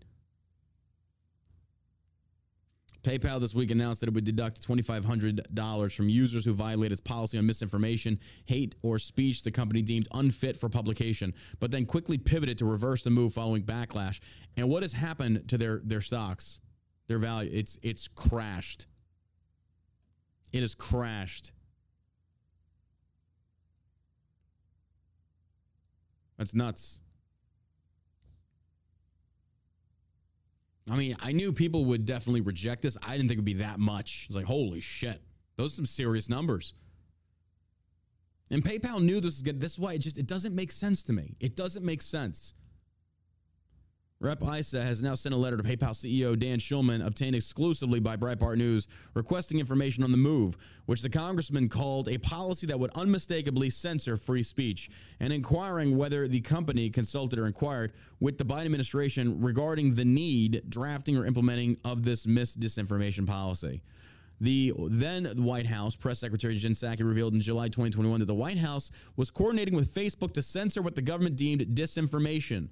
PayPal 3.04 3.40
this 3.40 3.56
week 3.56 3.72
announced 3.72 4.02
that 4.02 4.10
it 4.10 4.14
would 4.14 4.24
deduct 4.24 4.66
$2,500 4.68 5.96
from 5.96 6.10
users 6.10 6.46
who 6.46 6.54
violate 6.54 6.92
its 6.92 7.02
policy 7.02 7.38
on 7.38 7.46
misinformation, 7.46 8.20
hate, 8.46 8.76
or 8.84 9.00
speech 9.00 9.44
the 9.44 9.52
company 9.52 9.82
deemed 9.82 10.08
unfit 10.14 10.56
for 10.56 10.70
publication, 10.70 11.34
but 11.60 11.72
then 11.72 11.86
quickly 11.86 12.18
pivoted 12.18 12.58
to 12.60 12.66
reverse 12.66 13.04
the 13.04 13.10
move 13.10 13.34
following 13.34 13.64
backlash. 13.64 14.20
And 14.58 14.70
what 14.70 14.84
has 14.84 14.94
happened 14.94 15.48
to 15.50 15.58
their, 15.58 15.82
their 15.84 16.02
stocks, 16.02 16.60
their 17.08 17.18
value? 17.18 17.50
It's, 17.52 17.80
it's 17.82 18.08
crashed. 18.08 18.86
It 20.54 20.62
has 20.62 20.76
crashed. 20.76 21.54
That's 26.38 26.54
nuts. 26.54 27.00
I 30.90 30.96
mean, 30.96 31.16
I 31.22 31.32
knew 31.32 31.54
people 31.54 31.86
would 31.86 32.06
definitely 32.06 32.42
reject 32.42 32.82
this. 32.82 32.98
I 33.08 33.12
didn't 33.12 33.28
think 33.28 33.34
it 33.34 33.38
would 33.38 33.46
be 33.46 33.54
that 33.56 33.80
much. 33.80 34.26
It's 34.28 34.36
like, 34.36 34.46
holy 34.46 34.82
shit. 34.82 35.22
Those 35.58 35.74
are 35.74 35.76
some 35.76 35.86
serious 35.86 36.30
numbers. 36.30 36.74
And 38.50 38.64
PayPal 38.64 39.02
knew 39.02 39.16
this 39.16 39.26
was 39.26 39.42
good. 39.42 39.60
This 39.60 39.74
is 39.74 39.80
why 39.80 39.94
it 39.94 40.00
just 40.00 40.18
it 40.18 40.28
doesn't 40.28 40.56
make 40.56 40.72
sense 40.72 41.04
to 41.06 41.14
me. 41.14 41.36
It 41.40 41.56
doesn't 41.56 41.86
make 41.86 42.02
sense. 42.02 42.54
Rep 44.22 44.44
Issa 44.44 44.84
has 44.84 45.02
now 45.02 45.16
sent 45.16 45.34
a 45.34 45.38
letter 45.38 45.58
to 45.58 45.64
PayPal 45.64 45.96
CEO 45.96 46.38
Dan 46.38 46.60
Schulman, 46.60 47.04
obtained 47.04 47.36
exclusively 47.36 48.00
by 48.00 48.16
Breitbart 48.16 48.56
News, 48.56 48.88
requesting 49.16 49.60
information 49.60 50.04
on 50.04 50.12
the 50.12 50.18
move, 50.18 50.58
which 50.86 51.02
the 51.02 51.10
congressman 51.10 51.68
called 51.68 52.08
a 52.08 52.20
policy 52.20 52.68
that 52.68 52.80
would 52.80 52.92
unmistakably 52.96 53.72
censor 53.72 54.18
free 54.18 54.44
speech, 54.44 54.92
and 55.20 55.34
inquiring 55.34 55.98
whether 55.98 56.28
the 56.28 56.40
company 56.40 56.88
consulted 56.88 57.40
or 57.40 57.48
inquired 57.48 57.94
with 58.20 58.38
the 58.38 58.46
Biden 58.46 58.66
administration 58.66 59.42
regarding 59.42 59.96
the 59.96 60.06
need, 60.06 60.62
drafting, 60.70 61.18
or 61.18 61.26
implementing 61.26 61.76
of 61.84 62.04
this 62.04 62.28
misdisinformation 62.28 63.26
policy. 63.26 63.82
The 64.40 64.72
then 64.78 65.26
White 65.38 65.66
House 65.66 65.96
press 65.96 66.20
secretary 66.20 66.56
Jen 66.58 66.74
Psaki 66.74 67.04
revealed 67.04 67.34
in 67.34 67.42
July 67.42 67.70
2021 67.70 68.20
that 68.20 68.26
the 68.26 68.36
White 68.36 68.60
House 68.60 68.92
was 69.16 69.32
coordinating 69.32 69.76
with 69.76 69.92
Facebook 69.92 70.34
to 70.34 70.44
censor 70.44 70.84
what 70.84 70.94
the 70.94 71.02
government 71.02 71.38
deemed 71.38 71.62
disinformation. 71.74 72.70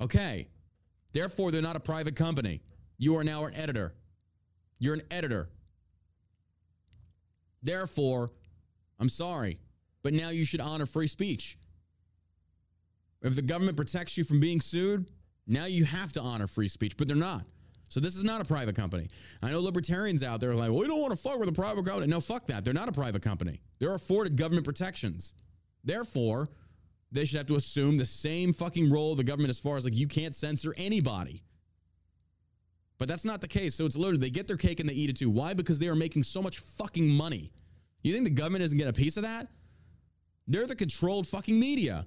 Okay, 0.00 0.48
Therefore, 1.12 1.50
they're 1.50 1.62
not 1.62 1.76
a 1.76 1.80
private 1.80 2.16
company. 2.16 2.60
You 2.98 3.16
are 3.16 3.24
now 3.24 3.44
an 3.46 3.54
editor. 3.54 3.94
You're 4.78 4.94
an 4.94 5.02
editor. 5.10 5.48
Therefore, 7.62 8.30
I'm 9.00 9.08
sorry, 9.08 9.58
but 10.02 10.12
now 10.12 10.30
you 10.30 10.44
should 10.44 10.60
honor 10.60 10.86
free 10.86 11.06
speech. 11.06 11.58
If 13.22 13.34
the 13.34 13.42
government 13.42 13.76
protects 13.76 14.16
you 14.16 14.24
from 14.24 14.40
being 14.40 14.60
sued, 14.60 15.10
now 15.46 15.66
you 15.66 15.84
have 15.84 16.12
to 16.12 16.20
honor 16.20 16.46
free 16.46 16.68
speech, 16.68 16.96
but 16.96 17.08
they're 17.08 17.16
not. 17.16 17.44
So 17.88 18.00
this 18.00 18.16
is 18.16 18.22
not 18.22 18.40
a 18.40 18.44
private 18.44 18.76
company. 18.76 19.08
I 19.42 19.50
know 19.50 19.60
libertarians 19.60 20.22
out 20.22 20.40
there 20.40 20.50
are 20.50 20.54
like, 20.54 20.70
well, 20.70 20.80
we 20.80 20.86
don't 20.86 21.00
want 21.00 21.12
to 21.12 21.16
fuck 21.16 21.38
with 21.38 21.48
a 21.48 21.52
private 21.52 21.86
company. 21.86 22.06
No, 22.06 22.20
fuck 22.20 22.46
that. 22.46 22.64
They're 22.64 22.74
not 22.74 22.88
a 22.88 22.92
private 22.92 23.22
company. 23.22 23.60
They're 23.78 23.94
afforded 23.94 24.36
government 24.36 24.66
protections. 24.66 25.34
Therefore, 25.84 26.48
they 27.10 27.24
should 27.24 27.38
have 27.38 27.46
to 27.46 27.56
assume 27.56 27.96
the 27.96 28.04
same 28.04 28.52
fucking 28.52 28.90
role 28.90 29.12
of 29.12 29.18
the 29.18 29.24
government 29.24 29.50
as 29.50 29.60
far 29.60 29.76
as 29.76 29.84
like 29.84 29.96
you 29.96 30.06
can't 30.06 30.34
censor 30.34 30.74
anybody. 30.76 31.42
But 32.98 33.08
that's 33.08 33.24
not 33.24 33.40
the 33.40 33.48
case. 33.48 33.74
So 33.74 33.86
it's 33.86 33.96
literally 33.96 34.18
they 34.18 34.30
get 34.30 34.46
their 34.46 34.56
cake 34.56 34.80
and 34.80 34.88
they 34.88 34.94
eat 34.94 35.08
it 35.08 35.16
too. 35.16 35.30
Why? 35.30 35.54
Because 35.54 35.78
they 35.78 35.88
are 35.88 35.94
making 35.94 36.24
so 36.24 36.42
much 36.42 36.58
fucking 36.58 37.08
money. 37.08 37.52
You 38.02 38.12
think 38.12 38.24
the 38.24 38.30
government 38.30 38.64
isn't 38.64 38.76
getting 38.76 38.90
a 38.90 38.92
piece 38.92 39.16
of 39.16 39.22
that? 39.22 39.48
They're 40.46 40.66
the 40.66 40.76
controlled 40.76 41.26
fucking 41.26 41.58
media. 41.58 42.06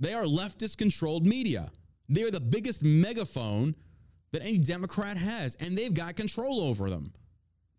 They 0.00 0.12
are 0.12 0.24
leftist 0.24 0.78
controlled 0.78 1.26
media. 1.26 1.70
They 2.08 2.22
are 2.24 2.30
the 2.30 2.40
biggest 2.40 2.84
megaphone 2.84 3.74
that 4.32 4.42
any 4.42 4.58
Democrat 4.58 5.16
has, 5.16 5.54
and 5.56 5.78
they've 5.78 5.94
got 5.94 6.16
control 6.16 6.60
over 6.60 6.90
them. 6.90 7.12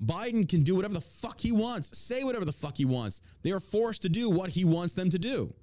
Biden 0.04 0.48
can 0.48 0.64
do 0.64 0.76
whatever 0.76 0.94
the 0.94 1.02
fuck 1.02 1.40
he 1.40 1.52
wants, 1.52 1.98
say 1.98 2.24
whatever 2.24 2.46
the 2.46 2.52
fuck 2.52 2.78
he 2.78 2.86
wants. 2.86 3.22
They 3.44 3.52
are 3.52 3.60
forced 3.60 4.02
to 4.04 4.10
do 4.10 4.30
what 4.30 4.50
he 4.50 4.66
wants 4.66 4.94
them 4.94 5.10
to 5.10 5.20
do. 5.20 5.54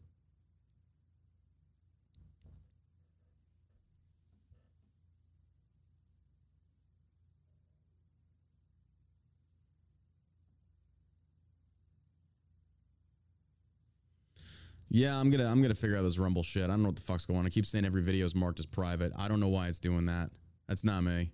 Yeah, 14.95 15.19
I'm 15.19 15.31
gonna 15.31 15.51
I'm 15.51 15.63
gonna 15.63 15.75
figure 15.75 15.97
out 15.97 16.03
this 16.03 16.19
Rumble 16.19 16.43
shit. 16.43 16.65
I 16.65 16.67
don't 16.67 16.83
know 16.83 16.89
what 16.89 16.97
the 16.97 17.03
fuck's 17.03 17.25
going 17.25 17.41
on. 17.41 17.47
I 17.47 17.49
keep 17.49 17.65
saying 17.65 17.87
every 17.87 18.03
video 18.03 18.27
is 18.27 18.35
marked 18.35 18.61
as 18.61 18.67
private. 18.67 19.11
I 19.19 19.27
don't 19.27 19.41
know 19.41 19.49
why 19.49 19.69
it's 19.69 19.81
doing 19.81 20.05
that. 20.05 20.29
That's 20.69 20.85
not 20.85 21.03
me. 21.03 21.33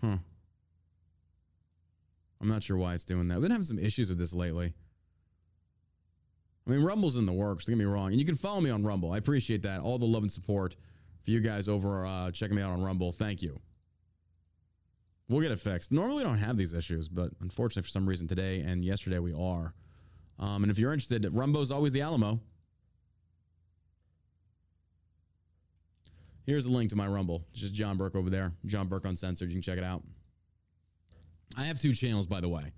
Huh. 0.00 0.18
I'm 2.40 2.48
not 2.48 2.62
sure 2.62 2.76
why 2.76 2.94
it's 2.94 3.04
doing 3.04 3.26
that. 3.26 3.34
We've 3.34 3.42
been 3.42 3.50
having 3.50 3.64
some 3.64 3.80
issues 3.80 4.08
with 4.08 4.18
this 4.18 4.32
lately. 4.32 4.72
I 6.64 6.70
mean, 6.70 6.84
Rumble's 6.84 7.16
in 7.16 7.26
the 7.26 7.32
works. 7.32 7.64
Don't 7.64 7.76
get 7.76 7.84
me 7.84 7.90
wrong. 7.92 8.12
And 8.12 8.20
you 8.20 8.24
can 8.24 8.36
follow 8.36 8.60
me 8.60 8.70
on 8.70 8.84
Rumble. 8.84 9.10
I 9.10 9.16
appreciate 9.16 9.62
that. 9.62 9.80
All 9.80 9.98
the 9.98 10.06
love 10.06 10.22
and 10.22 10.30
support 10.30 10.76
for 11.24 11.30
you 11.32 11.40
guys 11.40 11.68
over 11.68 12.06
uh, 12.06 12.30
checking 12.30 12.54
me 12.54 12.62
out 12.62 12.70
on 12.70 12.84
Rumble. 12.84 13.10
Thank 13.10 13.42
you. 13.42 13.58
We'll 15.28 15.40
get 15.40 15.50
it 15.50 15.58
fixed. 15.58 15.90
Normally, 15.90 16.18
we 16.18 16.22
don't 16.22 16.38
have 16.38 16.56
these 16.56 16.72
issues, 16.72 17.08
but 17.08 17.30
unfortunately, 17.40 17.82
for 17.82 17.88
some 17.88 18.08
reason, 18.08 18.28
today 18.28 18.60
and 18.60 18.84
yesterday 18.84 19.18
we 19.18 19.32
are. 19.32 19.74
Um, 20.38 20.64
and 20.64 20.70
if 20.70 20.78
you're 20.78 20.92
interested, 20.92 21.24
Rumbo's 21.32 21.70
always 21.70 21.92
the 21.92 22.02
Alamo. 22.02 22.40
Here's 26.46 26.64
the 26.64 26.70
link 26.70 26.90
to 26.90 26.96
my 26.96 27.06
Rumble. 27.06 27.44
It's 27.52 27.60
just 27.60 27.74
John 27.74 27.96
Burk 27.96 28.14
over 28.14 28.28
there. 28.28 28.52
John 28.66 28.86
Burk 28.86 29.06
Uncensored. 29.06 29.48
You 29.48 29.54
can 29.54 29.62
check 29.62 29.78
it 29.78 29.84
out. 29.84 30.02
I 31.56 31.62
have 31.64 31.78
two 31.78 31.94
channels, 31.94 32.26
by 32.26 32.40
the 32.40 32.48
way. 32.48 32.72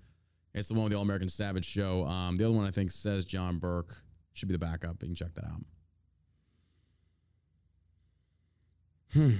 It's 0.53 0.69
the 0.69 0.73
one 0.73 0.83
with 0.85 0.91
the 0.91 0.97
All 0.97 1.03
American 1.03 1.29
Savage 1.29 1.65
show. 1.65 2.05
Um, 2.05 2.37
the 2.37 2.45
other 2.45 2.55
one 2.55 2.65
I 2.65 2.71
think 2.71 2.91
says 2.91 3.25
John 3.25 3.57
Burk. 3.57 3.93
Should 4.33 4.47
be 4.47 4.53
the 4.53 4.59
backup. 4.59 5.01
You 5.01 5.09
can 5.09 5.15
check 5.15 5.33
that 5.33 5.45
out. 5.45 5.61
Hmm. 9.13 9.35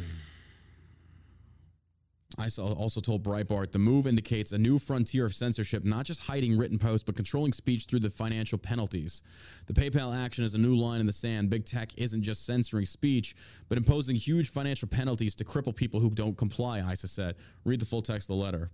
I 2.37 2.49
also 2.59 2.99
told 2.99 3.23
Breitbart 3.23 3.71
the 3.71 3.79
move 3.79 4.05
indicates 4.05 4.51
a 4.51 4.57
new 4.57 4.79
frontier 4.79 5.25
of 5.25 5.33
censorship, 5.33 5.85
not 5.85 6.05
just 6.05 6.21
hiding 6.21 6.57
written 6.57 6.77
posts, 6.77 7.03
but 7.03 7.15
controlling 7.15 7.53
speech 7.53 7.85
through 7.85 8.01
the 8.01 8.09
financial 8.09 8.57
penalties. 8.57 9.23
The 9.65 9.73
PayPal 9.73 10.15
action 10.15 10.43
is 10.43 10.53
a 10.53 10.59
new 10.59 10.75
line 10.75 10.99
in 10.99 11.05
the 11.05 11.13
sand. 11.13 11.49
Big 11.49 11.65
tech 11.65 11.91
isn't 11.97 12.21
just 12.21 12.45
censoring 12.45 12.85
speech, 12.85 13.35
but 13.69 13.77
imposing 13.77 14.17
huge 14.17 14.51
financial 14.51 14.89
penalties 14.89 15.35
to 15.35 15.45
cripple 15.45 15.73
people 15.73 16.01
who 16.01 16.09
don't 16.09 16.37
comply, 16.37 16.79
Issa 16.79 17.07
said. 17.07 17.35
Read 17.63 17.79
the 17.79 17.85
full 17.85 18.01
text 18.01 18.29
of 18.29 18.37
the 18.37 18.43
letter. 18.43 18.71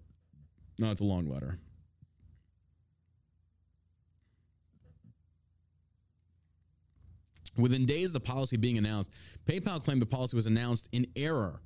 No, 0.80 0.90
it's 0.90 1.02
a 1.02 1.06
long 1.06 1.30
letter. 1.30 1.60
Within 7.56 7.86
days 7.86 8.08
of 8.08 8.14
the 8.14 8.20
policy 8.20 8.58
being 8.58 8.80
announced, 8.80 9.14
PayPal 9.46 9.82
claimed 9.82 10.02
the 10.02 10.08
policy 10.08 10.36
was 10.36 10.48
announced 10.48 10.90
in 10.92 11.06
error 11.16 11.62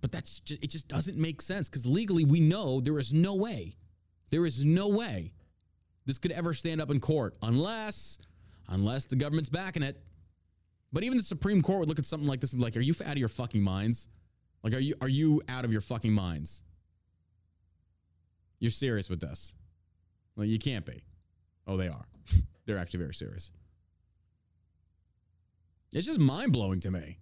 but 0.00 0.12
that's 0.12 0.40
just, 0.40 0.62
it 0.62 0.70
just 0.70 0.88
doesn't 0.88 1.16
make 1.16 1.42
sense 1.42 1.68
because 1.68 1.86
legally 1.86 2.24
we 2.24 2.40
know 2.40 2.80
there 2.80 2.98
is 2.98 3.12
no 3.12 3.34
way, 3.34 3.74
there 4.30 4.46
is 4.46 4.64
no 4.64 4.88
way 4.88 5.32
this 6.06 6.18
could 6.18 6.32
ever 6.32 6.54
stand 6.54 6.80
up 6.80 6.90
in 6.90 7.00
court 7.00 7.36
unless, 7.42 8.18
unless 8.68 9.06
the 9.06 9.16
government's 9.16 9.48
backing 9.48 9.82
it. 9.82 10.00
But 10.92 11.04
even 11.04 11.18
the 11.18 11.24
Supreme 11.24 11.60
Court 11.60 11.80
would 11.80 11.88
look 11.88 11.98
at 11.98 12.06
something 12.06 12.28
like 12.28 12.40
this 12.40 12.54
and 12.54 12.60
be 12.60 12.64
like, 12.64 12.76
"Are 12.76 12.80
you 12.80 12.94
out 13.04 13.12
of 13.12 13.18
your 13.18 13.28
fucking 13.28 13.60
minds? 13.60 14.08
Like, 14.62 14.72
are 14.72 14.78
you 14.78 14.94
are 15.02 15.08
you 15.08 15.42
out 15.48 15.66
of 15.66 15.72
your 15.72 15.82
fucking 15.82 16.12
minds? 16.12 16.62
You're 18.58 18.70
serious 18.70 19.10
with 19.10 19.20
this? 19.20 19.54
Well, 20.36 20.46
you 20.46 20.58
can't 20.58 20.86
be. 20.86 21.02
Oh, 21.66 21.76
they 21.76 21.88
are. 21.88 22.06
They're 22.66 22.78
actually 22.78 23.00
very 23.00 23.14
serious. 23.14 23.52
It's 25.92 26.06
just 26.06 26.20
mind 26.20 26.52
blowing 26.52 26.80
to 26.80 26.90
me. 26.90 27.18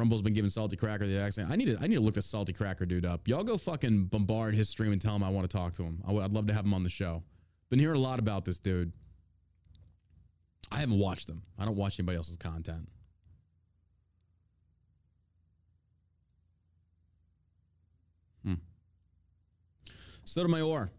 Rumble's 0.00 0.22
been 0.22 0.32
giving 0.32 0.48
Salty 0.48 0.76
Cracker 0.76 1.06
the 1.06 1.20
accent. 1.20 1.50
I 1.50 1.56
need 1.56 1.66
to 1.66 1.76
I 1.80 1.86
need 1.86 1.96
to 1.96 2.00
look 2.00 2.14
this 2.14 2.26
Salty 2.26 2.54
Cracker 2.54 2.86
dude 2.86 3.04
up. 3.04 3.28
Y'all 3.28 3.44
go 3.44 3.58
fucking 3.58 4.06
bombard 4.06 4.54
his 4.54 4.68
stream 4.68 4.92
and 4.92 5.00
tell 5.00 5.14
him 5.14 5.22
I 5.22 5.28
want 5.28 5.48
to 5.48 5.54
talk 5.56 5.74
to 5.74 5.82
him. 5.82 6.02
I 6.08 6.12
would 6.12 6.32
love 6.32 6.46
to 6.46 6.54
have 6.54 6.64
him 6.64 6.72
on 6.72 6.82
the 6.82 6.90
show. 6.90 7.22
Been 7.68 7.78
hearing 7.78 7.96
a 7.96 8.00
lot 8.00 8.18
about 8.18 8.44
this 8.44 8.58
dude. 8.58 8.92
I 10.72 10.78
haven't 10.78 10.98
watched 10.98 11.26
them. 11.26 11.42
I 11.58 11.66
don't 11.66 11.76
watch 11.76 12.00
anybody 12.00 12.16
else's 12.16 12.38
content. 12.38 12.88
Hmm. 18.44 18.54
Sotomayor, 20.24 20.90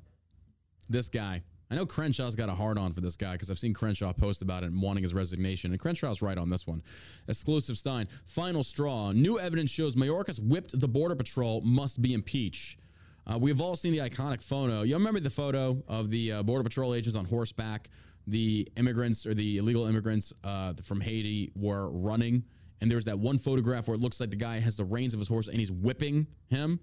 this 0.90 1.10
guy. 1.10 1.42
I 1.72 1.76
know 1.76 1.86
Crenshaw's 1.86 2.36
got 2.36 2.50
a 2.50 2.54
hard 2.54 2.78
on 2.78 2.92
for 2.92 3.00
this 3.00 3.16
guy 3.16 3.32
because 3.32 3.50
I've 3.50 3.58
seen 3.58 3.74
Crenshaw 3.74 4.12
post 4.12 4.42
about 4.42 4.64
it 4.64 4.72
and 4.72 4.82
wanting 4.82 5.04
his 5.04 5.14
resignation. 5.14 5.72
And 5.72 5.80
Crenshaw's 5.80 6.22
right 6.22 6.38
on 6.38 6.50
this 6.50 6.68
one. 6.68 6.84
Exclusive 7.30 7.78
Stein. 7.78 8.10
Final 8.26 8.62
straw. 8.62 9.14
New 9.14 9.40
evidence 9.40 9.72
shows 9.72 9.96
Mayorkas 9.96 10.46
whipped 10.46 10.78
the 10.78 10.88
Border 10.88 11.16
Patrol, 11.16 11.62
must 11.62 12.02
be 12.02 12.14
impeached. 12.14 12.82
Uh, 13.26 13.38
we've 13.38 13.62
all 13.62 13.78
seen 13.78 13.94
the 13.94 14.00
iconic 14.00 14.44
photo. 14.44 14.82
You 14.82 14.96
remember 14.96 15.22
the 15.22 15.30
photo 15.30 15.82
of 15.88 16.10
the 16.10 16.34
uh, 16.34 16.44
Border 16.44 16.66
Patrol 16.66 16.94
agents 16.94 17.18
on 17.18 17.24
horseback? 17.24 17.88
The 18.28 18.68
immigrants 18.76 19.26
or 19.26 19.34
the 19.34 19.58
illegal 19.58 19.86
immigrants 19.86 20.34
uh, 20.44 20.74
from 20.84 21.00
Haiti 21.00 21.54
were 21.56 21.90
running. 21.90 22.44
And 22.82 22.92
there's 22.92 23.06
that 23.06 23.18
one 23.18 23.38
photograph 23.38 23.88
where 23.88 23.96
it 23.96 24.02
looks 24.02 24.20
like 24.20 24.30
the 24.30 24.36
guy 24.36 24.60
has 24.60 24.76
the 24.76 24.84
reins 24.84 25.14
of 25.14 25.22
his 25.22 25.30
horse 25.30 25.48
and 25.48 25.56
he's 25.58 25.72
whipping 25.72 26.28
him. 26.50 26.82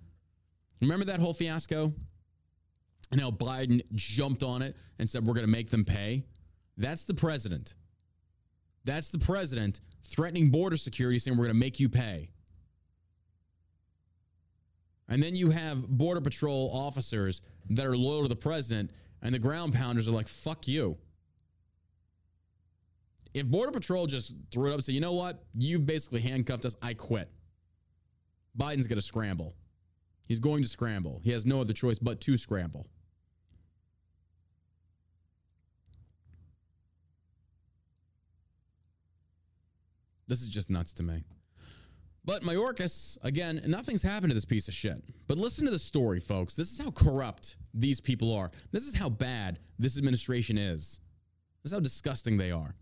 Remember 0.80 1.04
that 1.04 1.20
whole 1.20 1.34
fiasco? 1.34 1.92
And 3.10 3.20
how 3.20 3.30
Biden 3.30 3.80
jumped 3.94 4.42
on 4.42 4.62
it 4.62 4.76
and 4.98 5.08
said, 5.08 5.26
we're 5.26 5.34
going 5.34 5.46
to 5.46 5.50
make 5.52 5.70
them 5.70 5.84
pay. 5.84 6.24
That's 6.76 7.04
the 7.06 7.14
president. 7.14 7.76
That's 8.84 9.10
the 9.10 9.18
president 9.18 9.80
threatening 10.04 10.50
border 10.50 10.76
security, 10.76 11.18
saying, 11.18 11.36
we're 11.36 11.44
going 11.44 11.56
to 11.56 11.60
make 11.60 11.80
you 11.80 11.88
pay. 11.88 12.30
And 15.08 15.22
then 15.22 15.34
you 15.34 15.50
have 15.50 15.88
Border 15.88 16.20
Patrol 16.20 16.70
officers 16.72 17.42
that 17.70 17.86
are 17.86 17.96
loyal 17.96 18.22
to 18.22 18.28
the 18.28 18.36
president, 18.36 18.90
and 19.22 19.34
the 19.34 19.38
ground 19.38 19.72
pounders 19.74 20.06
are 20.06 20.12
like, 20.12 20.28
fuck 20.28 20.68
you. 20.68 20.96
If 23.34 23.46
Border 23.46 23.72
Patrol 23.72 24.06
just 24.06 24.34
threw 24.52 24.66
it 24.66 24.68
up 24.68 24.74
and 24.74 24.84
said, 24.84 24.94
you 24.94 25.00
know 25.00 25.14
what? 25.14 25.42
You've 25.54 25.86
basically 25.86 26.20
handcuffed 26.20 26.64
us, 26.64 26.76
I 26.82 26.94
quit. 26.94 27.30
Biden's 28.56 28.86
going 28.86 28.98
to 28.98 29.02
scramble. 29.02 29.54
He's 30.26 30.40
going 30.40 30.62
to 30.62 30.68
scramble. 30.68 31.20
He 31.22 31.30
has 31.30 31.46
no 31.46 31.60
other 31.60 31.72
choice 31.72 31.98
but 31.98 32.20
to 32.22 32.36
scramble. 32.36 32.86
This 40.28 40.42
is 40.42 40.48
just 40.48 40.70
nuts 40.70 40.94
to 40.94 41.02
me. 41.02 41.24
But 42.24 42.42
Mayorkas, 42.42 43.16
again, 43.24 43.62
nothing's 43.66 44.02
happened 44.02 44.30
to 44.30 44.34
this 44.34 44.44
piece 44.44 44.68
of 44.68 44.74
shit. 44.74 45.02
But 45.26 45.38
listen 45.38 45.64
to 45.64 45.70
the 45.70 45.78
story, 45.78 46.20
folks. 46.20 46.54
This 46.54 46.70
is 46.70 46.78
how 46.78 46.90
corrupt 46.90 47.56
these 47.72 48.02
people 48.02 48.34
are. 48.34 48.50
This 48.70 48.86
is 48.86 48.94
how 48.94 49.08
bad 49.08 49.58
this 49.78 49.96
administration 49.96 50.58
is. 50.58 51.00
This 51.62 51.72
is 51.72 51.76
how 51.76 51.80
disgusting 51.80 52.36
they 52.36 52.52
are. 52.52 52.74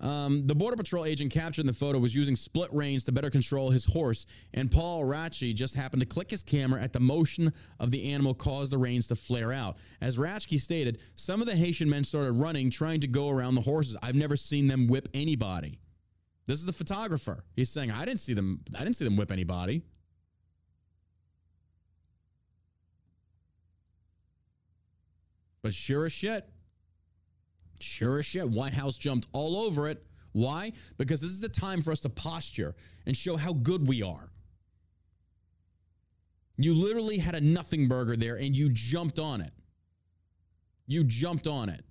Um, 0.00 0.46
the 0.46 0.54
Border 0.54 0.76
Patrol 0.76 1.04
agent 1.04 1.32
captured 1.32 1.62
in 1.62 1.66
the 1.66 1.72
photo 1.72 1.98
was 1.98 2.14
using 2.14 2.36
split 2.36 2.72
reins 2.72 3.04
to 3.04 3.12
better 3.12 3.30
control 3.30 3.70
his 3.70 3.84
horse, 3.84 4.26
and 4.54 4.70
Paul 4.70 5.02
Ratchke 5.02 5.54
just 5.54 5.74
happened 5.74 6.00
to 6.00 6.06
click 6.06 6.30
his 6.30 6.44
camera 6.44 6.80
at 6.80 6.92
the 6.92 7.00
motion 7.00 7.52
of 7.80 7.90
the 7.90 8.12
animal 8.12 8.32
caused 8.32 8.72
the 8.72 8.78
reins 8.78 9.08
to 9.08 9.16
flare 9.16 9.52
out. 9.52 9.76
As 10.00 10.16
Ratchke 10.16 10.60
stated, 10.60 11.02
some 11.16 11.40
of 11.40 11.48
the 11.48 11.56
Haitian 11.56 11.90
men 11.90 12.04
started 12.04 12.32
running, 12.32 12.70
trying 12.70 13.00
to 13.00 13.08
go 13.08 13.28
around 13.28 13.56
the 13.56 13.60
horses. 13.60 13.96
I've 14.02 14.14
never 14.14 14.36
seen 14.36 14.68
them 14.68 14.86
whip 14.86 15.08
anybody. 15.14 15.80
This 16.48 16.60
is 16.60 16.64
the 16.64 16.72
photographer. 16.72 17.44
He's 17.56 17.68
saying, 17.68 17.92
I 17.92 18.06
didn't 18.06 18.20
see 18.20 18.32
them, 18.32 18.62
I 18.74 18.78
didn't 18.78 18.96
see 18.96 19.04
them 19.04 19.16
whip 19.16 19.30
anybody. 19.30 19.82
But 25.62 25.74
sure 25.74 26.06
as 26.06 26.12
shit, 26.12 26.48
sure 27.80 28.18
as 28.18 28.24
shit, 28.24 28.48
White 28.48 28.72
House 28.72 28.96
jumped 28.96 29.26
all 29.34 29.56
over 29.56 29.88
it. 29.88 30.02
Why? 30.32 30.72
Because 30.96 31.20
this 31.20 31.30
is 31.30 31.42
the 31.42 31.50
time 31.50 31.82
for 31.82 31.92
us 31.92 32.00
to 32.00 32.08
posture 32.08 32.74
and 33.06 33.14
show 33.14 33.36
how 33.36 33.52
good 33.52 33.86
we 33.86 34.02
are. 34.02 34.30
You 36.56 36.72
literally 36.72 37.18
had 37.18 37.34
a 37.34 37.42
nothing 37.42 37.88
burger 37.88 38.16
there 38.16 38.36
and 38.36 38.56
you 38.56 38.70
jumped 38.72 39.18
on 39.18 39.42
it. 39.42 39.52
You 40.86 41.04
jumped 41.04 41.46
on 41.46 41.68
it. 41.68 41.84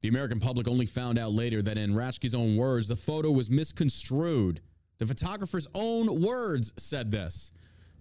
The 0.00 0.08
American 0.08 0.40
public 0.40 0.66
only 0.66 0.86
found 0.86 1.18
out 1.18 1.32
later 1.32 1.60
that, 1.62 1.76
in 1.76 1.92
Raschke's 1.92 2.34
own 2.34 2.56
words, 2.56 2.88
the 2.88 2.96
photo 2.96 3.30
was 3.30 3.50
misconstrued. 3.50 4.60
The 4.98 5.06
photographer's 5.06 5.68
own 5.74 6.22
words 6.22 6.72
said 6.76 7.10
this. 7.10 7.52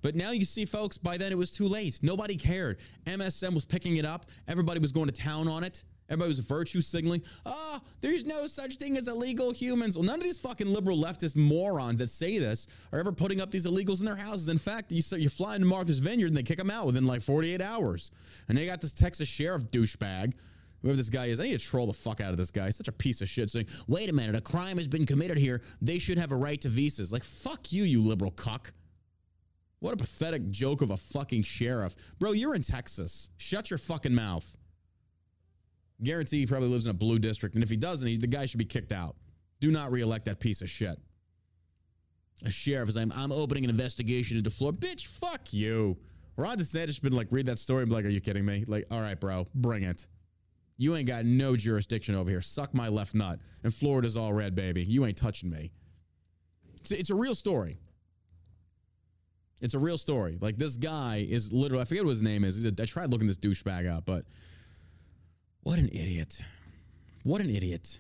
But 0.01 0.15
now 0.15 0.31
you 0.31 0.45
see, 0.45 0.63
folks, 0.63 0.97
by 0.97 1.17
then 1.17 1.31
it 1.31 1.37
was 1.37 1.51
too 1.51 1.67
late. 1.67 1.99
Nobody 2.01 2.37
cared. 2.37 2.79
MSM 3.05 3.53
was 3.53 3.65
picking 3.65 3.97
it 3.97 4.05
up, 4.05 4.25
everybody 4.47 4.79
was 4.79 4.91
going 4.91 5.07
to 5.07 5.13
town 5.13 5.47
on 5.47 5.63
it. 5.63 5.83
Everybody 6.09 6.29
was 6.29 6.39
virtue 6.39 6.81
signaling. 6.81 7.21
Oh, 7.45 7.79
there's 8.01 8.25
no 8.25 8.47
such 8.47 8.77
thing 8.77 8.97
as 8.97 9.07
illegal 9.07 9.51
humans. 9.51 9.95
Well, 9.95 10.05
none 10.05 10.15
of 10.15 10.23
these 10.23 10.39
fucking 10.39 10.67
liberal 10.67 10.97
leftist 10.97 11.37
morons 11.37 11.99
that 11.99 12.09
say 12.09 12.39
this 12.39 12.67
are 12.91 12.99
ever 12.99 13.11
putting 13.11 13.39
up 13.39 13.51
these 13.51 13.67
illegals 13.67 13.99
in 13.99 14.07
their 14.07 14.15
houses. 14.15 14.49
In 14.49 14.57
fact, 14.57 14.91
you, 14.91 15.03
you 15.17 15.29
fly 15.29 15.55
into 15.55 15.67
Martha's 15.67 15.99
Vineyard 15.99 16.29
and 16.29 16.35
they 16.35 16.41
kick 16.41 16.57
them 16.57 16.71
out 16.71 16.87
within 16.87 17.05
like 17.05 17.21
48 17.21 17.61
hours. 17.61 18.09
And 18.47 18.57
they 18.57 18.65
got 18.65 18.81
this 18.81 18.93
Texas 18.93 19.27
sheriff 19.27 19.69
douchebag 19.69 20.33
whoever 20.81 20.97
this 20.97 21.09
guy 21.09 21.25
is, 21.25 21.39
I 21.39 21.43
need 21.43 21.59
to 21.59 21.65
troll 21.65 21.87
the 21.87 21.93
fuck 21.93 22.21
out 22.21 22.31
of 22.31 22.37
this 22.37 22.51
guy. 22.51 22.65
He's 22.65 22.75
such 22.75 22.87
a 22.87 22.93
piece 22.93 23.21
of 23.21 23.27
shit 23.27 23.49
saying, 23.49 23.67
wait 23.87 24.09
a 24.09 24.13
minute, 24.13 24.35
a 24.35 24.41
crime 24.41 24.77
has 24.77 24.87
been 24.87 25.05
committed 25.05 25.37
here. 25.37 25.61
They 25.81 25.99
should 25.99 26.17
have 26.17 26.31
a 26.31 26.35
right 26.35 26.59
to 26.61 26.69
visas. 26.69 27.11
Like, 27.11 27.23
fuck 27.23 27.71
you, 27.71 27.83
you 27.83 28.01
liberal 28.01 28.31
cuck. 28.31 28.73
What 29.79 29.93
a 29.93 29.97
pathetic 29.97 30.49
joke 30.51 30.81
of 30.81 30.91
a 30.91 30.97
fucking 30.97 31.43
sheriff. 31.43 31.95
Bro, 32.19 32.33
you're 32.33 32.55
in 32.55 32.61
Texas. 32.61 33.29
Shut 33.37 33.69
your 33.69 33.77
fucking 33.77 34.13
mouth. 34.13 34.57
Guarantee 36.03 36.39
he 36.39 36.45
probably 36.45 36.69
lives 36.69 36.85
in 36.85 36.91
a 36.91 36.93
blue 36.93 37.19
district. 37.19 37.55
And 37.55 37.63
if 37.63 37.69
he 37.69 37.77
doesn't, 37.77 38.07
he, 38.07 38.17
the 38.17 38.27
guy 38.27 38.45
should 38.45 38.57
be 38.57 38.65
kicked 38.65 38.91
out. 38.91 39.15
Do 39.59 39.71
not 39.71 39.91
reelect 39.91 40.25
that 40.25 40.39
piece 40.39 40.61
of 40.61 40.69
shit. 40.69 40.97
A 42.45 42.49
sheriff 42.49 42.89
is 42.89 42.97
I'm, 42.97 43.11
I'm 43.15 43.31
opening 43.31 43.65
an 43.65 43.69
investigation 43.69 44.37
into 44.37 44.49
Florida. 44.49 44.77
Bitch, 44.79 45.07
fuck 45.07 45.51
you. 45.51 45.97
Ron 46.37 46.57
DeSantis 46.57 46.95
should 46.95 47.03
been 47.03 47.13
like, 47.13 47.27
read 47.31 47.45
that 47.47 47.59
story 47.59 47.81
and 47.81 47.89
be 47.89 47.95
like, 47.95 48.05
are 48.05 48.09
you 48.09 48.21
kidding 48.21 48.45
me? 48.45 48.63
Like, 48.65 48.85
all 48.91 49.01
right, 49.01 49.19
bro, 49.19 49.45
bring 49.55 49.83
it. 49.83 50.07
You 50.79 50.95
ain't 50.95 51.07
got 51.07 51.25
no 51.25 51.57
jurisdiction 51.57 52.15
over 52.15 52.29
here. 52.29 52.39
Suck 52.39 52.73
my 52.73 52.87
left 52.87 53.13
nut. 53.13 53.39
And 53.63 53.73
Florida's 53.73 54.15
all 54.15 54.31
red, 54.31 54.55
baby. 54.55 54.81
You 54.81 55.05
ain't 55.05 55.17
touching 55.17 55.49
me. 55.49 55.71
It's, 56.79 56.91
it's 56.91 57.09
a 57.09 57.15
real 57.15 57.35
story. 57.35 57.77
It's 59.61 59.73
a 59.73 59.79
real 59.79 59.97
story. 59.97 60.37
Like 60.39 60.57
this 60.57 60.77
guy 60.77 61.25
is 61.29 61.51
literally, 61.51 61.81
I 61.81 61.85
forget 61.85 62.05
what 62.05 62.11
his 62.11 62.21
name 62.21 62.45
is. 62.45 62.65
A, 62.65 62.71
I 62.81 62.85
tried 62.85 63.09
looking 63.09 63.27
this 63.27 63.37
douchebag 63.37 63.91
up, 63.93 64.05
but 64.05 64.23
what 65.63 65.79
an 65.79 65.89
idiot. 65.89 66.41
What 67.23 67.41
an 67.41 67.49
idiot. 67.49 67.99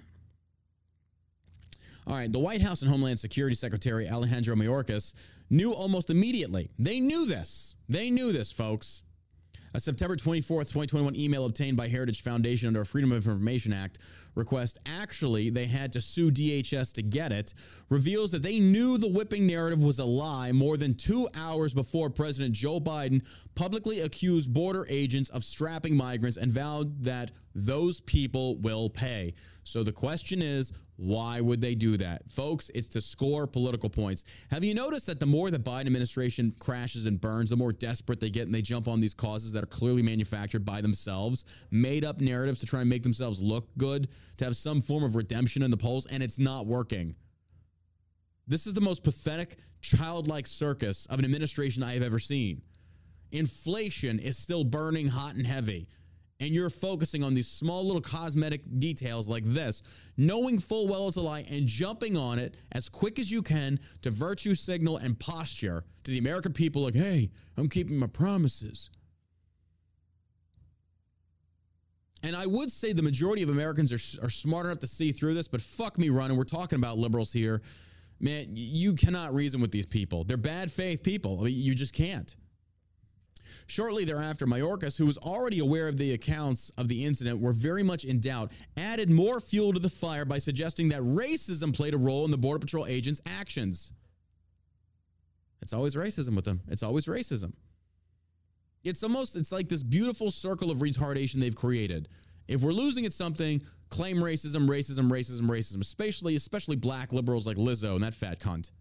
All 2.07 2.15
right, 2.15 2.31
the 2.31 2.39
White 2.39 2.61
House 2.61 2.81
and 2.81 2.89
Homeland 2.89 3.19
Security 3.19 3.57
Secretary 3.57 4.07
Alejandro 4.07 4.55
Mayorkas 4.55 5.15
knew 5.49 5.73
almost 5.73 6.09
immediately. 6.09 6.71
They 6.79 7.01
knew 7.01 7.25
this. 7.25 7.75
They 7.89 8.09
knew 8.09 8.31
this, 8.31 8.53
folks. 8.53 9.03
A 9.73 9.79
September 9.79 10.15
24th, 10.15 10.71
2021 10.71 11.15
email 11.15 11.45
obtained 11.45 11.77
by 11.77 11.87
Heritage 11.87 12.23
Foundation 12.23 12.67
under 12.67 12.81
a 12.81 12.85
Freedom 12.85 13.11
of 13.11 13.17
Information 13.17 13.71
Act 13.71 13.99
request, 14.39 14.79
actually, 14.85 15.49
they 15.49 15.67
had 15.67 15.93
to 15.93 16.01
sue 16.01 16.31
DHS 16.31 16.93
to 16.93 17.03
get 17.03 17.31
it, 17.31 17.53
reveals 17.89 18.31
that 18.31 18.41
they 18.41 18.59
knew 18.59 18.97
the 18.97 19.07
whipping 19.07 19.45
narrative 19.45 19.83
was 19.83 19.99
a 19.99 20.05
lie 20.05 20.51
more 20.51 20.77
than 20.77 20.95
two 20.95 21.27
hours 21.35 21.73
before 21.73 22.09
President 22.09 22.55
Joe 22.55 22.79
Biden 22.79 23.21
publicly 23.53 24.01
accused 24.01 24.51
border 24.53 24.87
agents 24.89 25.29
of 25.29 25.43
strapping 25.43 25.95
migrants 25.95 26.37
and 26.37 26.51
vowed 26.51 27.03
that 27.03 27.31
those 27.53 28.01
people 28.01 28.57
will 28.57 28.89
pay. 28.89 29.33
So 29.63 29.83
the 29.83 29.91
question 29.91 30.41
is, 30.41 30.71
why 30.95 31.39
would 31.39 31.61
they 31.61 31.75
do 31.75 31.95
that? 31.97 32.29
Folks, 32.29 32.69
it's 32.75 32.89
to 32.89 33.01
score 33.01 33.47
political 33.47 33.89
points. 33.89 34.25
Have 34.51 34.63
you 34.63 34.73
noticed 34.73 35.07
that 35.07 35.19
the 35.19 35.25
more 35.25 35.49
the 35.49 35.57
Biden 35.59 35.85
administration 35.85 36.53
crashes 36.59 37.05
and 37.05 37.21
burns, 37.21 37.49
the 37.49 37.55
more 37.55 37.71
desperate 37.71 38.19
they 38.19 38.29
get 38.29 38.45
and 38.45 38.53
they 38.53 38.61
jump 38.61 38.87
on 38.87 38.99
these 38.99 39.13
causes 39.13 39.53
that 39.53 39.63
are 39.63 39.67
clearly 39.67 40.01
manufactured 40.01 40.65
by 40.65 40.81
themselves, 40.81 41.45
made 41.71 42.03
up 42.03 42.19
narratives 42.19 42.59
to 42.59 42.65
try 42.65 42.81
and 42.81 42.89
make 42.89 43.03
themselves 43.03 43.41
look 43.41 43.69
good, 43.77 44.09
to 44.37 44.45
have 44.45 44.55
some 44.55 44.81
form 44.81 45.03
of 45.03 45.15
redemption 45.15 45.63
in 45.63 45.71
the 45.71 45.77
polls, 45.77 46.05
and 46.07 46.23
it's 46.23 46.39
not 46.39 46.65
working. 46.65 47.15
This 48.47 48.65
is 48.65 48.73
the 48.73 48.81
most 48.81 49.03
pathetic, 49.03 49.57
childlike 49.81 50.47
circus 50.47 51.05
of 51.07 51.19
an 51.19 51.25
administration 51.25 51.83
I 51.83 51.93
have 51.93 52.03
ever 52.03 52.19
seen. 52.19 52.61
Inflation 53.31 54.17
is 54.19 54.37
still 54.37 54.63
burning 54.63 55.07
hot 55.07 55.35
and 55.35 55.45
heavy 55.45 55.87
and 56.39 56.51
you're 56.51 56.69
focusing 56.69 57.23
on 57.23 57.33
these 57.33 57.47
small 57.47 57.85
little 57.85 58.01
cosmetic 58.01 58.61
details 58.79 59.27
like 59.27 59.43
this, 59.43 59.83
knowing 60.17 60.59
full 60.59 60.87
well 60.87 61.07
it's 61.07 61.17
a 61.17 61.21
lie 61.21 61.45
and 61.51 61.67
jumping 61.67 62.15
on 62.15 62.39
it 62.39 62.55
as 62.71 62.87
quick 62.87 63.19
as 63.19 63.29
you 63.29 63.41
can 63.41 63.79
to 64.01 64.09
virtue 64.09 64.55
signal 64.55 64.97
and 64.97 65.19
posture 65.19 65.83
to 66.03 66.11
the 66.11 66.17
American 66.17 66.53
people 66.53 66.83
like, 66.83 66.93
hey, 66.93 67.29
I'm 67.57 67.67
keeping 67.67 67.97
my 67.97 68.07
promises. 68.07 68.89
And 72.23 72.35
I 72.35 72.45
would 72.45 72.71
say 72.71 72.91
the 72.91 73.01
majority 73.01 73.43
of 73.43 73.49
Americans 73.49 73.93
are, 73.93 74.25
are 74.25 74.29
smart 74.29 74.65
enough 74.65 74.79
to 74.79 74.87
see 74.87 75.11
through 75.11 75.35
this, 75.35 75.47
but 75.47 75.61
fuck 75.61 75.97
me 75.97 76.09
running. 76.09 76.37
We're 76.37 76.43
talking 76.43 76.77
about 76.77 76.97
liberals 76.97 77.31
here. 77.31 77.61
Man, 78.19 78.47
you 78.51 78.93
cannot 78.93 79.33
reason 79.33 79.61
with 79.61 79.71
these 79.71 79.85
people. 79.85 80.25
They're 80.25 80.35
bad 80.35 80.69
faith 80.69 81.03
people. 81.03 81.39
I 81.39 81.45
mean, 81.45 81.55
you 81.55 81.73
just 81.73 81.93
can't. 81.93 82.35
Shortly 83.67 84.03
thereafter, 84.03 84.45
Mayorkas, 84.45 84.97
who 84.97 85.05
was 85.05 85.17
already 85.19 85.59
aware 85.59 85.87
of 85.87 85.97
the 85.97 86.13
accounts 86.13 86.71
of 86.71 86.87
the 86.87 87.05
incident, 87.05 87.39
were 87.39 87.53
very 87.53 87.83
much 87.83 88.03
in 88.03 88.19
doubt, 88.19 88.51
added 88.75 89.09
more 89.09 89.39
fuel 89.39 89.71
to 89.73 89.79
the 89.79 89.89
fire 89.89 90.25
by 90.25 90.39
suggesting 90.39 90.89
that 90.89 91.01
racism 91.01 91.73
played 91.73 91.93
a 91.93 91.97
role 91.97 92.25
in 92.25 92.31
the 92.31 92.37
Border 92.37 92.59
Patrol 92.59 92.85
agents' 92.85 93.21
actions. 93.25 93.93
It's 95.61 95.73
always 95.73 95.95
racism 95.95 96.35
with 96.35 96.45
them. 96.45 96.61
It's 96.67 96.83
always 96.83 97.05
racism. 97.05 97.53
It's 98.83 99.03
almost, 99.03 99.35
it's 99.35 99.51
like 99.51 99.67
this 99.67 99.83
beautiful 99.83 100.31
circle 100.31 100.71
of 100.71 100.77
retardation 100.79 101.39
they've 101.39 101.55
created. 101.55 102.07
If 102.47 102.61
we're 102.61 102.71
losing 102.71 103.05
at 103.05 103.13
something, 103.13 103.61
claim 103.89 104.17
racism, 104.17 104.67
racism, 104.67 105.09
racism, 105.09 105.49
racism, 105.49 105.81
especially, 105.81 106.35
especially 106.35 106.75
black 106.75 107.13
liberals 107.13 107.45
like 107.45 107.57
Lizzo 107.57 107.95
and 107.95 108.03
that 108.03 108.13
fat 108.13 108.39
cunt. 108.39 108.71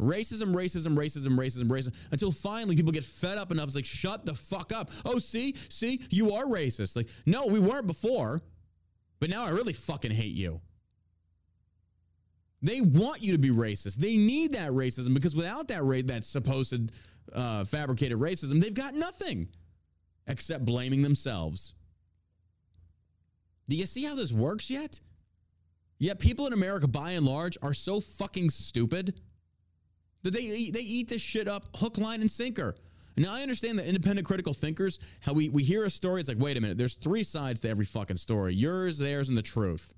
Racism, 0.00 0.54
racism, 0.54 0.96
racism, 0.96 1.38
racism, 1.38 1.68
racism, 1.68 1.94
until 2.10 2.30
finally 2.30 2.76
people 2.76 2.92
get 2.92 3.04
fed 3.04 3.38
up 3.38 3.50
enough. 3.50 3.66
It's 3.66 3.76
like, 3.76 3.86
shut 3.86 4.26
the 4.26 4.34
fuck 4.34 4.72
up. 4.72 4.90
Oh, 5.04 5.18
see, 5.18 5.54
see, 5.70 6.00
you 6.10 6.32
are 6.32 6.44
racist. 6.44 6.96
Like, 6.96 7.08
no, 7.24 7.46
we 7.46 7.58
weren't 7.58 7.86
before, 7.86 8.42
but 9.20 9.30
now 9.30 9.46
I 9.46 9.50
really 9.50 9.72
fucking 9.72 10.10
hate 10.10 10.34
you. 10.34 10.60
They 12.62 12.80
want 12.80 13.22
you 13.22 13.32
to 13.32 13.38
be 13.38 13.50
racist. 13.50 13.96
They 13.96 14.16
need 14.16 14.54
that 14.54 14.70
racism 14.72 15.14
because 15.14 15.36
without 15.36 15.68
that 15.68 15.82
ra- 15.82 16.00
that 16.06 16.24
supposed 16.24 16.90
uh, 17.34 17.64
fabricated 17.64 18.18
racism, 18.18 18.60
they've 18.60 18.74
got 18.74 18.94
nothing 18.94 19.48
except 20.26 20.64
blaming 20.64 21.02
themselves. 21.02 21.74
Do 23.68 23.76
you 23.76 23.86
see 23.86 24.04
how 24.04 24.14
this 24.14 24.32
works 24.32 24.70
yet? 24.70 25.00
Yet 25.98 26.18
people 26.18 26.46
in 26.46 26.52
America, 26.52 26.86
by 26.86 27.12
and 27.12 27.24
large, 27.24 27.56
are 27.62 27.74
so 27.74 28.00
fucking 28.00 28.50
stupid 28.50 29.20
that 30.22 30.32
they 30.32 30.70
they 30.70 30.80
eat 30.80 31.08
this 31.08 31.22
shit 31.22 31.48
up 31.48 31.64
hook, 31.76 31.98
line, 31.98 32.20
and 32.20 32.30
sinker. 32.30 32.76
Now 33.16 33.34
I 33.34 33.42
understand 33.42 33.78
that 33.78 33.86
independent 33.86 34.26
critical 34.26 34.52
thinkers, 34.52 34.98
how 35.20 35.32
we, 35.32 35.48
we 35.48 35.62
hear 35.62 35.84
a 35.84 35.90
story, 35.90 36.20
it's 36.20 36.28
like, 36.28 36.38
wait 36.38 36.58
a 36.58 36.60
minute, 36.60 36.76
there's 36.76 36.96
three 36.96 37.22
sides 37.22 37.62
to 37.62 37.68
every 37.70 37.86
fucking 37.86 38.18
story. 38.18 38.54
Yours, 38.54 38.98
theirs, 38.98 39.30
and 39.30 39.38
the 39.38 39.42
truth. 39.42 39.94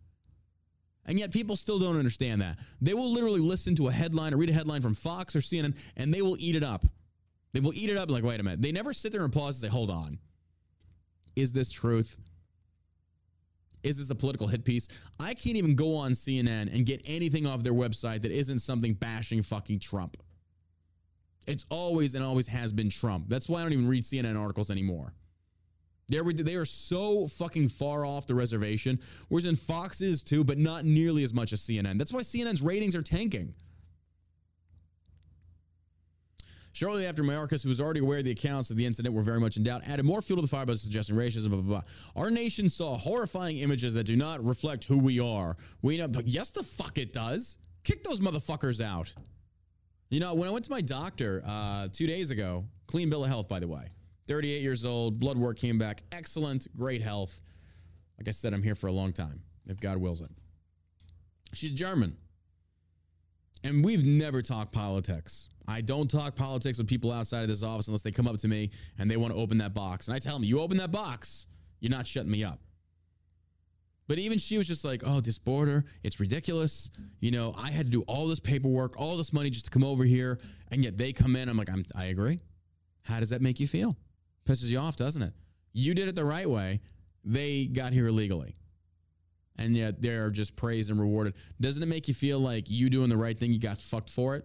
And 1.04 1.18
yet 1.18 1.32
people 1.32 1.56
still 1.56 1.78
don't 1.78 1.96
understand 1.96 2.42
that. 2.42 2.58
They 2.80 2.94
will 2.94 3.10
literally 3.10 3.40
listen 3.40 3.74
to 3.76 3.88
a 3.88 3.92
headline 3.92 4.34
or 4.34 4.36
read 4.36 4.50
a 4.50 4.52
headline 4.52 4.82
from 4.82 4.94
Fox 4.94 5.34
or 5.34 5.40
CNN 5.40 5.76
and 5.96 6.12
they 6.14 6.22
will 6.22 6.36
eat 6.38 6.54
it 6.54 6.62
up. 6.62 6.84
They 7.58 7.64
will 7.64 7.74
eat 7.74 7.90
it 7.90 7.96
up 7.96 8.08
like, 8.08 8.22
wait 8.22 8.38
a 8.38 8.42
minute. 8.44 8.62
They 8.62 8.70
never 8.70 8.92
sit 8.92 9.10
there 9.10 9.24
and 9.24 9.32
pause 9.32 9.60
and 9.60 9.68
say, 9.68 9.74
hold 9.74 9.90
on. 9.90 10.16
Is 11.34 11.52
this 11.52 11.72
truth? 11.72 12.16
Is 13.82 13.98
this 13.98 14.10
a 14.10 14.14
political 14.14 14.46
hit 14.46 14.64
piece? 14.64 14.86
I 15.18 15.34
can't 15.34 15.56
even 15.56 15.74
go 15.74 15.96
on 15.96 16.12
CNN 16.12 16.72
and 16.72 16.86
get 16.86 17.02
anything 17.04 17.46
off 17.46 17.64
their 17.64 17.72
website 17.72 18.22
that 18.22 18.30
isn't 18.30 18.60
something 18.60 18.94
bashing 18.94 19.42
fucking 19.42 19.80
Trump. 19.80 20.16
It's 21.48 21.66
always 21.68 22.14
and 22.14 22.22
always 22.22 22.46
has 22.46 22.72
been 22.72 22.90
Trump. 22.90 23.24
That's 23.26 23.48
why 23.48 23.58
I 23.58 23.62
don't 23.64 23.72
even 23.72 23.88
read 23.88 24.04
CNN 24.04 24.40
articles 24.40 24.70
anymore. 24.70 25.12
They're, 26.06 26.22
they 26.22 26.54
are 26.54 26.64
so 26.64 27.26
fucking 27.26 27.70
far 27.70 28.06
off 28.06 28.28
the 28.28 28.36
reservation, 28.36 29.00
whereas 29.30 29.46
in 29.46 29.56
Fox 29.56 30.00
is 30.00 30.22
too, 30.22 30.44
but 30.44 30.58
not 30.58 30.84
nearly 30.84 31.24
as 31.24 31.34
much 31.34 31.52
as 31.52 31.60
CNN. 31.60 31.98
That's 31.98 32.12
why 32.12 32.20
CNN's 32.20 32.62
ratings 32.62 32.94
are 32.94 33.02
tanking. 33.02 33.52
Shortly 36.78 37.06
after, 37.06 37.24
Mayorkas, 37.24 37.64
who 37.64 37.70
was 37.70 37.80
already 37.80 37.98
aware 37.98 38.22
the 38.22 38.30
accounts 38.30 38.70
of 38.70 38.76
the 38.76 38.86
incident 38.86 39.12
were 39.12 39.24
very 39.24 39.40
much 39.40 39.56
in 39.56 39.64
doubt, 39.64 39.82
added 39.88 40.04
more 40.04 40.22
fuel 40.22 40.36
to 40.36 40.42
the 40.42 40.48
fire 40.48 40.64
by 40.64 40.74
suggesting 40.74 41.16
racism, 41.16 41.48
blah, 41.48 41.58
blah, 41.60 41.80
blah. 41.80 42.22
Our 42.22 42.30
nation 42.30 42.70
saw 42.70 42.96
horrifying 42.96 43.56
images 43.58 43.94
that 43.94 44.04
do 44.04 44.14
not 44.14 44.44
reflect 44.44 44.84
who 44.84 45.00
we 45.00 45.18
are. 45.18 45.56
We 45.82 45.98
know, 45.98 46.06
yes, 46.24 46.52
the 46.52 46.62
fuck 46.62 46.96
it 46.96 47.12
does. 47.12 47.58
Kick 47.82 48.04
those 48.04 48.20
motherfuckers 48.20 48.80
out. 48.80 49.12
You 50.10 50.20
know, 50.20 50.36
when 50.36 50.48
I 50.48 50.52
went 50.52 50.66
to 50.66 50.70
my 50.70 50.80
doctor 50.80 51.42
uh, 51.44 51.88
two 51.92 52.06
days 52.06 52.30
ago, 52.30 52.64
clean 52.86 53.10
bill 53.10 53.24
of 53.24 53.28
health, 53.28 53.48
by 53.48 53.58
the 53.58 53.66
way, 53.66 53.88
38 54.28 54.62
years 54.62 54.84
old, 54.84 55.18
blood 55.18 55.36
work 55.36 55.58
came 55.58 55.78
back, 55.78 56.02
excellent, 56.12 56.68
great 56.76 57.02
health. 57.02 57.42
Like 58.18 58.28
I 58.28 58.30
said, 58.30 58.54
I'm 58.54 58.62
here 58.62 58.76
for 58.76 58.86
a 58.86 58.92
long 58.92 59.12
time, 59.12 59.42
if 59.66 59.80
God 59.80 59.96
wills 59.96 60.20
it. 60.20 60.30
She's 61.54 61.72
German. 61.72 62.16
And 63.64 63.84
we've 63.84 64.04
never 64.04 64.42
talked 64.42 64.72
politics. 64.72 65.48
I 65.66 65.80
don't 65.80 66.10
talk 66.10 66.34
politics 66.34 66.78
with 66.78 66.88
people 66.88 67.12
outside 67.12 67.42
of 67.42 67.48
this 67.48 67.62
office 67.62 67.88
unless 67.88 68.02
they 68.02 68.10
come 68.10 68.26
up 68.26 68.38
to 68.38 68.48
me 68.48 68.70
and 68.98 69.10
they 69.10 69.16
want 69.16 69.34
to 69.34 69.38
open 69.38 69.58
that 69.58 69.74
box. 69.74 70.08
And 70.08 70.14
I 70.14 70.18
tell 70.18 70.34
them, 70.34 70.44
you 70.44 70.60
open 70.60 70.76
that 70.78 70.92
box, 70.92 71.46
you're 71.80 71.90
not 71.90 72.06
shutting 72.06 72.30
me 72.30 72.44
up. 72.44 72.60
But 74.08 74.18
even 74.18 74.38
she 74.38 74.56
was 74.56 74.66
just 74.66 74.86
like, 74.86 75.02
oh, 75.04 75.20
this 75.20 75.38
border, 75.38 75.84
it's 76.02 76.18
ridiculous. 76.18 76.90
You 77.20 77.30
know, 77.30 77.52
I 77.58 77.70
had 77.70 77.86
to 77.86 77.92
do 77.92 78.02
all 78.02 78.26
this 78.26 78.40
paperwork, 78.40 78.98
all 78.98 79.18
this 79.18 79.34
money 79.34 79.50
just 79.50 79.66
to 79.66 79.70
come 79.70 79.84
over 79.84 80.02
here. 80.04 80.40
And 80.72 80.82
yet 80.82 80.96
they 80.96 81.12
come 81.12 81.36
in. 81.36 81.48
I'm 81.50 81.58
like, 81.58 81.70
I'm, 81.70 81.84
I 81.94 82.06
agree. 82.06 82.40
How 83.02 83.20
does 83.20 83.30
that 83.30 83.42
make 83.42 83.60
you 83.60 83.66
feel? 83.66 83.96
Pisses 84.46 84.68
you 84.68 84.78
off, 84.78 84.96
doesn't 84.96 85.20
it? 85.20 85.34
You 85.74 85.94
did 85.94 86.08
it 86.08 86.16
the 86.16 86.24
right 86.24 86.48
way. 86.48 86.80
They 87.22 87.66
got 87.66 87.92
here 87.92 88.06
illegally. 88.06 88.54
And 89.58 89.76
yet 89.76 90.00
they're 90.00 90.30
just 90.30 90.56
praised 90.56 90.90
and 90.90 91.00
rewarded. 91.00 91.34
Doesn't 91.60 91.82
it 91.82 91.86
make 91.86 92.06
you 92.06 92.14
feel 92.14 92.38
like 92.38 92.70
you 92.70 92.88
doing 92.88 93.08
the 93.08 93.16
right 93.16 93.38
thing, 93.38 93.52
you 93.52 93.58
got 93.58 93.78
fucked 93.78 94.10
for 94.10 94.36
it? 94.36 94.44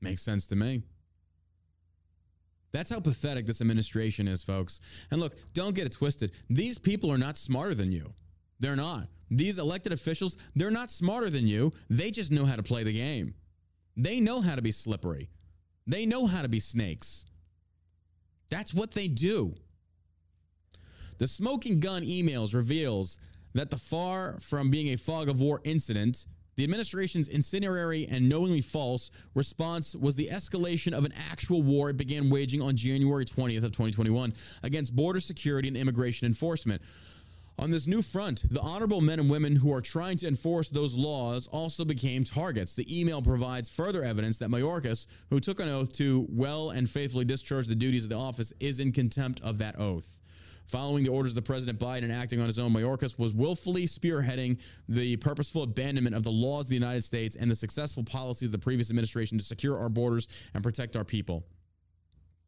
Makes 0.00 0.22
sense 0.22 0.46
to 0.48 0.56
me. 0.56 0.82
That's 2.70 2.90
how 2.90 3.00
pathetic 3.00 3.46
this 3.46 3.60
administration 3.60 4.28
is, 4.28 4.42
folks. 4.42 4.80
And 5.10 5.20
look, 5.20 5.34
don't 5.54 5.74
get 5.74 5.86
it 5.86 5.92
twisted. 5.92 6.32
These 6.50 6.78
people 6.78 7.10
are 7.12 7.18
not 7.18 7.36
smarter 7.36 7.74
than 7.74 7.92
you. 7.92 8.12
They're 8.60 8.76
not. 8.76 9.08
These 9.30 9.58
elected 9.58 9.92
officials, 9.92 10.36
they're 10.54 10.70
not 10.70 10.90
smarter 10.90 11.30
than 11.30 11.46
you. 11.46 11.72
They 11.90 12.10
just 12.10 12.32
know 12.32 12.44
how 12.44 12.56
to 12.56 12.62
play 12.62 12.82
the 12.84 12.92
game. 12.92 13.34
They 13.96 14.20
know 14.20 14.40
how 14.40 14.54
to 14.54 14.62
be 14.62 14.70
slippery. 14.70 15.30
They 15.86 16.06
know 16.06 16.26
how 16.26 16.42
to 16.42 16.48
be 16.48 16.60
snakes. 16.60 17.24
That's 18.50 18.74
what 18.74 18.92
they 18.92 19.08
do. 19.08 19.54
The 21.18 21.26
smoking 21.26 21.80
gun 21.80 22.02
emails 22.02 22.54
reveals 22.54 23.18
that 23.54 23.70
the 23.70 23.76
far 23.76 24.38
from 24.40 24.70
being 24.70 24.88
a 24.88 24.96
fog 24.96 25.28
of 25.28 25.40
war 25.40 25.60
incident, 25.64 26.26
the 26.56 26.64
administration's 26.64 27.28
incendiary 27.28 28.06
and 28.10 28.28
knowingly 28.28 28.60
false 28.60 29.10
response 29.34 29.94
was 29.94 30.16
the 30.16 30.28
escalation 30.28 30.92
of 30.92 31.04
an 31.04 31.12
actual 31.30 31.62
war 31.62 31.90
it 31.90 31.96
began 31.96 32.30
waging 32.30 32.60
on 32.60 32.76
January 32.76 33.24
20th 33.24 33.58
of 33.64 33.72
2021 33.72 34.32
against 34.62 34.94
border 34.94 35.20
security 35.20 35.68
and 35.68 35.76
immigration 35.76 36.26
enforcement. 36.26 36.82
On 37.60 37.72
this 37.72 37.88
new 37.88 38.02
front, 38.02 38.44
the 38.52 38.60
honorable 38.60 39.00
men 39.00 39.18
and 39.18 39.28
women 39.28 39.56
who 39.56 39.72
are 39.74 39.80
trying 39.80 40.16
to 40.18 40.28
enforce 40.28 40.70
those 40.70 40.96
laws 40.96 41.48
also 41.48 41.84
became 41.84 42.22
targets. 42.22 42.76
The 42.76 43.00
email 43.00 43.20
provides 43.20 43.68
further 43.68 44.04
evidence 44.04 44.38
that 44.38 44.48
Mayorkas, 44.48 45.08
who 45.28 45.40
took 45.40 45.58
an 45.58 45.68
oath 45.68 45.92
to 45.94 46.24
well 46.30 46.70
and 46.70 46.88
faithfully 46.88 47.24
discharge 47.24 47.66
the 47.66 47.74
duties 47.74 48.04
of 48.04 48.10
the 48.10 48.16
office, 48.16 48.52
is 48.60 48.78
in 48.78 48.92
contempt 48.92 49.40
of 49.42 49.58
that 49.58 49.76
oath. 49.76 50.20
Following 50.68 51.02
the 51.02 51.10
orders 51.10 51.32
of 51.32 51.36
the 51.36 51.42
President 51.42 51.80
Biden 51.80 52.04
and 52.04 52.12
acting 52.12 52.40
on 52.40 52.46
his 52.46 52.60
own, 52.60 52.72
Mayorkas 52.72 53.18
was 53.18 53.34
willfully 53.34 53.86
spearheading 53.86 54.60
the 54.88 55.16
purposeful 55.16 55.64
abandonment 55.64 56.14
of 56.14 56.22
the 56.22 56.30
laws 56.30 56.66
of 56.66 56.68
the 56.68 56.76
United 56.76 57.02
States 57.02 57.34
and 57.34 57.50
the 57.50 57.56
successful 57.56 58.04
policies 58.04 58.50
of 58.50 58.52
the 58.52 58.58
previous 58.58 58.88
administration 58.90 59.36
to 59.36 59.42
secure 59.42 59.78
our 59.78 59.88
borders 59.88 60.48
and 60.54 60.62
protect 60.62 60.94
our 60.94 61.04
people. 61.04 61.44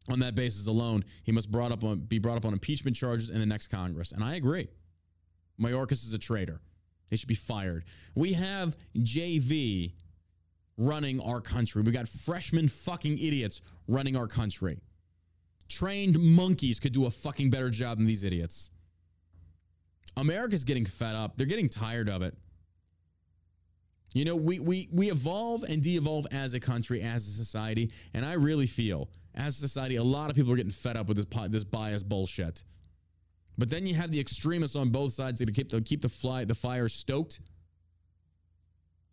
On 0.09 0.19
that 0.19 0.35
basis 0.35 0.67
alone, 0.67 1.03
he 1.23 1.33
must 1.33 1.51
brought 1.51 1.83
on, 1.83 1.99
be 1.99 2.17
brought 2.17 2.37
up 2.37 2.45
on 2.45 2.53
impeachment 2.53 2.95
charges 2.95 3.29
in 3.29 3.39
the 3.39 3.45
next 3.45 3.67
Congress. 3.67 4.13
And 4.13 4.23
I 4.23 4.35
agree. 4.35 4.69
Mayorkas 5.61 6.03
is 6.05 6.13
a 6.13 6.17
traitor. 6.17 6.61
They 7.09 7.17
should 7.17 7.27
be 7.27 7.35
fired. 7.35 7.83
We 8.15 8.33
have 8.33 8.75
JV 8.97 9.93
running 10.77 11.19
our 11.21 11.41
country. 11.41 11.81
We 11.81 11.91
got 11.91 12.07
freshman 12.07 12.67
fucking 12.67 13.17
idiots 13.17 13.61
running 13.87 14.15
our 14.15 14.27
country. 14.27 14.79
Trained 15.67 16.17
monkeys 16.19 16.79
could 16.79 16.93
do 16.93 17.05
a 17.05 17.11
fucking 17.11 17.49
better 17.49 17.69
job 17.69 17.97
than 17.97 18.07
these 18.07 18.23
idiots. 18.23 18.71
America's 20.17 20.63
getting 20.63 20.85
fed 20.85 21.15
up. 21.15 21.37
They're 21.37 21.45
getting 21.45 21.69
tired 21.69 22.09
of 22.09 22.21
it. 22.21 22.35
You 24.13 24.25
know, 24.25 24.35
we 24.35 24.59
we 24.59 24.89
we 24.91 25.09
evolve 25.09 25.63
and 25.63 25.81
de-evolve 25.81 26.27
as 26.31 26.53
a 26.53 26.59
country, 26.59 27.01
as 27.01 27.25
a 27.27 27.31
society, 27.31 27.91
and 28.13 28.25
I 28.25 28.33
really 28.33 28.65
feel 28.65 29.09
as 29.35 29.55
a 29.57 29.59
society, 29.59 29.95
a 29.95 30.03
lot 30.03 30.29
of 30.29 30.35
people 30.35 30.51
are 30.51 30.55
getting 30.55 30.71
fed 30.71 30.97
up 30.97 31.07
with 31.07 31.17
this 31.17 31.49
this 31.49 31.63
bias 31.63 32.03
bullshit. 32.03 32.63
But 33.57 33.69
then 33.69 33.85
you 33.85 33.95
have 33.95 34.11
the 34.11 34.19
extremists 34.19 34.75
on 34.75 34.89
both 34.89 35.13
sides 35.13 35.39
that 35.39 35.53
keep 35.53 35.69
the 35.69 35.81
keep 35.81 36.01
the 36.01 36.09
fly 36.09 36.45
the 36.45 36.55
fire 36.55 36.89
stoked 36.89 37.41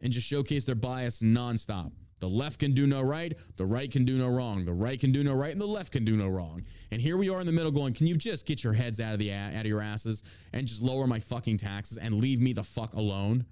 and 0.00 0.12
just 0.12 0.26
showcase 0.26 0.64
their 0.64 0.74
bias 0.74 1.22
nonstop. 1.22 1.92
The 2.20 2.28
left 2.28 2.58
can 2.58 2.72
do 2.72 2.86
no 2.86 3.00
right, 3.02 3.32
the 3.56 3.66
right 3.66 3.90
can 3.90 4.04
do 4.04 4.18
no 4.18 4.28
wrong. 4.28 4.64
The 4.64 4.72
right 4.72 4.98
can 4.98 5.12
do 5.12 5.22
no 5.22 5.34
right, 5.34 5.52
and 5.52 5.60
the 5.60 5.66
left 5.66 5.92
can 5.92 6.04
do 6.04 6.16
no 6.16 6.26
wrong. 6.26 6.62
And 6.90 7.00
here 7.00 7.16
we 7.16 7.28
are 7.28 7.40
in 7.40 7.46
the 7.46 7.52
middle, 7.52 7.70
going, 7.70 7.94
"Can 7.94 8.08
you 8.08 8.16
just 8.16 8.44
get 8.44 8.64
your 8.64 8.72
heads 8.72 8.98
out 8.98 9.12
of 9.12 9.20
the 9.20 9.30
out 9.30 9.54
of 9.54 9.66
your 9.66 9.80
asses 9.80 10.24
and 10.52 10.66
just 10.66 10.82
lower 10.82 11.06
my 11.06 11.20
fucking 11.20 11.58
taxes 11.58 11.96
and 11.98 12.14
leave 12.14 12.40
me 12.40 12.52
the 12.52 12.64
fuck 12.64 12.94
alone?" 12.94 13.44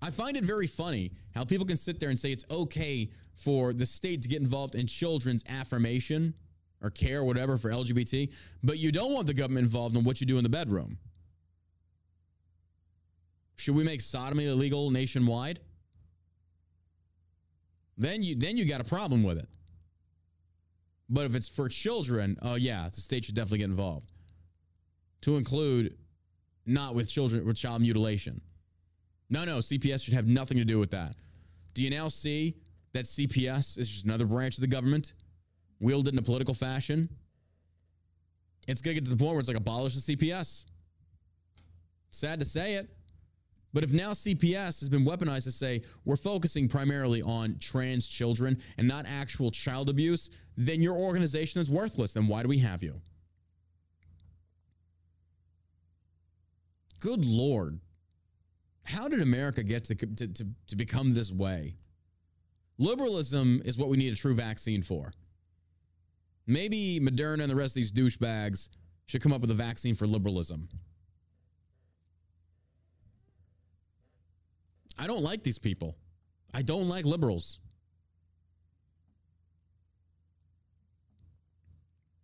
I 0.00 0.10
find 0.10 0.36
it 0.36 0.44
very 0.44 0.66
funny 0.66 1.12
how 1.32 1.44
people 1.44 1.64
can 1.64 1.76
sit 1.76 2.00
there 2.00 2.10
and 2.10 2.18
say 2.18 2.32
it's 2.32 2.44
okay 2.50 3.08
for 3.34 3.72
the 3.72 3.86
state 3.86 4.22
to 4.22 4.28
get 4.28 4.42
involved 4.42 4.74
in 4.74 4.88
children's 4.88 5.44
affirmation 5.48 6.34
or 6.82 6.90
care 6.90 7.20
or 7.20 7.24
whatever 7.24 7.56
for 7.56 7.70
LGBT, 7.70 8.32
but 8.62 8.78
you 8.78 8.92
don't 8.92 9.12
want 9.12 9.26
the 9.26 9.34
government 9.34 9.64
involved 9.64 9.96
in 9.96 10.04
what 10.04 10.20
you 10.20 10.26
do 10.26 10.38
in 10.38 10.42
the 10.42 10.50
bedroom. 10.50 10.98
Should 13.56 13.76
we 13.76 13.84
make 13.84 14.00
sodomy 14.00 14.46
illegal 14.48 14.90
nationwide? 14.90 15.60
Then 17.96 18.22
you 18.22 18.34
then 18.34 18.56
you 18.56 18.64
got 18.64 18.80
a 18.80 18.84
problem 18.84 19.22
with 19.22 19.38
it. 19.38 19.48
But 21.08 21.26
if 21.26 21.34
it's 21.34 21.48
for 21.48 21.68
children, 21.68 22.36
oh 22.42 22.56
yeah, 22.56 22.88
the 22.92 23.00
state 23.00 23.24
should 23.24 23.34
definitely 23.34 23.58
get 23.58 23.70
involved. 23.70 24.10
To 25.22 25.36
include 25.36 25.96
not 26.66 26.94
with 26.94 27.08
children 27.08 27.46
with 27.46 27.56
child 27.56 27.82
mutilation. 27.82 28.40
No, 29.30 29.44
no, 29.44 29.58
CPS 29.58 30.04
should 30.04 30.14
have 30.14 30.26
nothing 30.26 30.58
to 30.58 30.64
do 30.64 30.78
with 30.78 30.90
that. 30.90 31.14
Do 31.74 31.82
you 31.82 31.90
now 31.90 32.08
see 32.08 32.56
that 32.92 33.04
CPS 33.04 33.78
is 33.78 33.88
just 33.88 34.04
another 34.04 34.26
branch 34.26 34.56
of 34.56 34.62
the 34.62 34.66
government 34.66 35.14
wielded 35.82 36.14
in 36.14 36.18
a 36.18 36.22
political 36.22 36.54
fashion? 36.54 37.08
It's 38.68 38.80
going 38.80 38.94
to 38.94 39.00
get 39.00 39.04
to 39.06 39.14
the 39.14 39.16
point 39.16 39.32
where 39.32 39.40
it's 39.40 39.48
like 39.48 39.56
abolish 39.56 39.94
the 39.94 40.16
CPS. 40.16 40.64
Sad 42.10 42.38
to 42.38 42.46
say 42.46 42.74
it. 42.74 42.88
But 43.74 43.84
if 43.84 43.92
now 43.92 44.12
CPS 44.12 44.80
has 44.80 44.88
been 44.88 45.04
weaponized 45.04 45.44
to 45.44 45.52
say 45.52 45.82
we're 46.04 46.16
focusing 46.16 46.68
primarily 46.68 47.22
on 47.22 47.56
trans 47.58 48.06
children 48.06 48.58
and 48.76 48.86
not 48.86 49.06
actual 49.08 49.50
child 49.50 49.88
abuse, 49.88 50.30
then 50.56 50.82
your 50.82 50.94
organization 50.94 51.60
is 51.60 51.70
worthless. 51.70 52.12
Then 52.12 52.28
why 52.28 52.42
do 52.42 52.48
we 52.48 52.58
have 52.58 52.82
you? 52.82 53.00
Good 57.00 57.24
Lord. 57.24 57.80
How 58.84 59.08
did 59.08 59.22
America 59.22 59.62
get 59.62 59.84
to, 59.84 59.94
to, 59.94 60.26
to, 60.28 60.46
to 60.68 60.76
become 60.76 61.14
this 61.14 61.32
way? 61.32 61.74
Liberalism 62.78 63.62
is 63.64 63.78
what 63.78 63.88
we 63.88 63.96
need 63.96 64.12
a 64.12 64.16
true 64.16 64.34
vaccine 64.34 64.82
for. 64.82 65.12
Maybe 66.46 67.00
Moderna 67.00 67.42
and 67.42 67.50
the 67.50 67.56
rest 67.56 67.72
of 67.72 67.74
these 67.76 67.92
douchebags 67.92 68.68
should 69.06 69.22
come 69.22 69.32
up 69.32 69.40
with 69.40 69.50
a 69.50 69.54
vaccine 69.54 69.94
for 69.94 70.06
liberalism. 70.06 70.68
I 74.98 75.06
don't 75.06 75.22
like 75.22 75.42
these 75.42 75.58
people. 75.58 75.96
I 76.54 76.62
don't 76.62 76.88
like 76.88 77.04
liberals. 77.04 77.60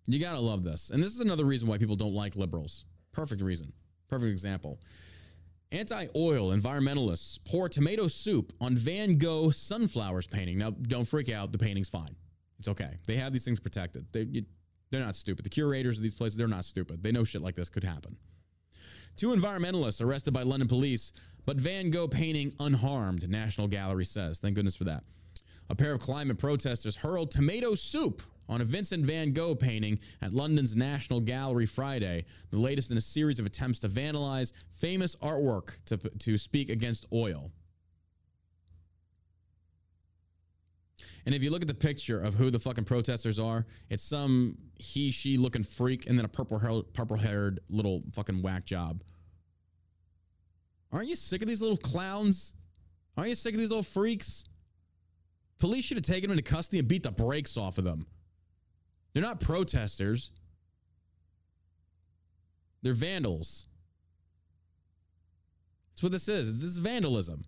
You 0.06 0.18
got 0.18 0.34
to 0.34 0.40
love 0.40 0.64
this. 0.64 0.90
And 0.90 1.02
this 1.02 1.12
is 1.12 1.20
another 1.20 1.44
reason 1.44 1.68
why 1.68 1.76
people 1.76 1.96
don't 1.96 2.14
like 2.14 2.34
liberals. 2.34 2.84
Perfect 3.12 3.42
reason. 3.42 3.72
Perfect 4.08 4.30
example. 4.30 4.80
Anti 5.70 6.06
oil 6.16 6.56
environmentalists 6.56 7.38
pour 7.44 7.68
tomato 7.68 8.08
soup 8.08 8.54
on 8.60 8.74
Van 8.74 9.18
Gogh 9.18 9.50
sunflowers 9.50 10.26
painting. 10.26 10.56
Now, 10.56 10.70
don't 10.70 11.06
freak 11.06 11.30
out. 11.30 11.52
The 11.52 11.58
painting's 11.58 11.90
fine. 11.90 12.16
It's 12.59 12.68
okay. 12.68 12.96
They 13.06 13.14
have 13.14 13.32
these 13.32 13.44
things 13.44 13.61
protected. 13.61 14.06
They, 14.12 14.22
you, 14.22 14.42
they're 14.90 15.04
not 15.04 15.16
stupid. 15.16 15.44
The 15.44 15.50
curators 15.50 15.98
of 15.98 16.02
these 16.02 16.14
places, 16.14 16.38
they're 16.38 16.48
not 16.48 16.64
stupid. 16.64 17.02
They 17.02 17.12
know 17.12 17.24
shit 17.24 17.42
like 17.42 17.54
this 17.54 17.68
could 17.68 17.84
happen. 17.84 18.16
Two 19.16 19.34
environmentalists 19.34 20.04
arrested 20.04 20.32
by 20.32 20.42
London 20.42 20.68
police, 20.68 21.12
but 21.44 21.59
Van 21.59 21.90
Gogh 21.90 22.09
painting 22.09 22.52
unharmed, 22.61 23.28
National 23.28 23.66
Gallery 23.66 24.04
says. 24.04 24.38
Thank 24.38 24.54
goodness 24.54 24.76
for 24.76 24.84
that. 24.84 25.02
A 25.70 25.74
pair 25.74 25.92
of 25.92 26.00
climate 26.00 26.38
protesters 26.38 26.96
hurled 26.96 27.30
tomato 27.30 27.74
soup 27.74 28.22
on 28.48 28.61
a 28.61 28.64
Vincent 28.64 29.04
van 29.04 29.32
Gogh 29.32 29.54
painting 29.54 29.98
at 30.22 30.32
London's 30.32 30.74
National 30.74 31.20
Gallery 31.20 31.66
Friday, 31.66 32.24
the 32.50 32.59
latest 32.59 32.90
in 32.90 32.96
a 32.96 33.00
series 33.00 33.38
of 33.38 33.44
attempts 33.44 33.78
to 33.80 33.88
vandalize 33.88 34.52
famous 34.70 35.16
artwork 35.16 35.78
to, 35.84 35.96
to 35.96 36.38
speak 36.38 36.70
against 36.70 37.06
oil. 37.12 37.50
And 41.26 41.34
if 41.34 41.42
you 41.42 41.51
look 41.51 41.62
at 41.62 41.68
the 41.68 41.74
picture 41.74 42.20
of 42.20 42.34
who 42.34 42.51
the 42.51 42.59
fucking 42.59 42.84
protesters 42.84 43.38
are, 43.38 43.66
it's 43.90 44.03
some 44.03 44.57
he, 44.78 45.11
she 45.11 45.36
looking 45.36 45.62
freak 45.62 46.09
and 46.09 46.18
then 46.18 46.24
a 46.24 46.28
purple 46.28 46.84
purple 46.92 47.16
haired 47.16 47.61
little 47.68 48.03
fucking 48.14 48.42
whack 48.42 48.64
job. 48.64 49.03
Aren't 50.92 51.09
you 51.09 51.16
sick 51.16 51.42
of 51.42 51.49
these 51.49 51.61
little 51.61 51.76
clowns? 51.76 52.55
Aren't 53.16 53.30
you 53.30 53.34
sick 53.34 53.55
of 53.55 53.61
these 53.61 53.70
little 53.70 53.82
freaks? 53.82 54.46
Police 55.59 55.84
should 55.84 55.96
have 55.96 56.05
taken 56.05 56.30
them 56.30 56.38
into 56.38 56.51
custody 56.51 56.78
and 56.78 56.88
beat 56.88 57.03
the 57.03 57.11
brakes 57.11 57.57
off 57.57 57.78
of 57.78 57.84
them. 57.84 58.07
They're 59.12 59.22
not 59.22 59.40
protesters. 59.40 60.30
They're 62.82 62.92
vandals. 62.92 63.66
That's 65.90 66.05
what 66.05 66.12
this 66.12 66.28
is. 66.28 66.61
This 66.61 66.70
is 66.70 66.78
vandalism. 66.78 67.44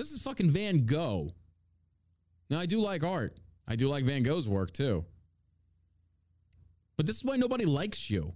This 0.00 0.12
is 0.12 0.22
fucking 0.22 0.48
Van 0.50 0.86
Gogh. 0.86 1.34
Now, 2.48 2.58
I 2.58 2.64
do 2.64 2.80
like 2.80 3.04
art. 3.04 3.36
I 3.68 3.76
do 3.76 3.86
like 3.86 4.02
Van 4.04 4.22
Gogh's 4.22 4.48
work 4.48 4.72
too. 4.72 5.04
But 6.96 7.04
this 7.04 7.16
is 7.16 7.24
why 7.24 7.36
nobody 7.36 7.66
likes 7.66 8.08
you. 8.08 8.32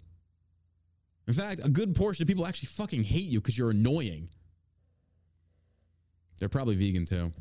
In 1.27 1.33
fact, 1.33 1.63
a 1.65 1.71
good 1.71 1.95
portion 1.95 2.23
of 2.23 2.29
people 2.29 2.45
actually 2.45 2.67
fucking 2.67 3.03
hate 3.03 3.31
you 3.31 3.41
because 3.41 3.57
you're 3.57 3.71
annoying. 3.71 4.29
They're 6.39 6.51
probably 6.51 6.75
vegan 6.75 7.07
too. 7.07 7.33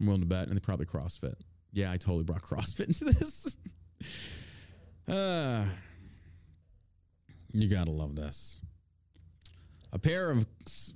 I'm 0.00 0.06
willing 0.06 0.22
to 0.22 0.26
bet. 0.26 0.48
And 0.48 0.56
they 0.56 0.60
probably 0.60 0.86
CrossFit. 0.86 1.34
Yeah, 1.74 1.92
I 1.92 1.98
totally 1.98 2.24
brought 2.24 2.40
CrossFit 2.48 2.86
into 2.86 3.04
this. 3.12 3.58
uh, 5.06 5.66
you 7.52 7.68
gotta 7.68 7.90
love 7.90 8.16
this. 8.16 8.58
A 9.92 9.98
pair 9.98 10.30
of 10.30 10.46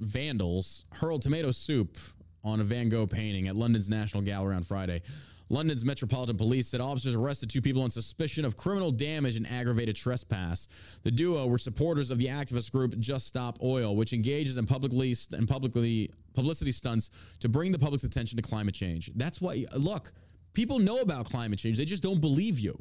vandals 0.00 0.86
hurled 0.94 1.20
tomato 1.20 1.50
soup 1.50 1.98
on 2.44 2.60
a 2.60 2.64
Van 2.64 2.88
Gogh 2.88 3.06
painting 3.06 3.48
at 3.48 3.56
London's 3.56 3.88
National 3.88 4.22
Gallery 4.22 4.54
on 4.54 4.62
Friday. 4.62 5.02
London's 5.50 5.84
Metropolitan 5.84 6.36
Police 6.36 6.68
said 6.68 6.80
officers 6.80 7.16
arrested 7.16 7.50
two 7.50 7.60
people 7.60 7.82
on 7.82 7.90
suspicion 7.90 8.44
of 8.44 8.56
criminal 8.56 8.92
damage 8.92 9.36
and 9.36 9.50
aggravated 9.50 9.96
trespass. 9.96 10.68
The 11.02 11.10
duo 11.10 11.46
were 11.46 11.58
supporters 11.58 12.12
of 12.12 12.18
the 12.18 12.26
activist 12.26 12.70
group 12.70 12.96
Just 13.00 13.26
Stop 13.26 13.58
Oil, 13.60 13.96
which 13.96 14.12
engages 14.12 14.58
in 14.58 14.66
publicly 14.66 15.14
in 15.36 15.46
publicly 15.48 16.08
publicity 16.34 16.70
stunts 16.70 17.10
to 17.40 17.48
bring 17.48 17.72
the 17.72 17.78
public's 17.78 18.04
attention 18.04 18.36
to 18.36 18.42
climate 18.42 18.76
change. 18.76 19.10
That's 19.16 19.40
why 19.40 19.64
look, 19.76 20.12
people 20.52 20.78
know 20.78 21.00
about 21.00 21.26
climate 21.26 21.58
change. 21.58 21.78
They 21.78 21.84
just 21.84 22.02
don't 22.02 22.20
believe 22.20 22.60
you. 22.60 22.80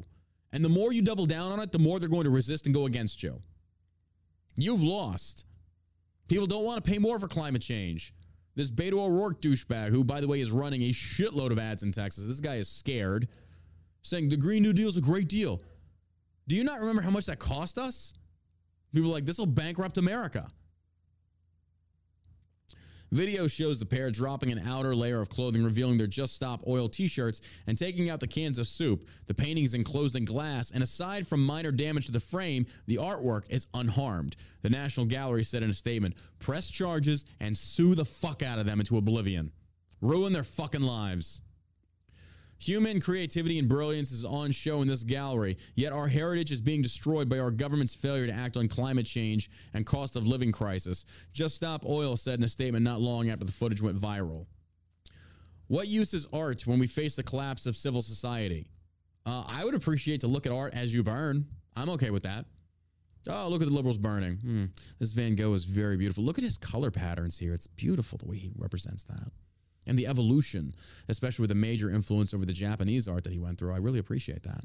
And 0.52 0.64
the 0.64 0.68
more 0.68 0.92
you 0.92 1.02
double 1.02 1.26
down 1.26 1.50
on 1.50 1.58
it, 1.58 1.72
the 1.72 1.78
more 1.80 1.98
they're 1.98 2.08
going 2.08 2.24
to 2.24 2.30
resist 2.30 2.66
and 2.66 2.74
go 2.74 2.86
against 2.86 3.22
you. 3.22 3.42
You've 4.56 4.82
lost. 4.82 5.44
People 6.28 6.46
don't 6.46 6.64
want 6.64 6.84
to 6.84 6.88
pay 6.88 6.98
more 6.98 7.18
for 7.18 7.26
climate 7.26 7.62
change. 7.62 8.12
This 8.56 8.70
Beto 8.70 8.94
O'Rourke 8.94 9.40
douchebag, 9.40 9.90
who, 9.90 10.04
by 10.04 10.20
the 10.20 10.28
way, 10.28 10.40
is 10.40 10.50
running 10.50 10.82
a 10.82 10.90
shitload 10.90 11.50
of 11.52 11.58
ads 11.58 11.82
in 11.82 11.92
Texas, 11.92 12.26
this 12.26 12.40
guy 12.40 12.56
is 12.56 12.68
scared, 12.68 13.28
saying 14.02 14.28
the 14.28 14.36
Green 14.36 14.62
New 14.62 14.72
Deal 14.72 14.88
is 14.88 14.96
a 14.96 15.00
great 15.00 15.28
deal. 15.28 15.60
Do 16.48 16.56
you 16.56 16.64
not 16.64 16.80
remember 16.80 17.02
how 17.02 17.10
much 17.10 17.26
that 17.26 17.38
cost 17.38 17.78
us? 17.78 18.14
People 18.92 19.10
like, 19.10 19.24
this 19.24 19.38
will 19.38 19.46
bankrupt 19.46 19.98
America. 19.98 20.50
Video 23.12 23.48
shows 23.48 23.80
the 23.80 23.86
pair 23.86 24.08
dropping 24.12 24.52
an 24.52 24.60
outer 24.60 24.94
layer 24.94 25.20
of 25.20 25.28
clothing, 25.28 25.64
revealing 25.64 25.98
their 25.98 26.06
Just 26.06 26.34
Stop 26.34 26.62
oil 26.68 26.88
t 26.88 27.08
shirts 27.08 27.40
and 27.66 27.76
taking 27.76 28.08
out 28.08 28.20
the 28.20 28.26
cans 28.26 28.56
of 28.58 28.68
soup. 28.68 29.04
The 29.26 29.34
paintings 29.34 29.74
enclosed 29.74 30.14
in 30.14 30.24
glass, 30.24 30.70
and 30.70 30.82
aside 30.82 31.26
from 31.26 31.44
minor 31.44 31.72
damage 31.72 32.06
to 32.06 32.12
the 32.12 32.20
frame, 32.20 32.66
the 32.86 32.96
artwork 32.96 33.50
is 33.50 33.66
unharmed. 33.74 34.36
The 34.62 34.70
National 34.70 35.06
Gallery 35.06 35.42
said 35.42 35.64
in 35.64 35.70
a 35.70 35.74
statement 35.74 36.14
press 36.38 36.70
charges 36.70 37.24
and 37.40 37.56
sue 37.56 37.96
the 37.96 38.04
fuck 38.04 38.44
out 38.44 38.60
of 38.60 38.66
them 38.66 38.78
into 38.78 38.96
oblivion. 38.96 39.50
Ruin 40.00 40.32
their 40.32 40.44
fucking 40.44 40.80
lives. 40.80 41.42
Human 42.60 43.00
creativity 43.00 43.58
and 43.58 43.66
brilliance 43.66 44.12
is 44.12 44.26
on 44.26 44.50
show 44.50 44.82
in 44.82 44.88
this 44.88 45.02
gallery, 45.02 45.56
yet 45.76 45.94
our 45.94 46.06
heritage 46.06 46.52
is 46.52 46.60
being 46.60 46.82
destroyed 46.82 47.26
by 47.26 47.38
our 47.38 47.50
government's 47.50 47.94
failure 47.94 48.26
to 48.26 48.32
act 48.34 48.58
on 48.58 48.68
climate 48.68 49.06
change 49.06 49.48
and 49.72 49.86
cost 49.86 50.14
of 50.14 50.26
living 50.26 50.52
crisis. 50.52 51.06
Just 51.32 51.56
Stop 51.56 51.86
Oil 51.86 52.18
said 52.18 52.38
in 52.38 52.44
a 52.44 52.48
statement 52.48 52.84
not 52.84 53.00
long 53.00 53.30
after 53.30 53.46
the 53.46 53.52
footage 53.52 53.80
went 53.80 53.98
viral. 53.98 54.44
What 55.68 55.88
use 55.88 56.12
is 56.12 56.28
art 56.34 56.66
when 56.66 56.78
we 56.78 56.86
face 56.86 57.16
the 57.16 57.22
collapse 57.22 57.64
of 57.64 57.76
civil 57.76 58.02
society? 58.02 58.68
Uh, 59.24 59.42
I 59.48 59.64
would 59.64 59.74
appreciate 59.74 60.20
to 60.20 60.26
look 60.26 60.44
at 60.44 60.52
art 60.52 60.74
as 60.74 60.92
you 60.92 61.02
burn. 61.02 61.46
I'm 61.76 61.88
okay 61.90 62.10
with 62.10 62.24
that. 62.24 62.44
Oh, 63.28 63.48
look 63.48 63.62
at 63.62 63.68
the 63.68 63.74
liberals 63.74 63.98
burning. 63.98 64.36
Hmm. 64.36 64.64
This 64.98 65.12
Van 65.12 65.34
Gogh 65.34 65.54
is 65.54 65.64
very 65.64 65.96
beautiful. 65.96 66.24
Look 66.24 66.36
at 66.36 66.44
his 66.44 66.58
color 66.58 66.90
patterns 66.90 67.38
here. 67.38 67.54
It's 67.54 67.66
beautiful 67.66 68.18
the 68.18 68.26
way 68.28 68.36
he 68.36 68.50
represents 68.58 69.04
that 69.04 69.30
and 69.90 69.98
the 69.98 70.06
evolution, 70.06 70.72
especially 71.08 71.42
with 71.42 71.50
a 71.50 71.56
major 71.56 71.90
influence 71.90 72.32
over 72.32 72.46
the 72.46 72.52
Japanese 72.52 73.08
art 73.08 73.24
that 73.24 73.32
he 73.32 73.40
went 73.40 73.58
through. 73.58 73.74
I 73.74 73.78
really 73.78 73.98
appreciate 73.98 74.44
that. 74.44 74.62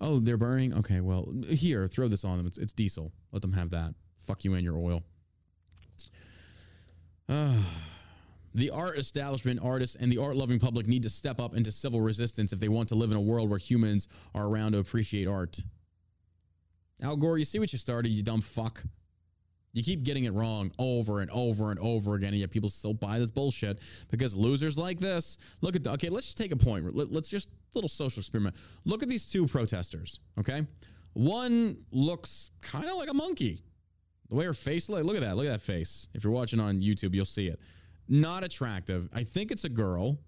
Oh, 0.00 0.20
they're 0.20 0.36
burning? 0.36 0.72
Okay, 0.74 1.00
well, 1.00 1.28
here, 1.48 1.88
throw 1.88 2.06
this 2.06 2.24
on 2.24 2.38
them. 2.38 2.46
It's, 2.46 2.56
it's 2.56 2.72
diesel. 2.72 3.12
Let 3.32 3.42
them 3.42 3.52
have 3.52 3.70
that. 3.70 3.94
Fuck 4.16 4.44
you 4.44 4.54
and 4.54 4.62
your 4.62 4.78
oil. 4.78 5.02
Uh, 7.28 7.52
the 8.54 8.70
art 8.70 8.96
establishment, 8.96 9.58
artists, 9.62 9.96
and 9.96 10.10
the 10.10 10.18
art 10.18 10.36
loving 10.36 10.60
public 10.60 10.86
need 10.86 11.02
to 11.02 11.10
step 11.10 11.40
up 11.40 11.56
into 11.56 11.72
civil 11.72 12.00
resistance 12.00 12.52
if 12.52 12.60
they 12.60 12.68
want 12.68 12.88
to 12.90 12.94
live 12.94 13.10
in 13.10 13.16
a 13.16 13.20
world 13.20 13.50
where 13.50 13.58
humans 13.58 14.06
are 14.36 14.46
around 14.46 14.72
to 14.72 14.78
appreciate 14.78 15.26
art. 15.26 15.58
Al 17.02 17.16
Gore, 17.16 17.38
you 17.38 17.44
see 17.44 17.58
what 17.58 17.72
you 17.72 17.78
started, 17.78 18.10
you 18.10 18.22
dumb 18.22 18.40
fuck. 18.40 18.84
You 19.76 19.82
keep 19.82 20.04
getting 20.04 20.24
it 20.24 20.32
wrong 20.32 20.72
over 20.78 21.20
and 21.20 21.30
over 21.30 21.70
and 21.70 21.78
over 21.80 22.14
again, 22.14 22.30
and 22.30 22.38
yet 22.38 22.50
people 22.50 22.70
still 22.70 22.94
buy 22.94 23.18
this 23.18 23.30
bullshit 23.30 23.82
because 24.10 24.34
losers 24.34 24.78
like 24.78 24.98
this. 24.98 25.36
Look 25.60 25.76
at 25.76 25.84
the 25.84 25.90
okay. 25.92 26.08
Let's 26.08 26.28
just 26.28 26.38
take 26.38 26.50
a 26.50 26.56
point. 26.56 26.96
Let, 26.96 27.12
let's 27.12 27.28
just 27.28 27.50
little 27.74 27.86
social 27.86 28.20
experiment. 28.20 28.56
Look 28.86 29.02
at 29.02 29.10
these 29.10 29.26
two 29.26 29.46
protesters. 29.46 30.20
Okay, 30.40 30.66
one 31.12 31.76
looks 31.92 32.52
kind 32.62 32.86
of 32.86 32.96
like 32.96 33.10
a 33.10 33.14
monkey. 33.14 33.60
The 34.30 34.36
way 34.36 34.46
her 34.46 34.54
face 34.54 34.88
look. 34.88 35.04
Look 35.04 35.14
at 35.14 35.20
that. 35.20 35.36
Look 35.36 35.44
at 35.44 35.52
that 35.52 35.60
face. 35.60 36.08
If 36.14 36.24
you're 36.24 36.32
watching 36.32 36.58
on 36.58 36.80
YouTube, 36.80 37.14
you'll 37.14 37.26
see 37.26 37.48
it. 37.48 37.60
Not 38.08 38.44
attractive. 38.44 39.10
I 39.12 39.24
think 39.24 39.50
it's 39.50 39.64
a 39.64 39.68
girl. 39.68 40.18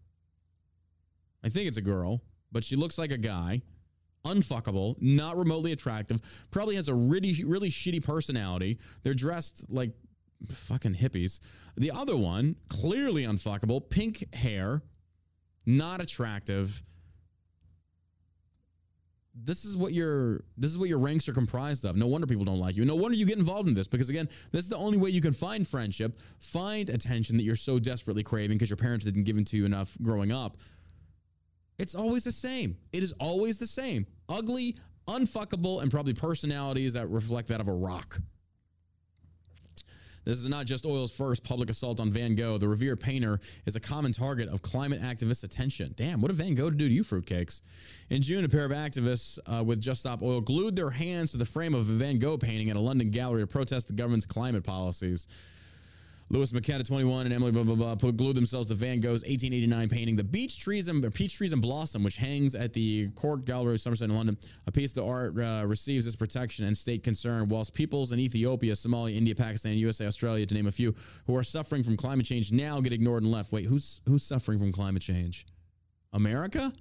I 1.43 1.49
think 1.49 1.69
it's 1.69 1.79
a 1.79 1.83
girl, 1.83 2.21
but 2.53 2.65
she 2.65 2.77
looks 2.77 2.99
like 2.99 3.13
a 3.13 3.19
guy 3.19 3.63
unfuckable, 4.29 4.97
not 5.01 5.37
remotely 5.37 5.73
attractive, 5.73 6.21
probably 6.51 6.77
has 6.77 6.89
a 6.89 6.95
really, 6.95 7.35
really 7.45 7.71
shitty 7.71 8.05
personality. 8.05 8.79
They're 9.03 9.15
dressed 9.15 9.67
like 9.69 9.93
fucking 10.51 10.95
hippies. 10.95 11.41
The 11.77 11.91
other 11.91 12.17
one, 12.17 12.57
clearly 12.69 13.25
unfuckable, 13.25 13.89
pink 13.89 14.33
hair, 14.35 14.83
not 15.67 16.01
attractive. 16.01 16.83
This 19.41 19.65
is 19.65 19.77
what 19.77 19.93
your 19.93 20.43
this 20.57 20.71
is 20.71 20.79
what 20.79 20.89
your 20.89 20.99
ranks 20.99 21.29
are 21.29 21.33
comprised 21.33 21.85
of. 21.85 21.97
No 21.97 22.09
wonder 22.09 22.27
people 22.27 22.45
don't 22.45 22.59
like 22.59 22.77
you. 22.77 22.85
No 22.85 22.97
wonder 22.97 23.17
you 23.17 23.27
get 23.27 23.39
involved 23.39 23.69
in 23.69 23.75
this 23.75 23.87
because 23.87 24.09
again, 24.09 24.29
this 24.51 24.65
is 24.65 24.69
the 24.69 24.77
only 24.77 24.99
way 24.99 25.11
you 25.11 25.21
can 25.21 25.33
find 25.33 25.67
friendship, 25.67 26.19
find 26.41 26.91
attention 26.91 27.37
that 27.37 27.45
you're 27.45 27.55
so 27.55 27.79
desperately 27.79 28.25
craving 28.25 28.57
because 28.57 28.71
your 28.71 28.77
parents 28.77 29.05
didn't 29.05 29.25
give 29.25 29.39
it 29.39 29.47
to 29.49 29.57
you 29.57 29.65
enough 29.65 29.97
growing 30.03 30.33
up. 30.33 30.57
It's 31.79 31.95
always 31.95 32.25
the 32.25 32.33
same. 32.33 32.77
It 32.93 33.05
is 33.05 33.13
always 33.21 33.59
the 33.59 33.67
same. 33.67 34.07
Ugly, 34.29 34.77
unfuckable, 35.07 35.83
and 35.83 35.91
probably 35.91 36.15
personalities 36.15 36.93
that 36.93 37.09
reflect 37.09 37.49
that 37.49 37.61
of 37.61 37.69
a 37.69 37.73
rock. 37.73 38.21
This 40.29 40.41
is 40.41 40.51
not 40.51 40.67
just 40.67 40.85
Oil's 40.85 41.11
first 41.11 41.43
public 41.43 41.71
assault 41.71 42.01
on 42.01 42.11
Van 42.11 42.35
Gogh. 42.35 42.59
The 42.59 42.69
revered 42.69 43.01
painter 43.01 43.41
is 43.65 43.77
a 43.77 43.81
common 43.81 44.13
target 44.13 44.51
of 44.51 44.61
climate 44.61 45.01
activists' 45.01 45.43
attention. 45.43 45.95
Damn, 45.97 46.21
what 46.21 46.29
did 46.29 46.37
Van 46.37 46.55
Gogh 46.55 46.69
do 46.69 46.87
to 46.87 46.95
you, 46.95 47.03
fruitcakes? 47.03 47.63
In 48.11 48.21
June, 48.21 48.45
a 48.45 48.49
pair 48.49 48.67
of 48.67 48.71
activists 48.71 49.39
uh, 49.47 49.65
with 49.65 49.81
Just 49.81 50.01
Stop 50.01 50.23
Oil 50.23 50.43
glued 50.43 50.77
their 50.77 50.91
hands 50.91 51.33
to 51.33 51.39
the 51.39 51.47
frame 51.47 51.75
of 51.75 51.89
a 51.89 51.93
Van 51.95 52.19
Gogh 52.19 52.37
painting 52.37 52.69
at 52.69 52.77
a 52.77 52.79
London 52.79 53.11
gallery 53.11 53.41
to 53.41 53.47
protest 53.47 53.89
the 53.89 53.95
government's 53.95 54.27
climate 54.27 54.65
policies. 54.65 55.29
Lewis 56.31 56.53
McKenna, 56.53 56.85
21, 56.85 57.25
and 57.25 57.35
Emily 57.35 57.53
blah 57.53 57.63
blah 57.63 57.75
blah 57.75 57.95
put, 57.95 58.17
glued 58.17 58.37
themselves 58.37 58.69
to 58.69 58.75
Van 58.75 59.01
Gogh's 59.01 59.23
1889 59.23 59.89
painting, 59.89 60.17
"The 60.17 60.25
Beech 60.25 60.59
Trees 60.59 60.89
and 60.89 61.15
Peach 61.15 61.35
Trees 61.35 61.55
and 61.55 61.63
Blossom," 61.63 62.03
which 62.03 62.17
hangs 62.17 62.55
at 62.55 62.75
the 62.75 63.09
Courtauld 63.11 63.47
Gallery 63.47 63.75
of 63.75 63.81
Somerset 63.81 64.11
in 64.11 64.17
London. 64.17 64.37
A 64.67 64.73
piece 64.73 64.91
of 64.91 64.97
the 64.97 65.05
art 65.05 65.39
uh, 65.39 65.67
receives 65.67 66.05
this 66.05 66.17
protection 66.17 66.67
and 66.67 66.77
state 66.77 67.03
concern, 67.03 67.49
whilst 67.49 67.73
peoples 67.73 68.13
in 68.13 68.21
Ethiopia, 68.21 68.75
Somalia, 68.75 69.17
India, 69.17 69.35
Pakistan, 69.35 69.73
USA, 69.79 70.07
Australia, 70.07 70.45
to 70.45 70.55
name 70.55 70.67
a 70.67 70.73
few, 70.73 70.95
who 71.27 71.35
are 71.35 71.43
suffering 71.43 71.83
from 71.83 71.97
climate 71.97 72.27
change 72.27 72.53
now 72.53 72.79
get 72.81 72.93
ignored 72.93 73.23
and 73.23 73.33
left. 73.33 73.51
Wait, 73.51 73.65
who's 73.65 74.03
who's 74.07 74.23
suffering 74.23 74.59
from 74.59 74.71
climate 74.71 75.03
change? 75.03 75.47
America? 76.13 76.73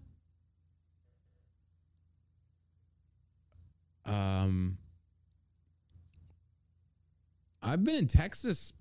Um, 4.06 4.78
I've 7.62 7.84
been 7.84 7.96
in 7.96 8.08
Texas 8.08 8.72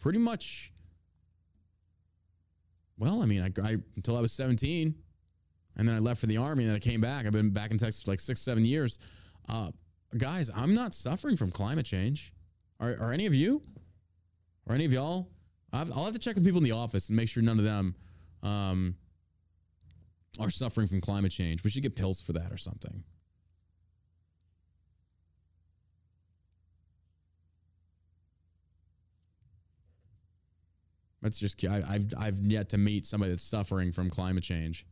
pretty 0.00 0.18
much. 0.18 0.72
Well, 2.98 3.22
I 3.22 3.26
mean, 3.26 3.42
I, 3.42 3.50
I 3.62 3.76
until 3.96 4.16
I 4.16 4.20
was 4.20 4.32
17, 4.32 4.94
and 5.76 5.88
then 5.88 5.94
I 5.94 5.98
left 5.98 6.20
for 6.20 6.26
the 6.26 6.38
army, 6.38 6.62
and 6.64 6.70
then 6.70 6.76
I 6.76 6.80
came 6.80 7.00
back. 7.00 7.26
I've 7.26 7.32
been 7.32 7.50
back 7.50 7.70
in 7.70 7.78
Texas 7.78 8.02
for 8.02 8.12
like 8.12 8.20
six, 8.20 8.40
seven 8.40 8.64
years. 8.64 8.98
Uh, 9.48 9.70
guys, 10.16 10.50
I'm 10.54 10.74
not 10.74 10.94
suffering 10.94 11.36
from 11.36 11.50
climate 11.50 11.86
change. 11.86 12.32
Are, 12.80 12.96
are 13.00 13.12
any 13.12 13.26
of 13.26 13.34
you? 13.34 13.62
Or 14.68 14.74
any 14.74 14.84
of 14.84 14.92
y'all? 14.92 15.28
I'll 15.72 16.04
have 16.04 16.14
to 16.14 16.18
check 16.18 16.36
with 16.36 16.44
people 16.44 16.58
in 16.58 16.64
the 16.64 16.72
office 16.72 17.10
and 17.10 17.16
make 17.16 17.28
sure 17.28 17.42
none 17.42 17.58
of 17.58 17.64
them 17.64 17.94
um, 18.42 18.96
are 20.40 20.50
suffering 20.50 20.86
from 20.86 21.00
climate 21.00 21.32
change. 21.32 21.62
We 21.64 21.70
should 21.70 21.82
get 21.82 21.94
pills 21.96 22.22
for 22.22 22.32
that 22.32 22.50
or 22.50 22.56
something. 22.56 23.04
That's 31.26 31.40
just 31.40 31.64
I, 31.64 31.80
have 31.80 32.14
I've 32.16 32.38
yet 32.38 32.68
to 32.68 32.78
meet 32.78 33.04
somebody 33.04 33.32
that's 33.32 33.42
suffering 33.42 33.90
from 33.90 34.10
climate 34.10 34.44
change. 34.44 34.86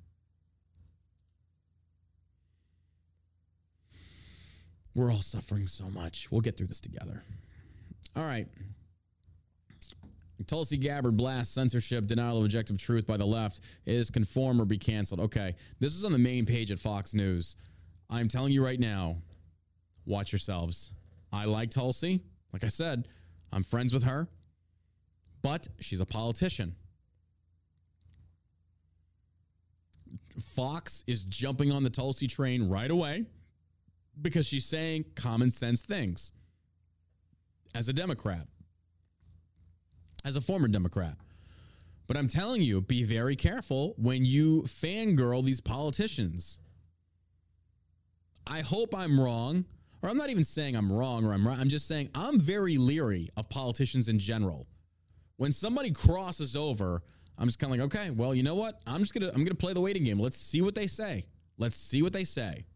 We're 4.96 5.12
all 5.12 5.22
suffering 5.22 5.68
so 5.68 5.84
much. 5.90 6.32
We'll 6.32 6.40
get 6.40 6.56
through 6.56 6.66
this 6.66 6.80
together. 6.80 7.22
All 8.16 8.24
right. 8.24 8.48
Tulsi 10.48 10.76
Gabbard 10.76 11.16
blast 11.16 11.54
censorship, 11.54 12.04
denial 12.06 12.38
of 12.38 12.44
objective 12.46 12.78
truth 12.78 13.06
by 13.06 13.16
the 13.16 13.24
left 13.24 13.60
is 13.86 14.10
conform 14.10 14.60
or 14.60 14.64
be 14.64 14.76
canceled. 14.76 15.20
Okay. 15.20 15.54
This 15.78 15.94
is 15.94 16.04
on 16.04 16.10
the 16.10 16.18
main 16.18 16.46
page 16.46 16.72
at 16.72 16.80
Fox 16.80 17.14
News. 17.14 17.54
I'm 18.10 18.26
telling 18.26 18.52
you 18.52 18.64
right 18.64 18.80
now, 18.80 19.18
watch 20.04 20.32
yourselves. 20.32 20.94
I 21.32 21.44
like 21.44 21.70
Tulsi. 21.70 22.24
Like 22.52 22.64
I 22.64 22.68
said, 22.68 23.06
I'm 23.52 23.62
friends 23.62 23.94
with 23.94 24.02
her, 24.02 24.28
but 25.44 25.68
she's 25.78 26.00
a 26.00 26.06
politician. 26.06 26.74
Fox 30.40 31.04
is 31.06 31.24
jumping 31.24 31.70
on 31.70 31.82
the 31.82 31.90
Tulsi 31.90 32.26
train 32.26 32.66
right 32.66 32.90
away 32.90 33.26
because 34.22 34.46
she's 34.46 34.64
saying 34.64 35.04
common 35.14 35.50
sense 35.50 35.82
things 35.82 36.32
as 37.74 37.88
a 37.88 37.92
Democrat, 37.92 38.46
as 40.24 40.36
a 40.36 40.40
former 40.40 40.66
Democrat. 40.66 41.14
But 42.06 42.16
I'm 42.16 42.28
telling 42.28 42.62
you, 42.62 42.80
be 42.80 43.04
very 43.04 43.36
careful 43.36 43.94
when 43.98 44.24
you 44.24 44.62
fangirl 44.62 45.44
these 45.44 45.60
politicians. 45.60 46.58
I 48.46 48.60
hope 48.60 48.94
I'm 48.96 49.20
wrong, 49.20 49.66
or 50.00 50.08
I'm 50.08 50.16
not 50.16 50.30
even 50.30 50.44
saying 50.44 50.74
I'm 50.74 50.90
wrong 50.90 51.26
or 51.26 51.34
I'm 51.34 51.46
right. 51.46 51.58
I'm 51.58 51.68
just 51.68 51.86
saying 51.86 52.08
I'm 52.14 52.40
very 52.40 52.78
leery 52.78 53.28
of 53.36 53.50
politicians 53.50 54.08
in 54.08 54.18
general. 54.18 54.66
When 55.36 55.52
somebody 55.52 55.90
crosses 55.90 56.56
over, 56.56 57.02
I'm 57.38 57.46
just 57.46 57.58
kind 57.58 57.72
of 57.72 57.78
like, 57.78 57.86
okay, 57.86 58.10
well, 58.10 58.34
you 58.34 58.42
know 58.42 58.54
what? 58.54 58.80
I'm 58.86 59.00
just 59.00 59.14
gonna 59.14 59.32
I'm 59.34 59.44
gonna 59.44 59.54
play 59.54 59.72
the 59.72 59.80
waiting 59.80 60.04
game. 60.04 60.18
Let's 60.18 60.36
see 60.36 60.62
what 60.62 60.74
they 60.74 60.86
say. 60.86 61.24
Let's 61.58 61.76
see 61.76 62.02
what 62.02 62.12
they 62.12 62.24
say. 62.24 62.66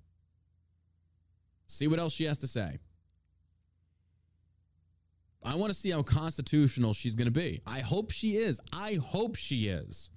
See 1.67 1.87
what 1.87 1.99
else 1.99 2.13
she 2.13 2.25
has 2.25 2.39
to 2.39 2.47
say. 2.47 2.79
I 5.45 5.55
want 5.55 5.71
to 5.71 5.75
see 5.75 5.91
how 5.91 6.03
constitutional 6.03 6.93
she's 6.93 7.15
going 7.15 7.27
to 7.27 7.33
be. 7.33 7.61
I 7.67 7.81
hope 7.81 8.11
she 8.11 8.37
is. 8.37 8.61
I 8.73 8.95
hope 8.95 9.37
she 9.37 9.69
is. 9.69 10.11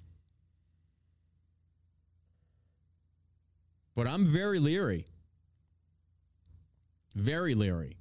But 3.94 4.06
I'm 4.06 4.26
very 4.26 4.58
leery. 4.58 5.06
Very 7.14 7.54
leery. 7.54 7.98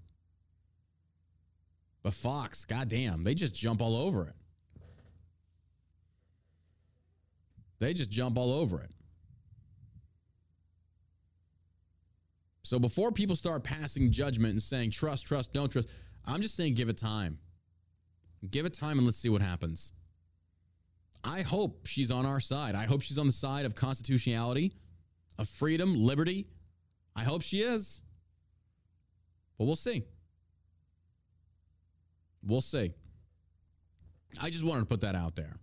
But 2.03 2.13
Fox, 2.13 2.65
goddamn, 2.65 3.23
they 3.23 3.35
just 3.35 3.53
jump 3.53 3.81
all 3.81 3.95
over 3.95 4.27
it. 4.27 4.33
They 7.79 7.93
just 7.93 8.11
jump 8.11 8.37
all 8.37 8.53
over 8.53 8.81
it. 8.81 8.91
So 12.63 12.79
before 12.79 13.11
people 13.11 13.35
start 13.35 13.63
passing 13.63 14.11
judgment 14.11 14.51
and 14.51 14.61
saying 14.61 14.91
trust, 14.91 15.27
trust, 15.27 15.51
don't 15.51 15.71
trust, 15.71 15.89
I'm 16.25 16.41
just 16.41 16.55
saying 16.55 16.75
give 16.75 16.89
it 16.89 16.97
time. 16.97 17.37
Give 18.49 18.65
it 18.65 18.73
time 18.73 18.97
and 18.97 19.05
let's 19.05 19.17
see 19.17 19.29
what 19.29 19.41
happens. 19.41 19.91
I 21.23 21.41
hope 21.41 21.85
she's 21.85 22.11
on 22.11 22.25
our 22.25 22.39
side. 22.39 22.75
I 22.75 22.85
hope 22.85 23.01
she's 23.01 23.17
on 23.17 23.27
the 23.27 23.33
side 23.33 23.65
of 23.65 23.75
constitutionality, 23.75 24.73
of 25.37 25.47
freedom, 25.47 25.95
liberty. 25.95 26.47
I 27.15 27.21
hope 27.21 27.41
she 27.41 27.61
is. 27.61 28.01
But 29.57 29.65
we'll 29.65 29.75
see. 29.75 30.03
We'll 32.45 32.61
see. 32.61 32.91
I 34.41 34.49
just 34.49 34.63
wanted 34.63 34.81
to 34.81 34.85
put 34.85 35.01
that 35.01 35.15
out 35.15 35.35
there. 35.35 35.55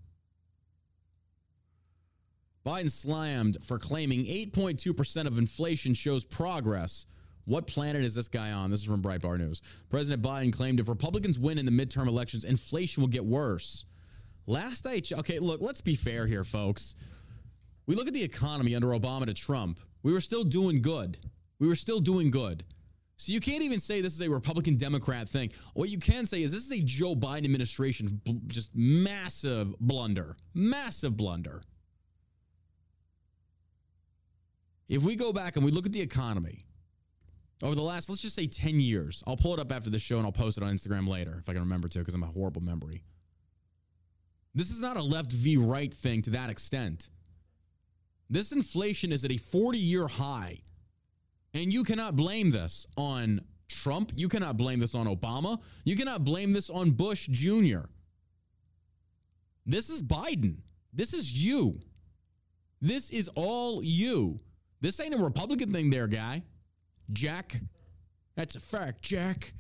Biden 2.67 2.91
slammed 2.91 3.57
for 3.63 3.79
claiming 3.79 4.25
8.2% 4.25 5.27
of 5.27 5.39
inflation 5.39 5.95
shows 5.95 6.25
progress. 6.25 7.07
What 7.47 7.67
planet 7.67 8.03
is 8.03 8.15
this 8.15 8.29
guy 8.29 8.53
on? 8.53 8.71
This 8.71 8.81
is 8.81 8.87
from 8.87 9.01
Breitbart 9.01 9.39
News. 9.39 9.63
President 9.89 10.23
Biden 10.23 10.53
claimed 10.53 10.81
if 10.81 10.89
Republicans 10.89 11.39
win 11.39 11.57
in 11.57 11.65
the 11.65 11.73
midterm 11.73 12.07
elections, 12.07 12.45
inflation 12.45 13.03
will 13.03 13.09
get 13.09 13.25
worse. 13.25 13.87
Last 14.47 14.87
I 14.87 15.01
okay, 15.13 15.39
look, 15.39 15.63
let's 15.63 15.81
be 15.81 15.95
fair 15.95 16.27
here, 16.27 16.45
folks. 16.45 16.95
We 17.87 17.95
look 17.95 18.07
at 18.07 18.13
the 18.13 18.23
economy 18.23 18.75
under 18.75 18.89
Obama 18.89 19.25
to 19.25 19.35
Trump. 19.35 19.81
We 20.03 20.13
were 20.13 20.21
still 20.21 20.45
doing 20.45 20.83
good. 20.83 21.19
We 21.59 21.69
were 21.69 21.75
still 21.75 22.01
doing 22.01 22.31
good. 22.31 22.65
So 23.19 23.33
you 23.33 23.41
can't 23.41 23.63
even 23.63 23.81
say 23.81 24.01
this 24.01 24.15
is 24.15 24.21
a 24.21 24.31
Republican 24.31 24.77
Democrat 24.77 25.29
thing. 25.29 25.51
What 25.75 25.91
you 25.91 25.99
can 25.99 26.25
say 26.25 26.41
is 26.41 26.53
this 26.53 26.71
is 26.71 26.81
a 26.81 26.85
Joe 26.85 27.17
Biden 27.17 27.45
administration 27.45 28.21
just 28.47 28.71
massive 28.77 29.77
blunder. 29.81 30.37
Massive 30.55 31.17
blunder. 31.17 31.61
If 34.89 35.03
we 35.03 35.17
go 35.17 35.33
back 35.33 35.57
and 35.57 35.65
we 35.65 35.73
look 35.73 35.85
at 35.85 35.93
the 35.93 36.01
economy 36.01 36.65
over 37.61 37.75
the 37.75 37.83
last, 37.83 38.09
let's 38.09 38.23
just 38.23 38.37
say 38.37 38.47
10 38.47 38.79
years, 38.79 39.25
I'll 39.27 39.37
pull 39.37 39.53
it 39.53 39.59
up 39.59 39.73
after 39.73 39.91
the 39.91 39.99
show 39.99 40.19
and 40.19 40.25
I'll 40.25 40.31
post 40.31 40.57
it 40.57 40.63
on 40.63 40.73
Instagram 40.73 41.09
later 41.09 41.39
if 41.43 41.49
I 41.49 41.55
can 41.55 41.63
remember 41.63 41.89
to, 41.89 41.99
because 41.99 42.15
I'm 42.15 42.23
a 42.23 42.27
horrible 42.27 42.63
memory. 42.63 43.03
This 44.55 44.71
is 44.71 44.81
not 44.81 44.97
a 44.97 45.03
left 45.03 45.33
v 45.33 45.57
right 45.57 45.93
thing 45.93 46.23
to 46.23 46.31
that 46.31 46.51
extent. 46.51 47.11
This 48.31 48.53
inflation 48.53 49.11
is 49.11 49.25
at 49.25 49.33
a 49.33 49.39
40 49.39 49.77
year 49.77 50.07
high. 50.07 50.59
And 51.55 51.73
you 51.73 51.85
cannot 51.85 52.17
blame 52.17 52.51
this 52.51 52.87
on 52.97 53.41
Trump. 53.69 54.13
You 54.17 54.29
cannot 54.29 54.57
blame 54.57 54.79
this 54.79 54.95
on 54.95 55.07
Obama. 55.07 55.61
You 55.85 55.97
cannot 55.97 56.25
blame 56.25 56.53
this 56.53 56.71
on 56.71 56.91
Bush 56.91 57.29
Jr. 57.31 57.87
This 59.67 59.91
is 59.91 60.03
Biden. 60.03 60.57
This 60.93 61.13
is 61.13 61.33
you. 61.33 61.81
This 62.81 63.11
is 63.11 63.29
all 63.35 63.83
you. 63.83 64.39
This 64.81 65.01
ain't 65.01 65.15
a 65.15 65.19
Republican 65.19 65.73
thing 65.73 65.91
there, 65.91 66.07
guy. 66.07 66.43
Jack. 67.13 67.57
That's 68.37 68.57
a 68.57 68.61
fact, 68.61 69.03
Jack. 69.03 69.53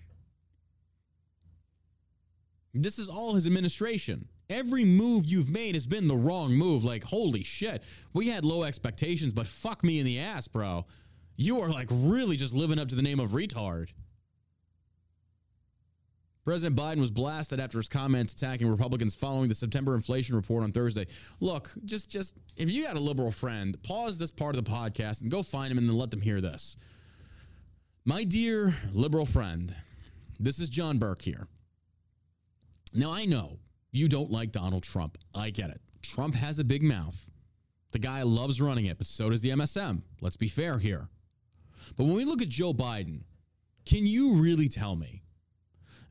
This 2.74 2.98
is 2.98 3.08
all 3.08 3.34
his 3.34 3.46
administration. 3.46 4.28
Every 4.50 4.84
move 4.84 5.26
you've 5.26 5.50
made 5.50 5.74
has 5.74 5.86
been 5.86 6.08
the 6.08 6.16
wrong 6.16 6.52
move. 6.54 6.84
Like, 6.84 7.02
holy 7.02 7.42
shit. 7.42 7.82
We 8.14 8.28
had 8.28 8.44
low 8.44 8.62
expectations, 8.62 9.32
but 9.32 9.46
fuck 9.46 9.82
me 9.82 9.98
in 9.98 10.06
the 10.06 10.20
ass, 10.20 10.48
bro. 10.48 10.86
You 11.38 11.60
are 11.60 11.68
like 11.68 11.86
really 11.90 12.36
just 12.36 12.52
living 12.52 12.80
up 12.80 12.88
to 12.88 12.96
the 12.96 13.02
name 13.02 13.20
of 13.20 13.30
retard. 13.30 13.90
President 16.44 16.76
Biden 16.76 16.98
was 16.98 17.12
blasted 17.12 17.60
after 17.60 17.78
his 17.78 17.88
comments 17.88 18.32
attacking 18.32 18.68
Republicans 18.68 19.14
following 19.14 19.48
the 19.48 19.54
September 19.54 19.94
inflation 19.94 20.34
report 20.34 20.64
on 20.64 20.72
Thursday. 20.72 21.06
Look, 21.38 21.70
just 21.84 22.10
just 22.10 22.36
if 22.56 22.68
you 22.68 22.82
got 22.84 22.96
a 22.96 23.00
liberal 23.00 23.30
friend, 23.30 23.80
pause 23.84 24.18
this 24.18 24.32
part 24.32 24.56
of 24.56 24.64
the 24.64 24.70
podcast 24.70 25.22
and 25.22 25.30
go 25.30 25.44
find 25.44 25.70
him 25.70 25.78
and 25.78 25.88
then 25.88 25.96
let 25.96 26.10
them 26.10 26.20
hear 26.20 26.40
this. 26.40 26.76
My 28.04 28.24
dear 28.24 28.74
liberal 28.92 29.26
friend, 29.26 29.72
this 30.40 30.58
is 30.58 30.70
John 30.70 30.98
Burk 30.98 31.22
here. 31.22 31.46
Now 32.94 33.12
I 33.12 33.26
know 33.26 33.60
you 33.92 34.08
don't 34.08 34.30
like 34.30 34.50
Donald 34.50 34.82
Trump. 34.82 35.18
I 35.36 35.50
get 35.50 35.70
it. 35.70 35.80
Trump 36.02 36.34
has 36.34 36.58
a 36.58 36.64
big 36.64 36.82
mouth. 36.82 37.30
The 37.92 38.00
guy 38.00 38.22
loves 38.22 38.60
running 38.60 38.86
it, 38.86 38.98
but 38.98 39.06
so 39.06 39.30
does 39.30 39.42
the 39.42 39.50
MSM. 39.50 40.02
Let's 40.20 40.36
be 40.36 40.48
fair 40.48 40.78
here. 40.78 41.08
But 41.96 42.04
when 42.04 42.14
we 42.14 42.24
look 42.24 42.42
at 42.42 42.48
Joe 42.48 42.72
Biden, 42.72 43.22
can 43.86 44.06
you 44.06 44.34
really 44.34 44.68
tell 44.68 44.96
me 44.96 45.22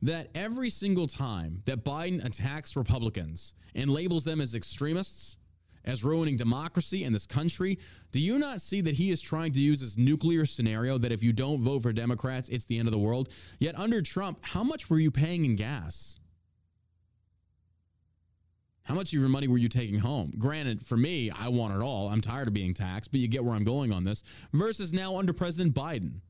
that 0.02 0.28
every 0.34 0.70
single 0.70 1.06
time 1.06 1.60
that 1.66 1.84
Biden 1.84 2.24
attacks 2.24 2.76
Republicans 2.76 3.54
and 3.74 3.90
labels 3.90 4.24
them 4.24 4.40
as 4.40 4.54
extremists, 4.54 5.38
as 5.84 6.04
ruining 6.04 6.36
democracy 6.36 7.04
in 7.04 7.12
this 7.12 7.26
country, 7.26 7.78
do 8.12 8.20
you 8.20 8.38
not 8.38 8.60
see 8.60 8.80
that 8.82 8.94
he 8.94 9.10
is 9.10 9.20
trying 9.20 9.52
to 9.52 9.60
use 9.60 9.80
this 9.80 9.96
nuclear 9.96 10.44
scenario 10.44 10.98
that 10.98 11.12
if 11.12 11.22
you 11.22 11.32
don't 11.32 11.62
vote 11.62 11.82
for 11.82 11.92
Democrats, 11.92 12.48
it's 12.48 12.66
the 12.66 12.78
end 12.78 12.88
of 12.88 12.92
the 12.92 12.98
world? 12.98 13.30
Yet 13.58 13.78
under 13.78 14.02
Trump, 14.02 14.38
how 14.44 14.62
much 14.62 14.90
were 14.90 14.98
you 14.98 15.10
paying 15.10 15.44
in 15.44 15.56
gas? 15.56 16.20
How 18.88 18.94
much 18.94 19.12
of 19.12 19.20
your 19.20 19.28
money 19.28 19.48
were 19.48 19.58
you 19.58 19.68
taking 19.68 19.98
home? 19.98 20.32
Granted, 20.38 20.84
for 20.84 20.96
me, 20.96 21.30
I 21.30 21.48
want 21.48 21.74
it 21.74 21.82
all. 21.82 22.08
I'm 22.08 22.22
tired 22.22 22.48
of 22.48 22.54
being 22.54 22.72
taxed, 22.72 23.10
but 23.10 23.20
you 23.20 23.28
get 23.28 23.44
where 23.44 23.54
I'm 23.54 23.62
going 23.62 23.92
on 23.92 24.02
this. 24.02 24.22
Versus 24.54 24.94
now 24.94 25.18
under 25.18 25.34
President 25.34 25.74
Biden. 25.74 26.20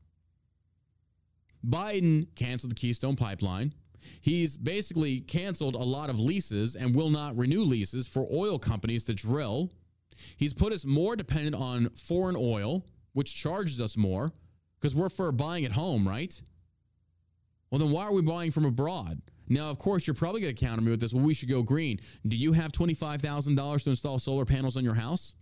Biden 1.65 2.27
canceled 2.35 2.71
the 2.71 2.75
Keystone 2.75 3.15
Pipeline. 3.15 3.73
He's 4.19 4.57
basically 4.57 5.21
canceled 5.21 5.75
a 5.75 5.83
lot 5.83 6.09
of 6.09 6.19
leases 6.19 6.75
and 6.75 6.93
will 6.93 7.09
not 7.09 7.37
renew 7.37 7.63
leases 7.63 8.09
for 8.09 8.27
oil 8.29 8.59
companies 8.59 9.05
to 9.05 9.13
drill. 9.13 9.71
He's 10.35 10.53
put 10.53 10.73
us 10.73 10.85
more 10.85 11.15
dependent 11.15 11.55
on 11.55 11.89
foreign 11.91 12.35
oil, 12.37 12.85
which 13.13 13.35
charges 13.35 13.79
us 13.79 13.95
more 13.95 14.33
because 14.77 14.93
we're 14.93 15.07
for 15.07 15.31
buying 15.31 15.63
at 15.63 15.71
home, 15.71 16.05
right? 16.05 16.41
Well, 17.71 17.79
then 17.79 17.91
why 17.91 18.03
are 18.03 18.11
we 18.13 18.21
buying 18.21 18.51
from 18.51 18.65
abroad? 18.65 19.21
Now, 19.49 19.69
of 19.69 19.79
course, 19.79 20.05
you're 20.05 20.13
probably 20.13 20.41
going 20.41 20.55
to 20.55 20.65
counter 20.65 20.81
me 20.81 20.91
with 20.91 20.99
this. 20.99 21.13
Well, 21.13 21.23
we 21.23 21.33
should 21.33 21.49
go 21.49 21.63
green. 21.63 21.99
Do 22.27 22.37
you 22.37 22.53
have 22.53 22.71
$25,000 22.71 23.83
to 23.83 23.89
install 23.89 24.19
solar 24.19 24.45
panels 24.45 24.77
on 24.77 24.83
your 24.83 24.93
house? 24.93 25.35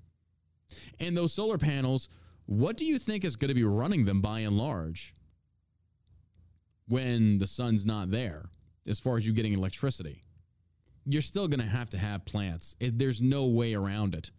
And 1.00 1.16
those 1.16 1.34
solar 1.34 1.58
panels, 1.58 2.10
what 2.46 2.78
do 2.78 2.86
you 2.86 3.00
think 3.00 3.26
is 3.26 3.36
going 3.36 3.50
to 3.50 3.54
be 3.56 3.64
running 3.64 4.06
them 4.06 4.22
by 4.22 4.40
and 4.40 4.58
large? 4.58 5.14
when 6.88 7.38
the 7.38 7.48
sun's 7.48 7.86
not 7.86 8.10
there 8.10 8.50
as 8.88 9.00
far 9.00 9.18
as 9.18 9.28
you 9.28 9.34
getting 9.34 9.54
electricity. 9.54 10.24
You're 11.06 11.22
still 11.22 11.48
going 11.48 11.60
to 11.60 11.66
have 11.66 11.90
to 11.92 11.98
have 11.98 12.26
plants. 12.26 12.76
It, 12.80 12.98
there's 12.98 13.22
no 13.22 13.48
way 13.48 13.74
around 13.74 14.16
it. 14.16 14.32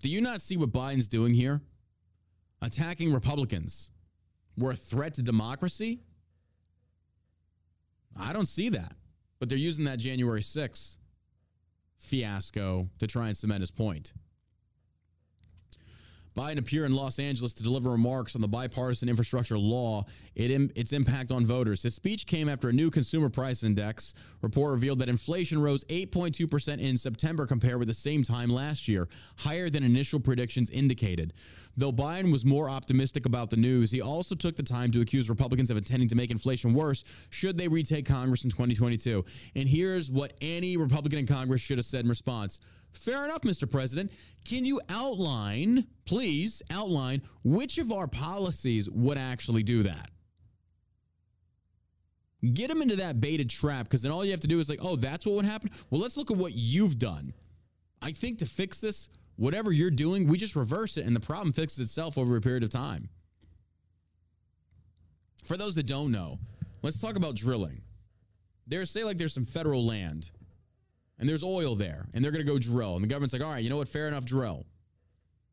Do 0.00 0.08
you 0.08 0.20
not 0.20 0.42
see 0.42 0.56
what 0.56 0.72
Biden's 0.72 1.08
doing 1.08 1.34
here? 1.34 1.60
Attacking 2.60 3.12
Republicans, 3.12 3.90
We're 4.56 4.72
a 4.72 4.76
threat 4.76 5.14
to 5.14 5.22
democracy? 5.22 6.00
I 8.18 8.32
don't 8.32 8.46
see 8.46 8.68
that. 8.70 8.94
But 9.38 9.48
they're 9.48 9.58
using 9.58 9.84
that 9.86 9.98
January 9.98 10.40
6th 10.40 10.98
fiasco 11.98 12.88
to 12.98 13.06
try 13.06 13.28
and 13.28 13.36
cement 13.36 13.60
his 13.60 13.70
point. 13.70 14.12
Biden 16.36 16.58
appeared 16.58 16.86
in 16.86 16.94
Los 16.94 17.18
Angeles 17.18 17.54
to 17.54 17.62
deliver 17.62 17.90
remarks 17.90 18.34
on 18.34 18.40
the 18.40 18.48
bipartisan 18.48 19.08
infrastructure 19.08 19.58
law, 19.58 20.04
it, 20.34 20.50
its 20.76 20.92
impact 20.92 21.30
on 21.30 21.44
voters. 21.44 21.82
His 21.82 21.94
speech 21.94 22.26
came 22.26 22.48
after 22.48 22.68
a 22.68 22.72
new 22.72 22.90
consumer 22.90 23.28
price 23.28 23.62
index 23.64 24.14
report 24.40 24.72
revealed 24.72 24.98
that 25.00 25.08
inflation 25.08 25.60
rose 25.60 25.84
8.2% 25.84 26.80
in 26.80 26.96
September 26.96 27.46
compared 27.46 27.78
with 27.78 27.88
the 27.88 27.94
same 27.94 28.22
time 28.22 28.50
last 28.50 28.88
year, 28.88 29.08
higher 29.36 29.68
than 29.68 29.84
initial 29.84 30.20
predictions 30.20 30.70
indicated. 30.70 31.32
Though 31.76 31.92
Biden 31.92 32.30
was 32.30 32.44
more 32.44 32.68
optimistic 32.68 33.24
about 33.24 33.48
the 33.48 33.56
news, 33.56 33.90
he 33.90 34.02
also 34.02 34.34
took 34.34 34.56
the 34.56 34.62
time 34.62 34.90
to 34.92 35.00
accuse 35.00 35.30
Republicans 35.30 35.70
of 35.70 35.76
intending 35.76 36.08
to 36.08 36.16
make 36.16 36.30
inflation 36.30 36.74
worse 36.74 37.04
should 37.30 37.56
they 37.56 37.68
retake 37.68 38.06
Congress 38.06 38.44
in 38.44 38.50
2022. 38.50 39.24
And 39.56 39.68
here's 39.68 40.10
what 40.10 40.34
any 40.40 40.76
Republican 40.76 41.20
in 41.20 41.26
Congress 41.26 41.62
should 41.62 41.78
have 41.78 41.86
said 41.86 42.04
in 42.04 42.10
response. 42.10 42.60
Fair 42.92 43.24
enough, 43.24 43.42
Mr. 43.42 43.70
President. 43.70 44.12
Can 44.44 44.64
you 44.64 44.80
outline, 44.88 45.86
please 46.04 46.62
outline, 46.70 47.22
which 47.42 47.78
of 47.78 47.92
our 47.92 48.06
policies 48.06 48.88
would 48.90 49.18
actually 49.18 49.62
do 49.62 49.82
that? 49.82 50.10
Get 52.54 52.68
them 52.68 52.82
into 52.82 52.96
that 52.96 53.20
baited 53.20 53.48
trap 53.48 53.84
because 53.84 54.02
then 54.02 54.10
all 54.10 54.24
you 54.24 54.32
have 54.32 54.40
to 54.40 54.48
do 54.48 54.58
is 54.58 54.68
like, 54.68 54.80
oh, 54.82 54.96
that's 54.96 55.24
what 55.24 55.36
would 55.36 55.44
happen. 55.44 55.70
Well, 55.90 56.00
let's 56.00 56.16
look 56.16 56.30
at 56.30 56.36
what 56.36 56.52
you've 56.54 56.98
done. 56.98 57.32
I 58.02 58.10
think 58.10 58.38
to 58.38 58.46
fix 58.46 58.80
this, 58.80 59.10
whatever 59.36 59.70
you're 59.70 59.90
doing, 59.90 60.26
we 60.26 60.36
just 60.36 60.56
reverse 60.56 60.96
it 60.96 61.06
and 61.06 61.14
the 61.14 61.20
problem 61.20 61.52
fixes 61.52 61.78
itself 61.78 62.18
over 62.18 62.36
a 62.36 62.40
period 62.40 62.64
of 62.64 62.70
time. 62.70 63.08
For 65.44 65.56
those 65.56 65.76
that 65.76 65.86
don't 65.86 66.10
know, 66.10 66.38
let's 66.82 67.00
talk 67.00 67.16
about 67.16 67.36
drilling. 67.36 67.80
There's 68.66 68.90
say 68.90 69.04
like 69.04 69.16
there's 69.16 69.34
some 69.34 69.44
federal 69.44 69.86
land 69.86 70.32
and 71.22 71.28
there's 71.28 71.44
oil 71.44 71.76
there 71.76 72.04
and 72.14 72.24
they're 72.24 72.32
going 72.32 72.44
to 72.44 72.52
go 72.52 72.58
drill. 72.58 72.96
And 72.96 73.04
the 73.04 73.06
government's 73.06 73.32
like, 73.32 73.44
all 73.44 73.52
right, 73.52 73.62
you 73.62 73.70
know 73.70 73.76
what? 73.76 73.86
Fair 73.86 74.08
enough, 74.08 74.24
drill. 74.24 74.66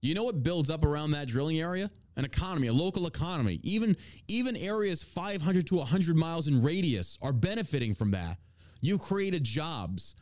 You 0.01 0.15
know 0.15 0.23
what 0.23 0.41
builds 0.41 0.71
up 0.71 0.83
around 0.83 1.11
that 1.11 1.27
drilling 1.27 1.59
area? 1.59 1.91
An 2.17 2.25
economy, 2.25 2.69
a 2.69 2.73
local 2.73 3.05
economy. 3.05 3.59
Even, 3.61 3.95
even 4.27 4.55
areas 4.55 5.03
500 5.03 5.67
to 5.67 5.75
100 5.75 6.17
miles 6.17 6.47
in 6.47 6.63
radius 6.63 7.19
are 7.21 7.31
benefiting 7.31 7.93
from 7.93 8.09
that. 8.11 8.39
You 8.81 8.97
created 8.97 9.43
jobs. 9.43 10.15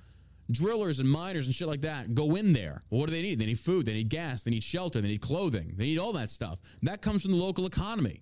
Drillers 0.51 0.99
and 0.99 1.09
miners 1.09 1.45
and 1.45 1.55
shit 1.55 1.69
like 1.69 1.81
that 1.81 2.13
go 2.13 2.35
in 2.35 2.51
there. 2.51 2.83
Well, 2.89 2.99
what 2.99 3.07
do 3.07 3.15
they 3.15 3.21
need? 3.21 3.39
They 3.39 3.45
need 3.45 3.59
food, 3.59 3.85
they 3.85 3.93
need 3.93 4.09
gas, 4.09 4.43
they 4.43 4.51
need 4.51 4.63
shelter, 4.63 4.99
they 4.99 5.07
need 5.07 5.21
clothing, 5.21 5.73
they 5.77 5.85
need 5.85 5.99
all 5.99 6.13
that 6.13 6.29
stuff. 6.29 6.59
That 6.83 7.01
comes 7.01 7.21
from 7.21 7.31
the 7.31 7.37
local 7.37 7.65
economy. 7.65 8.21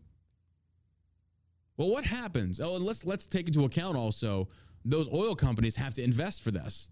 Well, 1.78 1.89
what 1.89 2.03
happens? 2.03 2.59
Oh, 2.59 2.78
and 2.78 2.86
let's 2.86 3.05
let's 3.05 3.28
take 3.28 3.47
into 3.47 3.65
account 3.65 3.95
also 3.95 4.47
those 4.86 5.11
oil 5.11 5.36
companies 5.36 5.76
have 5.76 5.95
to 5.95 6.03
invest 6.03 6.43
for 6.43 6.51
this. 6.51 6.89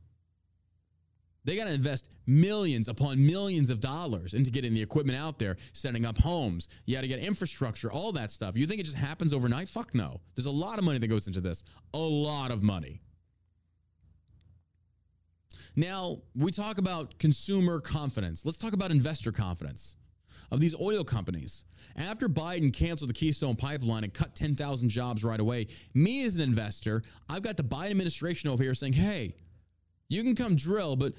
They 1.45 1.57
got 1.57 1.65
to 1.65 1.73
invest 1.73 2.09
millions 2.25 2.87
upon 2.87 3.25
millions 3.25 3.69
of 3.69 3.81
dollars 3.81 4.33
into 4.33 4.49
getting 4.49 4.73
the 4.73 4.81
equipment 4.81 5.17
out 5.17 5.39
there, 5.39 5.57
setting 5.73 6.05
up 6.05 6.17
homes. 6.17 6.69
You 6.85 6.95
got 6.95 7.01
to 7.01 7.07
get 7.07 7.19
infrastructure, 7.19 7.91
all 7.91 8.13
that 8.13 8.31
stuff. 8.31 8.55
You 8.55 8.65
think 8.65 8.79
it 8.79 8.85
just 8.85 8.97
happens 8.97 9.33
overnight? 9.33 9.67
Fuck 9.67 9.93
no. 9.93 10.21
There's 10.35 10.45
a 10.45 10.51
lot 10.51 10.77
of 10.77 10.85
money 10.85 10.99
that 10.99 11.07
goes 11.07 11.27
into 11.27 11.41
this. 11.41 11.63
A 11.93 11.97
lot 11.97 12.51
of 12.51 12.63
money. 12.63 13.01
Now, 15.75 16.17
we 16.35 16.51
talk 16.51 16.77
about 16.77 17.17
consumer 17.19 17.79
confidence. 17.79 18.45
Let's 18.45 18.57
talk 18.57 18.73
about 18.73 18.91
investor 18.91 19.31
confidence 19.31 19.97
of 20.51 20.59
these 20.59 20.79
oil 20.79 21.03
companies. 21.03 21.65
After 21.97 22.29
Biden 22.29 22.71
canceled 22.71 23.09
the 23.09 23.13
Keystone 23.13 23.55
Pipeline 23.55 24.03
and 24.03 24.13
cut 24.13 24.35
10,000 24.35 24.89
jobs 24.89 25.23
right 25.23 25.39
away, 25.39 25.67
me 25.93 26.23
as 26.25 26.35
an 26.35 26.43
investor, 26.43 27.01
I've 27.29 27.41
got 27.41 27.57
the 27.57 27.63
Biden 27.63 27.91
administration 27.91 28.49
over 28.49 28.61
here 28.61 28.75
saying, 28.75 28.93
hey, 28.93 29.33
you 30.09 30.23
can 30.23 30.35
come 30.35 30.55
drill, 30.55 30.95
but 30.95 31.13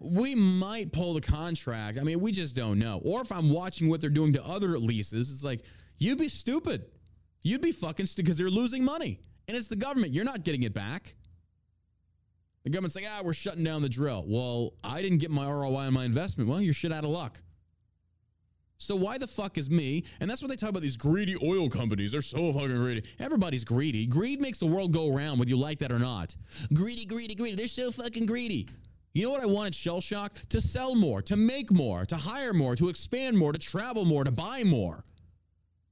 we 0.00 0.34
might 0.34 0.92
pull 0.92 1.14
the 1.14 1.20
contract. 1.20 1.98
I 1.98 2.04
mean, 2.04 2.20
we 2.20 2.32
just 2.32 2.54
don't 2.54 2.78
know. 2.78 3.00
Or 3.04 3.20
if 3.20 3.32
I'm 3.32 3.50
watching 3.50 3.88
what 3.88 4.00
they're 4.00 4.10
doing 4.10 4.32
to 4.34 4.44
other 4.44 4.78
leases, 4.78 5.32
it's 5.32 5.44
like, 5.44 5.64
you'd 5.98 6.18
be 6.18 6.28
stupid. 6.28 6.92
You'd 7.42 7.60
be 7.60 7.72
fucking 7.72 8.06
stupid 8.06 8.26
because 8.26 8.38
they're 8.38 8.50
losing 8.50 8.84
money. 8.84 9.20
And 9.48 9.56
it's 9.56 9.68
the 9.68 9.76
government. 9.76 10.14
You're 10.14 10.24
not 10.24 10.44
getting 10.44 10.62
it 10.62 10.74
back. 10.74 11.14
The 12.64 12.70
government's 12.70 12.96
like, 12.96 13.06
ah, 13.08 13.22
we're 13.24 13.32
shutting 13.32 13.64
down 13.64 13.82
the 13.82 13.88
drill. 13.88 14.24
Well, 14.26 14.74
I 14.84 15.00
didn't 15.00 15.18
get 15.18 15.30
my 15.30 15.50
ROI 15.50 15.86
on 15.86 15.94
my 15.94 16.04
investment. 16.04 16.50
Well, 16.50 16.60
you're 16.60 16.74
shit 16.74 16.92
out 16.92 17.04
of 17.04 17.10
luck. 17.10 17.40
So 18.76 18.94
why 18.94 19.18
the 19.18 19.26
fuck 19.26 19.58
is 19.58 19.70
me? 19.70 20.04
And 20.20 20.30
that's 20.30 20.40
what 20.40 20.50
they 20.50 20.56
talk 20.56 20.70
about 20.70 20.82
these 20.82 20.96
greedy 20.96 21.36
oil 21.42 21.68
companies. 21.68 22.12
They're 22.12 22.22
so 22.22 22.52
fucking 22.52 22.76
greedy. 22.76 23.02
Everybody's 23.18 23.64
greedy. 23.64 24.06
Greed 24.06 24.40
makes 24.40 24.58
the 24.60 24.66
world 24.66 24.92
go 24.92 25.12
around, 25.12 25.38
whether 25.38 25.48
you 25.48 25.58
like 25.58 25.78
that 25.80 25.90
or 25.90 25.98
not. 25.98 26.36
Greedy, 26.72 27.04
greedy, 27.04 27.34
greedy. 27.34 27.56
They're 27.56 27.66
so 27.66 27.90
fucking 27.90 28.26
greedy. 28.26 28.68
You 29.18 29.24
know 29.24 29.32
what 29.32 29.42
I 29.42 29.46
wanted 29.46 29.74
Shell 29.74 30.00
Shock? 30.00 30.34
To 30.50 30.60
sell 30.60 30.94
more, 30.94 31.20
to 31.22 31.36
make 31.36 31.72
more, 31.72 32.06
to 32.06 32.14
hire 32.14 32.54
more, 32.54 32.76
to 32.76 32.88
expand 32.88 33.36
more, 33.36 33.52
to 33.52 33.58
travel 33.58 34.04
more, 34.04 34.22
to 34.22 34.30
buy 34.30 34.62
more. 34.62 35.02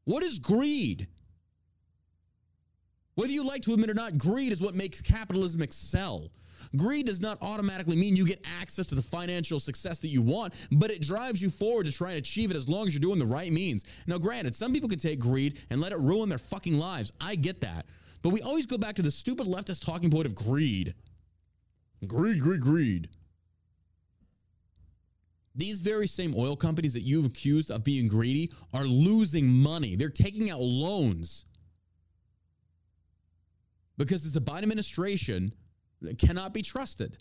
What 0.05 0.23
is 0.23 0.39
greed? 0.39 1.09
Whether 3.17 3.33
you 3.33 3.43
like 3.45 3.63
to 3.63 3.75
admit 3.75 3.91
or 3.91 3.95
not, 3.95 4.17
greed 4.17 4.53
is 4.53 4.63
what 4.63 4.77
makes 4.77 5.03
capitalism 5.03 5.61
excel. 5.61 6.31
Greed 6.77 7.07
does 7.07 7.21
not 7.21 7.39
automatically 7.43 7.97
mean 7.97 8.15
you 8.15 8.25
get 8.25 8.47
access 8.61 8.87
to 8.87 8.95
the 8.95 9.03
financial 9.03 9.59
success 9.59 9.99
that 9.99 10.09
you 10.09 10.23
want, 10.23 10.55
but 10.71 10.93
it 10.93 11.03
drives 11.03 11.43
you 11.43 11.51
forward 11.51 11.87
to 11.87 11.93
try 11.93 12.11
and 12.11 12.19
achieve 12.19 12.53
it 12.53 12.57
as 12.57 12.69
long 12.69 12.87
as 12.87 12.95
you're 12.95 13.01
doing 13.01 13.19
the 13.19 13.27
right 13.27 13.51
means. 13.51 14.05
Now, 14.07 14.19
granted, 14.19 14.55
some 14.55 14.73
people 14.73 14.89
can 14.89 15.01
take 15.01 15.19
greed 15.19 15.59
and 15.71 15.81
let 15.81 15.91
it 15.91 15.99
ruin 15.99 16.29
their 16.29 16.39
fucking 16.39 16.79
lives. 16.79 17.13
I 17.21 17.35
get 17.35 17.61
that. 17.63 17.87
But 18.23 18.29
we 18.29 18.41
always 18.43 18.67
go 18.67 18.79
back 18.79 18.95
to 18.95 19.03
the 19.03 19.11
stupid 19.11 19.49
leftist 19.49 19.85
talking 19.85 20.13
point 20.13 20.27
of 20.27 20.37
greed. 20.37 20.95
Greed, 22.07 22.41
greed, 22.41 22.61
greed. 22.61 23.09
These 25.57 25.81
very 25.81 26.07
same 26.07 26.35
oil 26.37 26.55
companies 26.55 26.93
that 26.93 27.01
you've 27.01 27.27
accused 27.27 27.71
of 27.71 27.83
being 27.83 28.09
greedy 28.09 28.53
are 28.75 28.85
losing 28.85 29.49
money. 29.49 29.97
They're 29.97 30.11
taking 30.11 30.51
out 30.51 30.61
loans 30.61 31.47
because 33.97 34.27
it's 34.27 34.37
a 34.37 34.41
Biden 34.41 34.65
administration 34.65 35.55
that 36.03 36.19
cannot 36.19 36.53
be 36.53 36.61
trusted. 36.61 37.17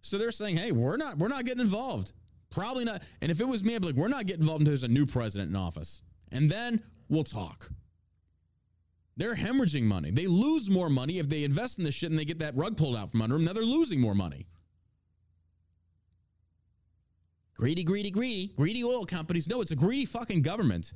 So 0.00 0.16
they're 0.16 0.32
saying, 0.32 0.56
"Hey, 0.56 0.72
we're 0.72 0.96
not 0.96 1.18
we're 1.18 1.28
not 1.28 1.44
getting 1.44 1.60
involved. 1.60 2.12
Probably 2.48 2.84
not." 2.84 3.02
And 3.20 3.30
if 3.30 3.40
it 3.40 3.46
was 3.46 3.62
me, 3.62 3.74
I'd 3.74 3.82
be 3.82 3.88
like, 3.88 3.96
"We're 3.96 4.08
not 4.08 4.26
getting 4.26 4.42
involved 4.42 4.62
until 4.62 4.70
there's 4.70 4.84
a 4.84 4.88
new 4.88 5.04
president 5.04 5.50
in 5.50 5.56
office, 5.56 6.02
and 6.32 6.50
then 6.50 6.82
we'll 7.10 7.24
talk." 7.24 7.70
They're 9.16 9.34
hemorrhaging 9.34 9.82
money. 9.82 10.10
They 10.10 10.26
lose 10.26 10.70
more 10.70 10.88
money 10.88 11.18
if 11.18 11.28
they 11.28 11.44
invest 11.44 11.78
in 11.78 11.84
this 11.84 11.94
shit 11.94 12.08
and 12.08 12.18
they 12.18 12.24
get 12.24 12.38
that 12.38 12.56
rug 12.56 12.78
pulled 12.78 12.96
out 12.96 13.10
from 13.10 13.20
under 13.20 13.36
them. 13.36 13.44
Now 13.44 13.52
they're 13.52 13.62
losing 13.62 14.00
more 14.00 14.14
money. 14.14 14.46
Greedy, 17.56 17.84
greedy, 17.84 18.10
greedy. 18.10 18.52
Greedy 18.56 18.84
oil 18.84 19.04
companies. 19.04 19.48
No, 19.48 19.60
it's 19.60 19.70
a 19.70 19.76
greedy 19.76 20.06
fucking 20.06 20.42
government. 20.42 20.92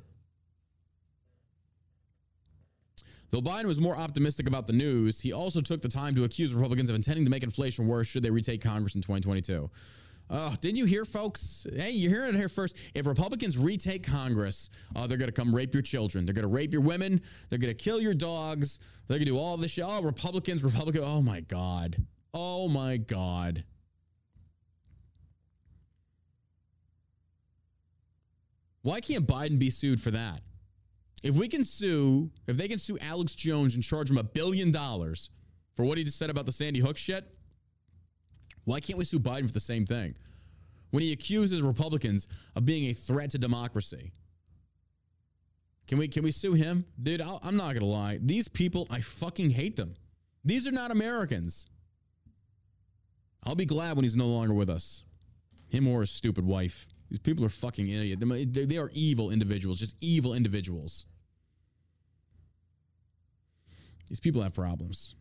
Though 3.29 3.41
Biden 3.41 3.65
was 3.65 3.81
more 3.81 3.97
optimistic 3.97 4.47
about 4.47 4.67
the 4.67 4.73
news, 4.73 5.19
he 5.19 5.33
also 5.33 5.61
took 5.61 5.81
the 5.81 5.89
time 5.89 6.15
to 6.15 6.23
accuse 6.23 6.53
Republicans 6.53 6.89
of 6.89 6.95
intending 6.95 7.25
to 7.25 7.31
make 7.31 7.43
inflation 7.43 7.87
worse 7.87 8.07
should 8.07 8.23
they 8.23 8.31
retake 8.31 8.63
Congress 8.63 8.95
in 8.95 9.01
2022. 9.01 9.69
Oh, 10.29 10.55
didn't 10.59 10.77
you 10.77 10.85
hear, 10.85 11.05
folks? 11.05 11.67
Hey, 11.75 11.91
you're 11.91 12.09
hearing 12.09 12.33
it 12.33 12.35
here 12.35 12.49
first. 12.49 12.77
If 12.95 13.05
Republicans 13.05 13.57
retake 13.57 14.03
Congress, 14.03 14.69
uh, 14.95 15.05
they're 15.05 15.19
going 15.19 15.29
to 15.29 15.33
come 15.33 15.53
rape 15.53 15.73
your 15.73 15.83
children. 15.83 16.25
They're 16.25 16.33
going 16.33 16.47
to 16.47 16.53
rape 16.53 16.73
your 16.73 16.81
women. 16.81 17.21
They're 17.49 17.59
going 17.59 17.75
to 17.75 17.83
kill 17.83 18.01
your 18.01 18.15
dogs. 18.15 18.79
They're 19.07 19.17
going 19.17 19.27
to 19.27 19.33
do 19.33 19.37
all 19.37 19.57
this 19.57 19.71
shit. 19.71 19.85
Oh, 19.87 20.01
Republicans, 20.01 20.63
Republican. 20.63 21.03
Oh, 21.05 21.21
my 21.21 21.41
God. 21.41 21.97
Oh, 22.33 22.67
my 22.67 22.97
God. 22.97 23.63
Why 28.85 29.01
can't 29.01 29.25
Biden 29.25 29.57
be 29.57 29.71
sued 29.71 29.99
for 29.99 30.11
that? 30.11 30.41
If 31.23 31.33
we 31.33 31.47
can 31.47 31.63
sue, 31.63 32.29
if 32.45 32.55
they 32.55 32.67
can 32.67 32.77
sue 32.77 32.99
Alex 33.01 33.33
Jones 33.33 33.73
and 33.73 33.83
charge 33.83 34.11
him 34.11 34.19
a 34.19 34.23
billion 34.23 34.69
dollars 34.69 35.31
for 35.75 35.83
what 35.83 35.97
he 35.97 36.03
just 36.03 36.19
said 36.19 36.29
about 36.29 36.45
the 36.45 36.51
Sandy 36.51 36.81
Hook 36.81 36.95
shit, 36.95 37.25
why 38.65 38.79
can't 38.79 38.99
we 38.99 39.03
sue 39.03 39.19
Biden 39.19 39.47
for 39.47 39.53
the 39.53 39.59
same 39.59 39.87
thing? 39.87 40.13
When 40.91 41.01
he 41.01 41.13
accuses 41.13 41.63
Republicans 41.63 42.27
of 42.55 42.63
being 42.67 42.91
a 42.91 42.93
threat 42.93 43.31
to 43.31 43.39
democracy. 43.39 44.11
Can 45.87 45.97
we 45.97 46.07
can 46.07 46.21
we 46.21 46.29
sue 46.29 46.53
him? 46.53 46.85
Dude, 47.01 47.21
i 47.21 47.37
am 47.43 47.57
not 47.57 47.69
going 47.69 47.79
to 47.79 47.85
lie. 47.85 48.19
These 48.21 48.49
people, 48.49 48.85
I 48.91 49.01
fucking 49.01 49.49
hate 49.49 49.75
them. 49.75 49.95
These 50.43 50.67
are 50.67 50.71
not 50.71 50.91
Americans. 50.91 51.67
I'll 53.43 53.55
be 53.55 53.65
glad 53.65 53.95
when 53.95 54.03
he's 54.03 54.15
no 54.15 54.27
longer 54.27 54.53
with 54.53 54.69
us. 54.69 55.03
Him 55.71 55.87
or 55.87 56.01
his 56.01 56.11
stupid 56.11 56.45
wife. 56.45 56.85
These 57.09 57.19
people 57.19 57.45
are 57.45 57.49
fucking 57.49 57.87
idiot. 57.87 58.19
They 58.21 58.77
are 58.77 58.89
evil 58.93 59.31
individuals, 59.31 59.79
just 59.79 59.95
evil 60.01 60.33
individuals. 60.33 61.05
These 64.09 64.19
people 64.19 64.41
have 64.41 64.53
problems. 64.53 65.15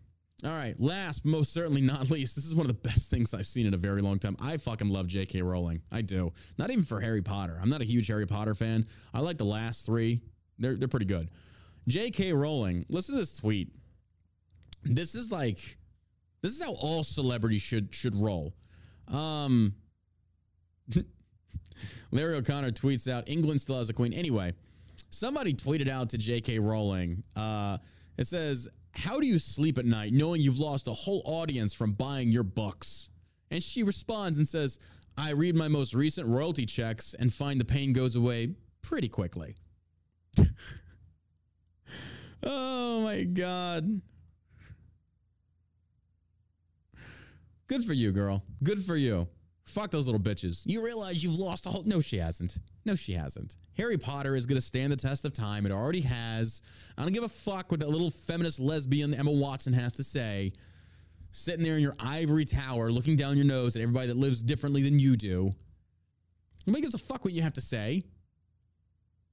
All 0.44 0.50
right, 0.50 0.78
last, 0.78 1.24
most 1.24 1.52
certainly 1.52 1.80
not 1.80 2.10
least, 2.10 2.34
this 2.34 2.44
is 2.44 2.54
one 2.54 2.68
of 2.68 2.68
the 2.68 2.88
best 2.88 3.10
things 3.10 3.32
I've 3.32 3.46
seen 3.46 3.66
in 3.66 3.74
a 3.74 3.78
very 3.78 4.02
long 4.02 4.18
time. 4.18 4.36
I 4.42 4.56
fucking 4.56 4.88
love 4.88 5.06
J.K. 5.06 5.42
Rowling. 5.42 5.80
I 5.92 6.02
do. 6.02 6.32
Not 6.58 6.70
even 6.70 6.84
for 6.84 7.00
Harry 7.00 7.22
Potter. 7.22 7.58
I'm 7.62 7.70
not 7.70 7.80
a 7.80 7.84
huge 7.84 8.08
Harry 8.08 8.26
Potter 8.26 8.54
fan. 8.54 8.86
I 9.14 9.20
like 9.20 9.38
the 9.38 9.44
last 9.44 9.86
three. 9.86 10.20
They're 10.58 10.76
they're 10.76 10.88
pretty 10.88 11.06
good. 11.06 11.30
J.K. 11.88 12.32
Rowling, 12.32 12.84
listen 12.88 13.14
to 13.14 13.20
this 13.20 13.36
tweet. 13.38 13.70
This 14.82 15.14
is 15.14 15.32
like, 15.32 15.58
this 16.42 16.52
is 16.52 16.62
how 16.62 16.74
all 16.74 17.04
celebrities 17.04 17.62
should 17.62 17.94
should 17.94 18.14
roll. 18.14 18.54
Um, 19.12 19.74
Larry 22.10 22.36
O'Connor 22.36 22.70
tweets 22.72 23.10
out, 23.10 23.28
England 23.28 23.60
still 23.60 23.78
has 23.78 23.90
a 23.90 23.92
queen. 23.92 24.12
Anyway, 24.12 24.52
somebody 25.10 25.52
tweeted 25.52 25.88
out 25.88 26.10
to 26.10 26.18
J.K. 26.18 26.58
Rowling. 26.58 27.22
Uh, 27.36 27.78
it 28.16 28.26
says, 28.26 28.68
"How 28.94 29.20
do 29.20 29.26
you 29.26 29.38
sleep 29.38 29.78
at 29.78 29.84
night 29.84 30.12
knowing 30.12 30.40
you've 30.40 30.58
lost 30.58 30.88
a 30.88 30.92
whole 30.92 31.22
audience 31.24 31.74
from 31.74 31.92
buying 31.92 32.30
your 32.30 32.44
books?" 32.44 33.10
And 33.50 33.62
she 33.62 33.82
responds 33.82 34.38
and 34.38 34.46
says, 34.46 34.78
"I 35.16 35.32
read 35.32 35.56
my 35.56 35.68
most 35.68 35.94
recent 35.94 36.28
royalty 36.28 36.66
checks 36.66 37.14
and 37.14 37.32
find 37.32 37.60
the 37.60 37.64
pain 37.64 37.92
goes 37.92 38.16
away 38.16 38.54
pretty 38.82 39.08
quickly." 39.08 39.56
oh 42.42 43.02
my 43.02 43.24
god. 43.24 44.00
Good 47.66 47.84
for 47.84 47.94
you, 47.94 48.12
girl. 48.12 48.42
Good 48.62 48.78
for 48.78 48.96
you. 48.96 49.26
Fuck 49.66 49.90
those 49.90 50.06
little 50.06 50.20
bitches. 50.20 50.62
You 50.66 50.84
realize 50.84 51.24
you've 51.24 51.38
lost 51.38 51.66
a 51.66 51.70
whole. 51.70 51.82
No, 51.84 52.00
she 52.00 52.18
hasn't. 52.18 52.58
No, 52.84 52.94
she 52.94 53.12
hasn't. 53.14 53.56
Harry 53.76 53.96
Potter 53.96 54.36
is 54.36 54.44
going 54.44 54.56
to 54.56 54.64
stand 54.64 54.92
the 54.92 54.96
test 54.96 55.24
of 55.24 55.32
time. 55.32 55.64
It 55.64 55.72
already 55.72 56.02
has. 56.02 56.60
I 56.98 57.02
don't 57.02 57.12
give 57.12 57.24
a 57.24 57.28
fuck 57.28 57.70
what 57.70 57.80
that 57.80 57.88
little 57.88 58.10
feminist 58.10 58.60
lesbian 58.60 59.14
Emma 59.14 59.32
Watson 59.32 59.72
has 59.72 59.94
to 59.94 60.04
say. 60.04 60.52
Sitting 61.30 61.64
there 61.64 61.74
in 61.74 61.80
your 61.80 61.96
ivory 61.98 62.44
tower, 62.44 62.92
looking 62.92 63.16
down 63.16 63.36
your 63.36 63.46
nose 63.46 63.74
at 63.74 63.82
everybody 63.82 64.06
that 64.08 64.16
lives 64.16 64.42
differently 64.42 64.82
than 64.82 64.98
you 64.98 65.16
do. 65.16 65.50
Nobody 66.66 66.82
gives 66.82 66.94
a 66.94 66.98
fuck 66.98 67.24
what 67.24 67.32
you 67.32 67.42
have 67.42 67.54
to 67.54 67.60
say. 67.60 68.02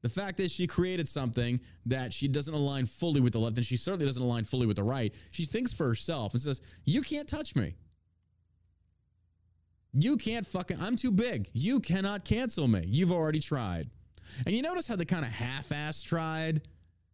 The 0.02 0.10
fact 0.10 0.40
is, 0.40 0.52
she 0.52 0.66
created 0.66 1.08
something 1.08 1.60
that 1.86 2.12
she 2.12 2.28
doesn't 2.28 2.54
align 2.54 2.86
fully 2.86 3.22
with 3.22 3.34
the 3.34 3.40
left, 3.40 3.58
and 3.58 3.66
she 3.66 3.78
certainly 3.78 4.08
doesn't 4.08 4.24
align 4.24 4.46
fully 4.46 4.66
with 4.66 4.78
the 4.78 4.84
right. 4.84 5.16
She 5.30 5.46
thinks 5.46 5.74
for 5.74 5.88
herself 5.88 6.34
and 6.34 6.42
says, 6.42 6.62
You 6.86 7.02
can't 7.02 7.28
touch 7.28 7.56
me. 7.56 7.76
You 9.94 10.18
can't 10.18 10.46
fucking, 10.46 10.78
I'm 10.80 10.96
too 10.96 11.12
big. 11.12 11.50
You 11.54 11.80
cannot 11.80 12.24
cancel 12.24 12.68
me. 12.68 12.84
You've 12.88 13.12
already 13.12 13.40
tried. 13.40 13.90
And 14.46 14.56
you 14.56 14.62
notice 14.62 14.88
how 14.88 14.96
they 14.96 15.06
kind 15.06 15.26
of 15.26 15.32
half 15.32 15.72
ass 15.72 16.02
tried? 16.02 16.62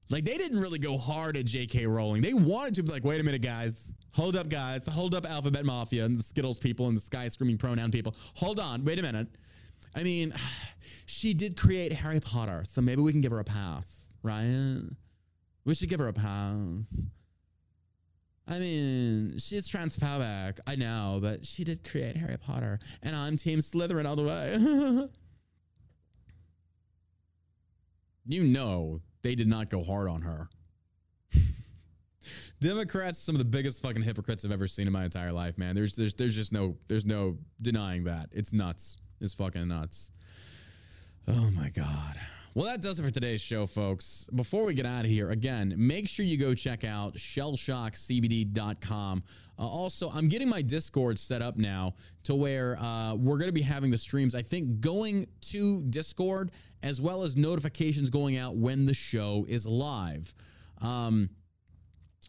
Like 0.09 0.23
they 0.23 0.37
didn't 0.37 0.59
really 0.59 0.79
go 0.79 0.97
hard 0.97 1.37
at 1.37 1.45
J.K. 1.45 1.85
Rowling. 1.87 2.21
They 2.21 2.33
wanted 2.33 2.75
to 2.75 2.83
be 2.83 2.91
like, 2.91 3.03
wait 3.03 3.19
a 3.19 3.23
minute, 3.23 3.41
guys. 3.41 3.93
Hold 4.13 4.35
up, 4.35 4.49
guys. 4.49 4.87
Hold 4.87 5.15
up, 5.15 5.29
Alphabet 5.29 5.65
Mafia 5.65 6.05
and 6.05 6.17
the 6.17 6.23
Skittles 6.23 6.59
people 6.59 6.87
and 6.87 6.95
the 6.95 7.01
Sky 7.01 7.27
Screaming 7.27 7.57
Pronoun 7.57 7.91
people. 7.91 8.15
Hold 8.35 8.59
on. 8.59 8.85
Wait 8.85 8.99
a 8.99 9.01
minute. 9.01 9.27
I 9.95 10.03
mean, 10.03 10.33
she 11.05 11.33
did 11.33 11.57
create 11.57 11.91
Harry 11.91 12.19
Potter, 12.19 12.63
so 12.63 12.81
maybe 12.81 13.01
we 13.01 13.11
can 13.11 13.21
give 13.21 13.31
her 13.31 13.39
a 13.39 13.43
pass, 13.43 14.13
right? 14.23 14.79
We 15.65 15.75
should 15.75 15.89
give 15.89 15.99
her 15.99 16.07
a 16.07 16.13
pass. 16.13 16.93
I 18.47 18.59
mean, 18.59 19.37
she's 19.37 19.69
transphobic. 19.69 20.59
I 20.65 20.75
know, 20.75 21.19
but 21.21 21.45
she 21.45 21.63
did 21.63 21.83
create 21.83 22.15
Harry 22.15 22.37
Potter, 22.37 22.79
and 23.03 23.15
I'm 23.15 23.35
Team 23.35 23.59
Slytherin 23.59 24.05
all 24.05 24.15
the 24.15 24.23
way. 24.23 25.09
you 28.25 28.43
know, 28.43 29.01
they 29.21 29.35
did 29.35 29.47
not 29.47 29.69
go 29.69 29.83
hard 29.83 30.07
on 30.07 30.21
her. 30.21 30.47
Democrats, 32.61 33.19
some 33.19 33.35
of 33.35 33.39
the 33.39 33.45
biggest 33.45 33.81
fucking 33.83 34.01
hypocrites 34.01 34.45
I've 34.45 34.51
ever 34.51 34.67
seen 34.67 34.87
in 34.87 34.93
my 34.93 35.03
entire 35.03 35.33
life, 35.33 35.57
man. 35.57 35.75
There's 35.75 35.95
there's 35.95 36.13
there's 36.13 36.35
just 36.35 36.53
no 36.53 36.77
there's 36.87 37.05
no 37.05 37.37
denying 37.61 38.05
that. 38.05 38.29
It's 38.31 38.53
nuts. 38.53 38.97
It's 39.19 39.33
fucking 39.33 39.67
nuts. 39.67 40.11
Oh 41.27 41.51
my 41.51 41.69
god. 41.75 42.17
Well, 42.57 42.65
that 42.65 42.81
does 42.81 42.99
it 42.99 43.03
for 43.03 43.11
today's 43.11 43.39
show, 43.39 43.67
folks. 43.67 44.27
Before 44.33 44.65
we 44.65 44.73
get 44.73 44.87
out 44.87 45.05
of 45.05 45.11
here, 45.11 45.29
again, 45.29 45.75
make 45.77 46.07
sure 46.07 46.25
you 46.25 46.39
go 46.39 46.55
check 46.55 46.83
out 46.83 47.13
shellshockcbd.com. 47.13 49.23
Uh, 49.59 49.61
also, 49.61 50.09
I'm 50.09 50.27
getting 50.27 50.49
my 50.49 50.63
Discord 50.63 51.19
set 51.19 51.43
up 51.43 51.57
now 51.57 51.93
to 52.23 52.33
where 52.33 52.75
uh, 52.79 53.13
we're 53.13 53.37
going 53.37 53.49
to 53.49 53.53
be 53.53 53.61
having 53.61 53.91
the 53.91 53.97
streams, 53.99 54.33
I 54.33 54.41
think, 54.41 54.81
going 54.81 55.27
to 55.51 55.83
Discord 55.83 56.49
as 56.81 56.99
well 56.99 57.21
as 57.21 57.37
notifications 57.37 58.09
going 58.09 58.37
out 58.37 58.55
when 58.55 58.87
the 58.87 58.93
show 58.95 59.45
is 59.47 59.67
live. 59.67 60.33
Um, 60.81 61.29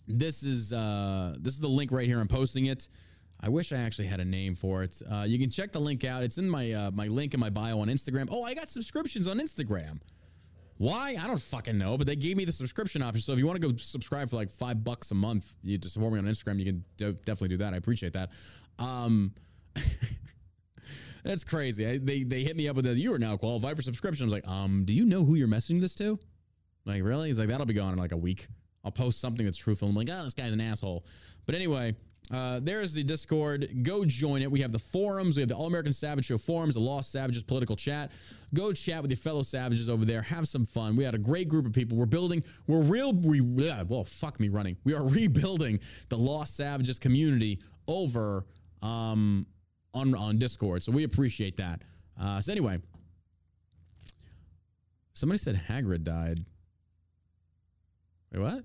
this 0.06 0.42
is 0.42 0.74
uh, 0.74 1.36
this 1.40 1.54
is 1.54 1.60
the 1.60 1.68
link 1.68 1.90
right 1.90 2.06
here. 2.06 2.20
I'm 2.20 2.28
posting 2.28 2.66
it. 2.66 2.90
I 3.40 3.48
wish 3.48 3.72
I 3.72 3.78
actually 3.78 4.08
had 4.08 4.20
a 4.20 4.26
name 4.26 4.54
for 4.54 4.82
it. 4.82 5.00
Uh, 5.10 5.24
you 5.26 5.38
can 5.38 5.48
check 5.48 5.72
the 5.72 5.80
link 5.80 6.04
out. 6.04 6.22
It's 6.22 6.36
in 6.36 6.50
my 6.50 6.70
uh, 6.72 6.90
my 6.90 7.06
link 7.06 7.32
in 7.32 7.40
my 7.40 7.48
bio 7.48 7.80
on 7.80 7.88
Instagram. 7.88 8.28
Oh, 8.30 8.44
I 8.44 8.52
got 8.52 8.68
subscriptions 8.68 9.26
on 9.26 9.38
Instagram. 9.38 9.98
Why? 10.78 11.16
I 11.20 11.26
don't 11.26 11.40
fucking 11.40 11.76
know, 11.76 11.98
but 11.98 12.06
they 12.06 12.16
gave 12.16 12.36
me 12.36 12.44
the 12.44 12.52
subscription 12.52 13.02
option. 13.02 13.20
So 13.20 13.32
if 13.32 13.38
you 13.38 13.46
want 13.46 13.60
to 13.60 13.68
go 13.68 13.76
subscribe 13.76 14.30
for 14.30 14.36
like 14.36 14.50
five 14.50 14.82
bucks 14.84 15.10
a 15.10 15.14
month, 15.14 15.56
you 15.62 15.76
to 15.76 15.88
support 15.88 16.12
me 16.12 16.20
on 16.20 16.24
Instagram, 16.24 16.58
you 16.58 16.64
can 16.64 16.84
do, 16.96 17.12
definitely 17.12 17.48
do 17.48 17.56
that. 17.58 17.74
I 17.74 17.76
appreciate 17.76 18.12
that. 18.12 18.30
Um, 18.78 19.32
that's 21.24 21.42
crazy. 21.42 21.86
I, 21.86 21.98
they 21.98 22.22
they 22.22 22.44
hit 22.44 22.56
me 22.56 22.68
up 22.68 22.76
with 22.76 22.84
that. 22.84 22.96
You 22.96 23.12
are 23.12 23.18
now 23.18 23.36
qualified 23.36 23.76
for 23.76 23.82
subscription. 23.82 24.24
I 24.24 24.26
was 24.26 24.32
like, 24.32 24.48
um, 24.48 24.84
do 24.84 24.92
you 24.92 25.04
know 25.04 25.24
who 25.24 25.34
you're 25.34 25.48
messaging 25.48 25.80
this 25.80 25.96
to? 25.96 26.18
Like, 26.84 27.02
really? 27.02 27.28
He's 27.28 27.40
like, 27.40 27.48
that'll 27.48 27.66
be 27.66 27.74
gone 27.74 27.92
in 27.92 27.98
like 27.98 28.12
a 28.12 28.16
week. 28.16 28.46
I'll 28.84 28.92
post 28.92 29.20
something 29.20 29.44
that's 29.44 29.58
truthful. 29.58 29.88
I'm 29.88 29.96
like, 29.96 30.08
oh, 30.10 30.24
this 30.24 30.34
guy's 30.34 30.52
an 30.52 30.60
asshole. 30.60 31.04
But 31.44 31.56
anyway, 31.56 31.94
uh, 32.30 32.60
there's 32.62 32.92
the 32.92 33.02
Discord. 33.02 33.82
Go 33.82 34.04
join 34.04 34.42
it. 34.42 34.50
We 34.50 34.60
have 34.60 34.72
the 34.72 34.78
forums. 34.78 35.36
We 35.36 35.42
have 35.42 35.48
the 35.48 35.56
All 35.56 35.66
American 35.66 35.92
Savage 35.92 36.26
Show 36.26 36.38
forums, 36.38 36.74
the 36.74 36.80
Lost 36.80 37.10
Savages 37.10 37.42
political 37.42 37.76
chat. 37.76 38.10
Go 38.54 38.72
chat 38.72 39.00
with 39.02 39.10
your 39.10 39.18
fellow 39.18 39.42
savages 39.42 39.88
over 39.88 40.04
there. 40.04 40.22
Have 40.22 40.46
some 40.46 40.64
fun. 40.64 40.96
We 40.96 41.04
had 41.04 41.14
a 41.14 41.18
great 41.18 41.48
group 41.48 41.66
of 41.66 41.72
people. 41.72 41.96
We're 41.96 42.06
building. 42.06 42.44
We're 42.66 42.82
real. 42.82 43.12
We 43.12 43.40
yeah. 43.40 43.82
Well, 43.82 44.04
fuck 44.04 44.38
me 44.40 44.48
running. 44.48 44.76
We 44.84 44.94
are 44.94 45.06
rebuilding 45.08 45.80
the 46.08 46.18
Lost 46.18 46.56
Savages 46.56 46.98
community 46.98 47.60
over 47.86 48.44
um 48.82 49.46
on 49.94 50.14
on 50.14 50.38
Discord. 50.38 50.82
So 50.82 50.92
we 50.92 51.04
appreciate 51.04 51.56
that. 51.56 51.82
Uh, 52.20 52.40
so 52.40 52.52
anyway, 52.52 52.78
somebody 55.14 55.38
said 55.38 55.56
Hagrid 55.56 56.02
died. 56.02 56.44
Wait, 58.32 58.40
what? 58.40 58.64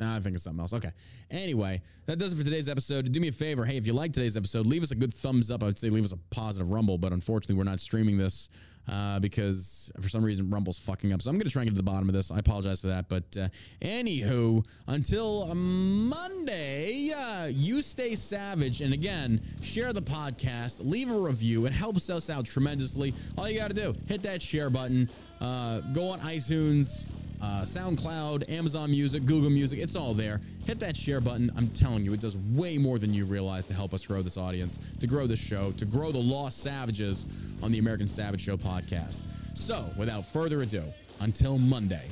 Nah, 0.00 0.16
I 0.16 0.20
think 0.20 0.34
it's 0.34 0.44
something 0.44 0.60
else. 0.60 0.72
Okay. 0.72 0.90
Anyway, 1.30 1.82
that 2.06 2.18
does 2.18 2.32
it 2.32 2.36
for 2.36 2.44
today's 2.44 2.68
episode. 2.68 3.12
Do 3.12 3.20
me 3.20 3.28
a 3.28 3.32
favor. 3.32 3.66
Hey, 3.66 3.76
if 3.76 3.86
you 3.86 3.92
like 3.92 4.14
today's 4.14 4.34
episode, 4.34 4.66
leave 4.66 4.82
us 4.82 4.92
a 4.92 4.94
good 4.94 5.12
thumbs 5.12 5.50
up. 5.50 5.62
I 5.62 5.66
would 5.66 5.78
say 5.78 5.90
leave 5.90 6.04
us 6.04 6.12
a 6.12 6.16
positive 6.30 6.70
rumble, 6.70 6.96
but 6.96 7.12
unfortunately, 7.12 7.56
we're 7.56 7.70
not 7.70 7.80
streaming 7.80 8.16
this 8.16 8.48
uh, 8.90 9.20
because 9.20 9.92
for 10.00 10.08
some 10.08 10.24
reason 10.24 10.48
Rumble's 10.48 10.78
fucking 10.78 11.12
up. 11.12 11.20
So 11.20 11.30
I'm 11.30 11.36
going 11.36 11.46
to 11.46 11.52
try 11.52 11.62
and 11.62 11.70
get 11.70 11.74
to 11.74 11.76
the 11.76 11.82
bottom 11.82 12.08
of 12.08 12.14
this. 12.14 12.30
I 12.30 12.38
apologize 12.38 12.80
for 12.80 12.86
that. 12.86 13.10
But 13.10 13.24
uh, 13.38 13.48
anywho, 13.82 14.64
until 14.88 15.54
Monday, 15.54 17.12
uh, 17.12 17.46
you 17.46 17.82
stay 17.82 18.14
savage. 18.14 18.80
And 18.80 18.94
again, 18.94 19.38
share 19.60 19.92
the 19.92 20.00
podcast, 20.00 20.80
leave 20.82 21.10
a 21.10 21.18
review. 21.18 21.66
It 21.66 21.74
helps 21.74 22.08
us 22.08 22.30
out 22.30 22.46
tremendously. 22.46 23.12
All 23.36 23.50
you 23.50 23.58
got 23.58 23.68
to 23.68 23.74
do, 23.74 23.94
hit 24.06 24.22
that 24.22 24.40
share 24.40 24.70
button, 24.70 25.10
uh, 25.42 25.80
go 25.92 26.08
on 26.08 26.20
iTunes 26.20 27.14
uh, 27.42 27.62
SoundCloud, 27.62 28.50
Amazon 28.50 28.90
Music, 28.90 29.24
Google 29.24 29.50
Music. 29.50 29.78
It's 29.78 29.96
all 29.96 30.14
there. 30.14 30.40
Hit 30.64 30.80
that 30.80 30.96
share 30.96 31.20
button. 31.20 31.50
I'm 31.56 31.68
telling 31.68 32.04
you, 32.04 32.12
it 32.12 32.20
does 32.20 32.36
way 32.54 32.78
more 32.78 32.98
than 32.98 33.14
you 33.14 33.24
realize 33.24 33.64
to 33.66 33.74
help 33.74 33.94
us 33.94 34.06
grow 34.06 34.22
this 34.22 34.36
audience, 34.36 34.78
to 35.00 35.06
grow 35.06 35.26
this 35.26 35.40
show, 35.40 35.72
to 35.72 35.84
grow 35.84 36.12
the 36.12 36.18
Lost 36.18 36.62
Savages 36.62 37.26
on 37.62 37.72
the 37.72 37.78
American 37.78 38.08
Savage 38.08 38.40
Show 38.40 38.56
podcast. 38.56 39.26
So, 39.54 39.90
without 39.96 40.24
further 40.24 40.62
ado, 40.62 40.84
until 41.20 41.58
Monday, 41.58 42.08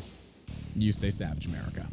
you 0.75 0.93
stay 0.93 1.11
savage, 1.11 1.47
America. 1.47 1.87